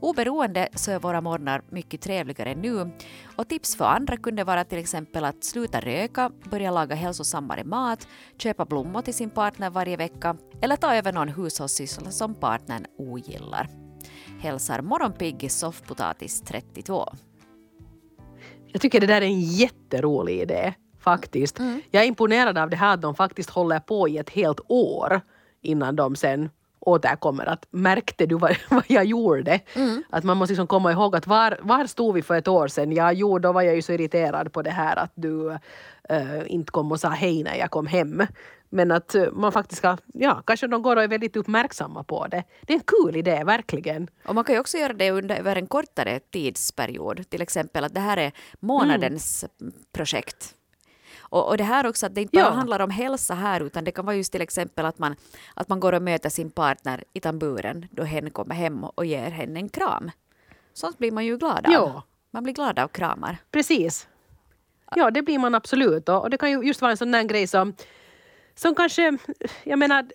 Oberoende 0.00 0.68
så 0.74 0.90
är 0.90 0.98
våra 0.98 1.20
morgnar 1.20 1.62
mycket 1.70 2.00
trevligare 2.00 2.54
nu 2.54 2.90
och 3.36 3.48
tips 3.48 3.76
för 3.76 3.84
andra 3.84 4.16
kunde 4.16 4.44
vara 4.44 4.64
till 4.64 4.78
exempel 4.78 5.24
att 5.24 5.44
sluta 5.44 5.80
röka, 5.80 6.30
börja 6.50 6.70
laga 6.70 6.94
hälsosammare 6.94 7.64
mat, 7.64 8.08
köpa 8.38 8.64
blommor 8.64 9.02
till 9.02 9.14
sin 9.14 9.30
partner 9.30 9.70
varje 9.70 9.96
vecka 9.96 10.36
eller 10.62 10.76
ta 10.76 10.94
över 10.94 11.12
någon 11.12 11.28
hushållssyssla 11.28 12.10
som 12.10 12.34
partnern 12.34 12.86
ogillar. 12.98 13.68
Hälsar 14.40 14.82
Morgonpigg 14.82 15.50
soffpotatis 15.50 16.40
32. 16.40 17.08
Jag 18.76 18.80
tycker 18.80 19.00
det 19.00 19.06
där 19.06 19.22
är 19.22 19.26
en 19.26 19.40
jätterolig 19.40 20.40
idé 20.40 20.74
faktiskt. 21.00 21.58
Mm. 21.58 21.80
Jag 21.90 22.02
är 22.02 22.06
imponerad 22.06 22.58
av 22.58 22.70
det 22.70 22.76
här 22.76 22.94
att 22.94 23.02
de 23.02 23.14
faktiskt 23.14 23.50
håller 23.50 23.78
på 23.80 24.08
i 24.08 24.18
ett 24.18 24.30
helt 24.30 24.60
år 24.68 25.20
innan 25.62 25.96
de 25.96 26.16
sen 26.16 26.50
återkommer. 26.80 27.46
Att 27.46 27.66
märkte 27.70 28.26
du 28.26 28.34
vad, 28.34 28.56
vad 28.70 28.84
jag 28.86 29.04
gjorde? 29.04 29.60
Mm. 29.74 30.02
Att 30.10 30.24
man 30.24 30.36
måste 30.36 30.52
liksom 30.52 30.66
komma 30.66 30.92
ihåg 30.92 31.16
att 31.16 31.26
var, 31.26 31.58
var 31.62 31.86
stod 31.86 32.14
vi 32.14 32.22
för 32.22 32.34
ett 32.34 32.48
år 32.48 32.68
sedan? 32.68 32.92
Ja, 32.92 33.12
jo, 33.12 33.38
då 33.38 33.52
var 33.52 33.62
jag 33.62 33.74
ju 33.74 33.82
så 33.82 33.92
irriterad 33.92 34.52
på 34.52 34.62
det 34.62 34.70
här 34.70 34.96
att 34.96 35.12
du 35.14 35.50
äh, 36.08 36.42
inte 36.46 36.72
kom 36.72 36.92
och 36.92 37.00
sa 37.00 37.08
hej 37.08 37.42
när 37.42 37.56
jag 37.56 37.70
kom 37.70 37.86
hem. 37.86 38.22
Men 38.76 38.90
att 38.90 39.14
eh, 39.14 39.32
man 39.32 39.52
faktiskt 39.52 39.78
ska, 39.78 39.96
ja, 40.14 40.42
kanske 40.46 40.66
de 40.66 40.82
går 40.82 40.96
och 40.96 41.02
är 41.02 41.08
väldigt 41.08 41.36
uppmärksamma 41.36 42.04
på 42.04 42.26
det. 42.26 42.44
Det 42.62 42.72
är 42.72 42.76
en 42.76 42.84
kul 42.86 43.16
idé, 43.16 43.44
verkligen. 43.44 44.08
Och 44.24 44.34
man 44.34 44.44
kan 44.44 44.54
ju 44.54 44.60
också 44.60 44.78
göra 44.78 44.92
det 44.92 45.10
under 45.10 45.36
över 45.36 45.56
en 45.56 45.66
kortare 45.66 46.20
tidsperiod. 46.20 47.30
Till 47.30 47.42
exempel 47.42 47.84
att 47.84 47.94
det 47.94 48.00
här 48.00 48.16
är 48.16 48.32
månadens 48.60 49.44
mm. 49.60 49.72
projekt. 49.92 50.54
Och, 51.18 51.48
och, 51.48 51.56
det 51.56 51.64
här 51.64 51.86
också 51.86 52.06
att 52.06 52.14
det 52.14 52.22
inte 52.22 52.36
bara 52.36 52.44
ja. 52.44 52.50
handlar 52.50 52.80
om 52.80 52.90
hälsa 52.90 53.34
här 53.34 53.60
utan 53.60 53.84
det 53.84 53.92
kan 53.92 54.06
vara 54.06 54.16
just 54.16 54.32
till 54.32 54.40
exempel 54.40 54.86
att 54.86 54.98
man, 54.98 55.16
att 55.54 55.68
man 55.68 55.80
går 55.80 55.92
och 55.92 56.02
möter 56.02 56.30
sin 56.30 56.50
partner 56.50 57.04
i 57.12 57.20
tamburen 57.20 57.86
då 57.90 58.02
hen 58.02 58.30
kommer 58.30 58.54
hem 58.54 58.84
och 58.84 59.04
ger 59.04 59.30
henne 59.30 59.60
en 59.60 59.68
kram. 59.68 60.10
Sånt 60.72 60.98
blir 60.98 61.12
man 61.12 61.24
ju 61.24 61.38
glad 61.38 61.66
av. 61.66 61.72
Ja. 61.72 62.02
Man 62.30 62.42
blir 62.42 62.54
glad 62.54 62.78
av 62.78 62.88
kramar. 62.88 63.36
Precis. 63.50 64.08
Ja, 64.94 65.10
det 65.10 65.22
blir 65.22 65.38
man 65.38 65.54
absolut. 65.54 66.08
Och 66.08 66.30
det 66.30 66.38
kan 66.38 66.50
ju 66.50 66.62
just 66.62 66.80
vara 66.80 66.90
en 66.90 66.96
sån 66.96 67.12
där 67.12 67.22
grej 67.22 67.46
som 67.46 67.74
som 68.58 68.74
kanske, 68.74 69.18
jag 69.64 69.78
menar, 69.78 70.06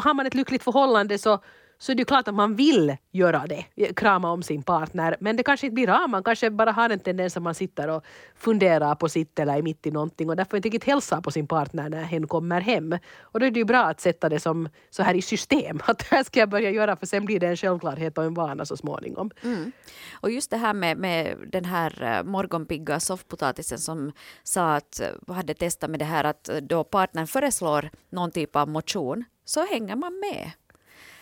har 0.00 0.14
man 0.14 0.26
ett 0.26 0.34
lyckligt 0.34 0.62
förhållande 0.62 1.18
så, 1.18 1.42
så 1.82 1.92
är 1.92 1.96
det 1.96 2.00
ju 2.00 2.04
klart 2.04 2.28
att 2.28 2.34
man 2.34 2.54
vill 2.56 2.96
göra 3.10 3.46
det, 3.46 3.92
krama 3.94 4.30
om 4.30 4.42
sin 4.42 4.62
partner. 4.62 5.16
Men 5.20 5.36
det 5.36 5.42
kanske 5.42 5.66
inte 5.66 5.74
blir 5.74 5.90
av, 5.90 6.08
man 6.08 6.22
kanske 6.22 6.50
bara 6.50 6.72
har 6.72 6.90
en 6.90 6.98
tendens 6.98 7.36
att 7.36 7.42
man 7.42 7.54
sitter 7.54 7.88
och 7.88 8.04
funderar 8.36 8.94
på 8.94 9.08
sitt 9.08 9.38
eller 9.38 9.58
är 9.58 9.62
mitt 9.62 9.86
i 9.86 9.90
någonting 9.90 10.28
och 10.28 10.36
därför 10.36 10.56
inte 10.56 10.68
riktigt 10.68 10.84
hälsa 10.84 11.20
på 11.22 11.30
sin 11.30 11.46
partner 11.46 11.88
när 11.88 12.02
hen 12.02 12.26
kommer 12.26 12.60
hem. 12.60 12.98
Och 13.20 13.40
då 13.40 13.46
är 13.46 13.50
det 13.50 13.58
ju 13.58 13.64
bra 13.64 13.84
att 13.84 14.00
sätta 14.00 14.28
det 14.28 14.40
som 14.40 14.68
så 14.90 15.02
här 15.02 15.14
i 15.14 15.22
system, 15.22 15.80
att 15.86 15.98
det 15.98 16.06
här 16.10 16.24
ska 16.24 16.40
jag 16.40 16.48
börja 16.48 16.70
göra 16.70 16.96
för 16.96 17.06
sen 17.06 17.24
blir 17.24 17.40
det 17.40 17.46
en 17.46 17.56
självklarhet 17.56 18.18
och 18.18 18.24
en 18.24 18.34
vana 18.34 18.64
så 18.64 18.76
småningom. 18.76 19.30
Mm. 19.42 19.72
Och 20.12 20.30
just 20.30 20.50
det 20.50 20.56
här 20.56 20.74
med, 20.74 20.96
med 20.96 21.36
den 21.52 21.64
här 21.64 22.02
eh, 22.02 22.24
morgonpigga 22.24 23.00
soffpotatisen 23.00 23.78
som 23.78 24.12
sa 24.42 24.74
att 24.74 25.00
eh, 25.00 25.34
hade 25.34 25.54
testat 25.54 25.90
med 25.90 25.98
det 25.98 26.04
här 26.04 26.24
att 26.24 26.50
då 26.62 26.84
partnern 26.84 27.26
föreslår 27.26 27.90
någon 28.10 28.30
typ 28.30 28.56
av 28.56 28.68
motion 28.68 29.24
så 29.44 29.66
hänger 29.66 29.96
man 29.96 30.20
med. 30.20 30.50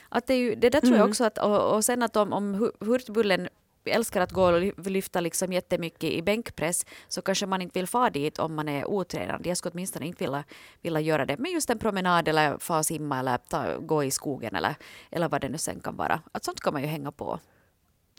Att 0.08 0.26
det, 0.26 0.36
ju, 0.36 0.54
det 0.54 0.70
där 0.70 0.80
tror 0.80 0.92
jag 0.92 1.00
mm. 1.00 1.10
också 1.10 1.24
att, 1.24 1.38
och, 1.38 1.74
och 1.74 1.84
sen 1.84 2.02
att 2.02 2.16
om, 2.16 2.32
om 2.32 2.70
Hurtbullen 2.80 3.48
älskar 3.84 4.20
att 4.20 4.32
gå 4.32 4.42
och 4.42 4.86
lyfta 4.90 5.20
liksom 5.20 5.52
jättemycket 5.52 6.10
i 6.10 6.22
bänkpress 6.22 6.86
så 7.08 7.22
kanske 7.22 7.46
man 7.46 7.62
inte 7.62 7.78
vill 7.78 7.86
få 7.86 8.08
dit 8.08 8.38
om 8.38 8.54
man 8.54 8.68
är 8.68 8.88
otränad. 8.88 9.46
Jag 9.46 9.56
skulle 9.56 9.72
åtminstone 9.72 10.06
inte 10.06 10.24
vilja, 10.24 10.44
vilja 10.82 11.00
göra 11.00 11.26
det. 11.26 11.36
Men 11.38 11.52
just 11.52 11.70
en 11.70 11.78
promenad 11.78 12.28
eller 12.28 12.58
få 12.58 12.82
simma 12.82 13.18
eller 13.18 13.36
ta, 13.36 13.78
gå 13.78 14.04
i 14.04 14.10
skogen 14.10 14.54
eller, 14.54 14.74
eller 15.10 15.28
vad 15.28 15.40
det 15.40 15.48
nu 15.48 15.58
sen 15.58 15.80
kan 15.80 15.96
vara. 15.96 16.20
Att 16.32 16.44
sånt 16.44 16.60
kan 16.60 16.72
man 16.72 16.82
ju 16.82 16.88
hänga 16.88 17.12
på. 17.12 17.40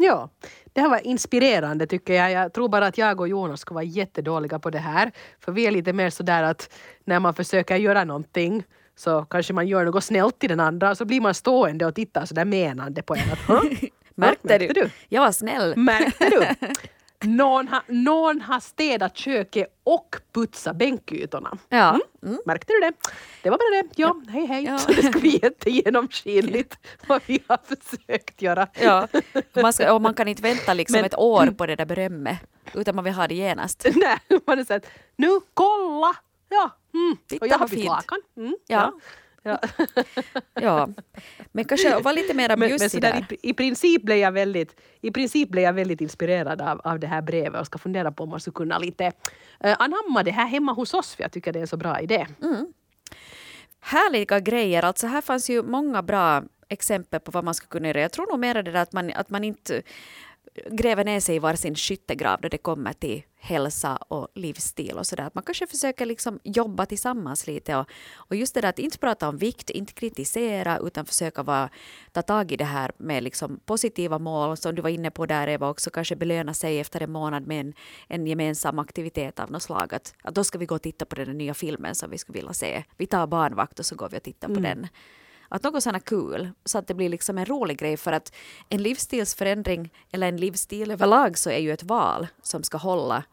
Ja, 0.02 0.30
det 0.74 0.82
här 0.82 0.90
var 0.90 1.08
inspirerande 1.08 1.88
tycker 1.88 2.14
jag. 2.14 2.32
Jag 2.32 2.54
tror 2.54 2.70
bara 2.70 2.88
att 2.88 2.98
jag 2.98 3.20
och 3.20 3.28
Jonas 3.28 3.60
ska 3.60 3.74
vara 3.74 3.84
jättedåliga 3.84 4.60
på 4.60 4.70
det 4.70 4.80
här. 4.80 5.12
För 5.40 5.52
vi 5.52 5.68
är 5.68 5.72
lite 5.72 5.94
mer 5.94 6.10
sådär 6.10 6.44
att 6.44 6.74
när 7.04 7.20
man 7.20 7.34
försöker 7.34 7.76
göra 7.76 8.04
någonting 8.04 8.64
så 9.00 9.26
kanske 9.30 9.54
man 9.54 9.68
gör 9.68 9.86
något 9.86 10.04
snällt 10.04 10.40
till 10.40 10.50
den 10.50 10.60
andra 10.60 10.96
så 10.96 11.06
blir 11.06 11.22
man 11.22 11.34
stående 11.34 11.86
och 11.86 11.96
tittar 11.96 12.26
sådär 12.26 12.46
menande 12.46 13.02
på 13.02 13.16
en. 13.16 13.32
Att, 13.32 13.48
märkte, 14.16 14.48
märkte 14.48 14.74
du? 14.74 14.90
Jag 15.10 15.22
var 15.22 15.32
snäll. 15.32 15.78
Märkte 15.78 16.30
du? 16.30 16.68
Någon, 17.30 17.68
ha, 17.68 17.82
någon 17.88 18.42
har 18.42 18.60
städat 18.60 19.18
köket 19.18 19.68
och 19.84 20.16
putsat 20.34 20.76
bänkytorna. 20.76 21.58
Ja. 21.70 21.90
Mm. 21.90 22.02
Mm. 22.24 22.40
Märkte 22.46 22.74
du 22.74 22.80
det? 22.80 22.94
Det 23.44 23.50
var 23.50 23.58
bara 23.58 23.82
det. 23.82 23.90
Ja, 23.96 24.16
ja. 24.26 24.32
hej 24.32 24.46
hej. 24.46 24.64
Ja. 24.64 24.78
Så 24.78 24.92
det 24.94 25.04
ska 25.04 25.20
bli 25.20 25.40
jättegenomskinligt 25.44 26.78
vad 27.08 27.22
vi 27.26 27.40
har 27.48 27.60
försökt 27.76 28.42
göra. 28.42 28.68
Ja. 28.80 29.08
Man 29.62 29.74
ska, 29.74 29.94
och 29.94 30.02
man 30.02 30.14
kan 30.14 30.28
inte 30.28 30.42
vänta 30.42 30.74
liksom 30.74 30.96
Men, 30.96 31.06
ett 31.06 31.18
år 31.18 31.48
på 31.48 31.66
det 31.66 31.76
där 31.76 31.86
berömmet 31.86 32.38
utan 32.74 32.96
man 32.96 33.04
vill 33.04 33.14
ha 33.14 33.28
det 33.28 33.36
genast. 33.36 33.86
Nej, 33.96 34.42
man 34.46 34.60
är 34.60 34.64
så 34.64 34.74
att 34.74 34.86
nu 35.16 35.40
kolla! 35.54 36.16
Ja, 36.50 36.72
Mm. 36.94 37.18
och 37.42 37.48
jag 37.48 37.58
har 37.58 37.68
bytt 37.68 37.86
lakan. 37.86 38.22
Mm. 38.38 38.56
Ja. 38.68 38.94
Ja. 39.44 39.60
ja. 40.54 40.90
Men 41.52 41.66
kanske 41.66 42.00
vara 42.00 42.14
lite 42.14 42.34
mer 42.34 42.58
bjussig 42.58 43.02
där. 43.02 43.26
I, 43.30 43.50
I, 43.50 43.54
princip 43.54 44.04
blev 44.04 44.18
jag 44.18 44.32
väldigt, 44.32 44.80
I 45.02 45.12
princip 45.12 45.50
blev 45.50 45.64
jag 45.64 45.74
väldigt 45.74 46.02
inspirerad 46.02 46.62
av, 46.62 46.82
av 46.84 47.00
det 47.00 47.08
här 47.08 47.22
brevet 47.22 47.62
och 47.62 47.66
ska 47.66 47.78
fundera 47.78 48.12
på 48.12 48.24
om 48.24 48.30
man 48.30 48.40
skulle 48.40 48.54
kunna 48.54 48.78
lite 48.78 49.06
uh, 49.66 49.76
anamma 49.80 50.24
det 50.24 50.32
här 50.32 50.46
hemma 50.46 50.74
hos 50.74 50.94
oss 50.94 51.16
för 51.16 51.24
jag 51.24 51.32
tycker 51.32 51.54
det 51.54 51.60
är 51.60 51.62
en 51.62 51.68
så 51.68 51.78
bra 51.78 52.02
idé. 52.02 52.28
Mm. 52.42 52.74
Härliga 53.80 54.40
grejer, 54.40 54.86
alltså 54.86 55.08
här 55.08 55.22
fanns 55.22 55.50
ju 55.50 55.64
många 55.64 56.02
bra 56.02 56.44
exempel 56.70 57.20
på 57.20 57.32
vad 57.32 57.44
man 57.44 57.54
skulle 57.54 57.70
kunna 57.70 57.88
göra. 57.88 58.02
Jag 58.02 58.12
tror 58.12 58.28
nog 58.32 58.40
mer 58.40 58.64
det 58.64 58.72
där 58.72 58.82
att 58.82 58.94
man, 58.94 59.12
att 59.16 59.30
man 59.30 59.44
inte 59.44 59.82
gräver 60.72 61.06
ner 61.06 61.20
sig 61.20 61.36
i 61.36 61.40
varsin 61.40 61.76
skyttegrav 61.76 62.42
då 62.42 62.50
det 62.50 62.58
kommer 62.58 62.94
till 62.94 63.24
hälsa 63.42 63.96
och 63.96 64.28
livsstil 64.36 64.98
och 64.98 65.08
sådär. 65.08 65.32
Man 65.34 65.44
kanske 65.44 65.68
försöker 65.68 66.06
liksom 66.06 66.40
jobba 66.44 66.86
tillsammans 66.86 67.48
lite 67.48 67.76
och, 67.76 67.90
och 68.16 68.36
just 68.36 68.54
det 68.54 68.62
där 68.62 68.70
att 68.70 68.80
inte 68.80 68.98
prata 68.98 69.30
om 69.30 69.38
vikt, 69.38 69.70
inte 69.70 69.94
kritisera 69.94 70.78
utan 70.78 71.06
försöka 71.06 71.44
vara, 71.44 71.70
ta 72.12 72.22
tag 72.22 72.52
i 72.52 72.58
det 72.58 72.66
här 72.66 72.92
med 72.98 73.24
liksom 73.24 73.60
positiva 73.66 74.20
mål 74.20 74.58
som 74.58 74.76
du 74.76 74.82
var 74.82 74.90
inne 74.90 75.12
på 75.12 75.26
där 75.26 75.48
Eva 75.48 75.70
också, 75.70 75.90
kanske 75.90 76.16
belöna 76.16 76.54
sig 76.54 76.80
efter 76.80 77.04
en 77.04 77.12
månad 77.12 77.48
med 77.48 77.60
en, 77.60 77.74
en 78.08 78.28
gemensam 78.28 78.80
aktivitet 78.80 79.40
av 79.40 79.52
något 79.52 79.64
slag. 79.64 79.94
Att, 79.94 80.14
att 80.24 80.36
då 80.36 80.44
ska 80.44 80.58
vi 80.58 80.66
gå 80.66 80.76
och 80.76 80.82
titta 80.82 81.06
på 81.06 81.16
den 81.16 81.38
nya 81.38 81.54
filmen 81.54 81.96
som 81.96 82.10
vi 82.10 82.18
skulle 82.18 82.40
vilja 82.40 82.54
se. 82.54 82.84
Vi 82.98 83.06
tar 83.06 83.28
barnvakt 83.28 83.80
och 83.80 83.86
så 83.86 83.96
går 83.96 84.10
vi 84.10 84.18
och 84.18 84.24
tittar 84.24 84.48
på 84.48 84.60
mm. 84.60 84.64
den. 84.64 84.88
Att 85.50 85.64
något 85.64 85.84
sånt 85.84 85.96
är 85.96 86.00
kul, 86.00 86.50
så 86.66 86.78
att 86.78 86.88
det 86.88 86.94
blir 86.94 87.10
liksom 87.10 87.38
en 87.38 87.46
rolig 87.46 87.80
grej 87.80 87.98
för 87.98 88.12
att 88.12 88.34
en 88.70 88.84
livsstilsförändring 88.84 89.94
eller 90.12 90.28
en 90.28 90.38
livsstil 90.38 90.92
överlag 90.92 91.38
så 91.38 91.50
är 91.50 91.58
ju 91.58 91.72
ett 91.74 91.84
val 91.84 92.28
som 92.42 92.64
ska 92.64 92.78
hålla 92.78 93.24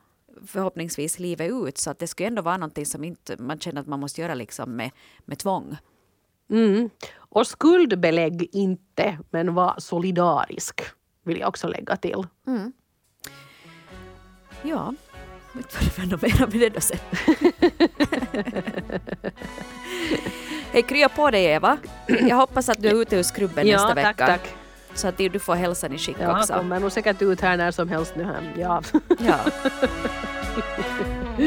förhoppningsvis 0.47 1.19
livet 1.19 1.53
ut 1.53 1.79
så 1.79 1.91
att 1.91 1.99
det 1.99 2.07
skulle 2.07 2.27
ändå 2.27 2.43
vara 2.43 2.57
någonting 2.57 2.87
som 2.87 3.05
inte 3.05 3.43
man 3.43 3.61
känner 3.61 3.81
att 3.81 3.87
man 3.87 4.01
måste 4.01 4.21
göra 4.21 4.35
liksom 4.35 4.77
med, 4.77 4.91
med 5.25 5.39
tvång. 5.39 5.77
Mm. 6.51 6.91
Och 7.17 7.47
skuldbelägg 7.47 8.49
inte 8.53 9.19
men 9.31 9.55
var 9.55 9.75
solidarisk 9.79 10.81
vill 11.23 11.39
jag 11.39 11.49
också 11.49 11.69
lägga 11.69 11.97
till. 11.97 12.27
Mm. 12.47 12.73
Ja, 14.63 14.95
inte 15.57 15.77
vad 15.79 15.87
det 15.87 15.99
var 15.99 16.07
något 16.07 16.23
mer 16.23 16.47
med 16.47 16.61
det 16.61 16.69
då 16.69 16.81
sen. 16.81 16.99
Hej, 20.77 20.83
krya 20.83 21.09
på 21.09 21.31
dig 21.31 21.45
Eva. 21.45 21.79
Jag 22.07 22.37
hoppas 22.37 22.69
att 22.69 22.83
du 22.83 22.89
är 22.89 22.95
ute 23.03 23.17
ur 23.17 23.23
skrubben 23.23 23.67
ja, 23.67 23.77
nästa 23.77 23.95
tack, 23.95 24.07
vecka. 24.07 24.27
tack. 24.27 24.55
Så 24.95 25.09
att 25.09 25.19
du 25.19 25.39
får 25.39 25.55
hälsan 25.55 25.93
i 25.93 25.99
skick 25.99 26.17
Ja, 26.21 26.41
också. 26.41 26.53
kommer 26.53 26.81
nog 26.81 26.93
säkert 26.93 27.23
ut 27.23 27.41
här 27.41 27.57
när 27.57 27.71
som 27.71 27.89
helst 27.89 28.13
nu 28.17 28.25
här. 28.25 28.53
Ja. 28.59 28.83
Ja. 29.19 29.39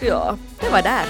ja, 0.00 0.36
det 0.60 0.68
var 0.70 0.82
där. 0.82 1.04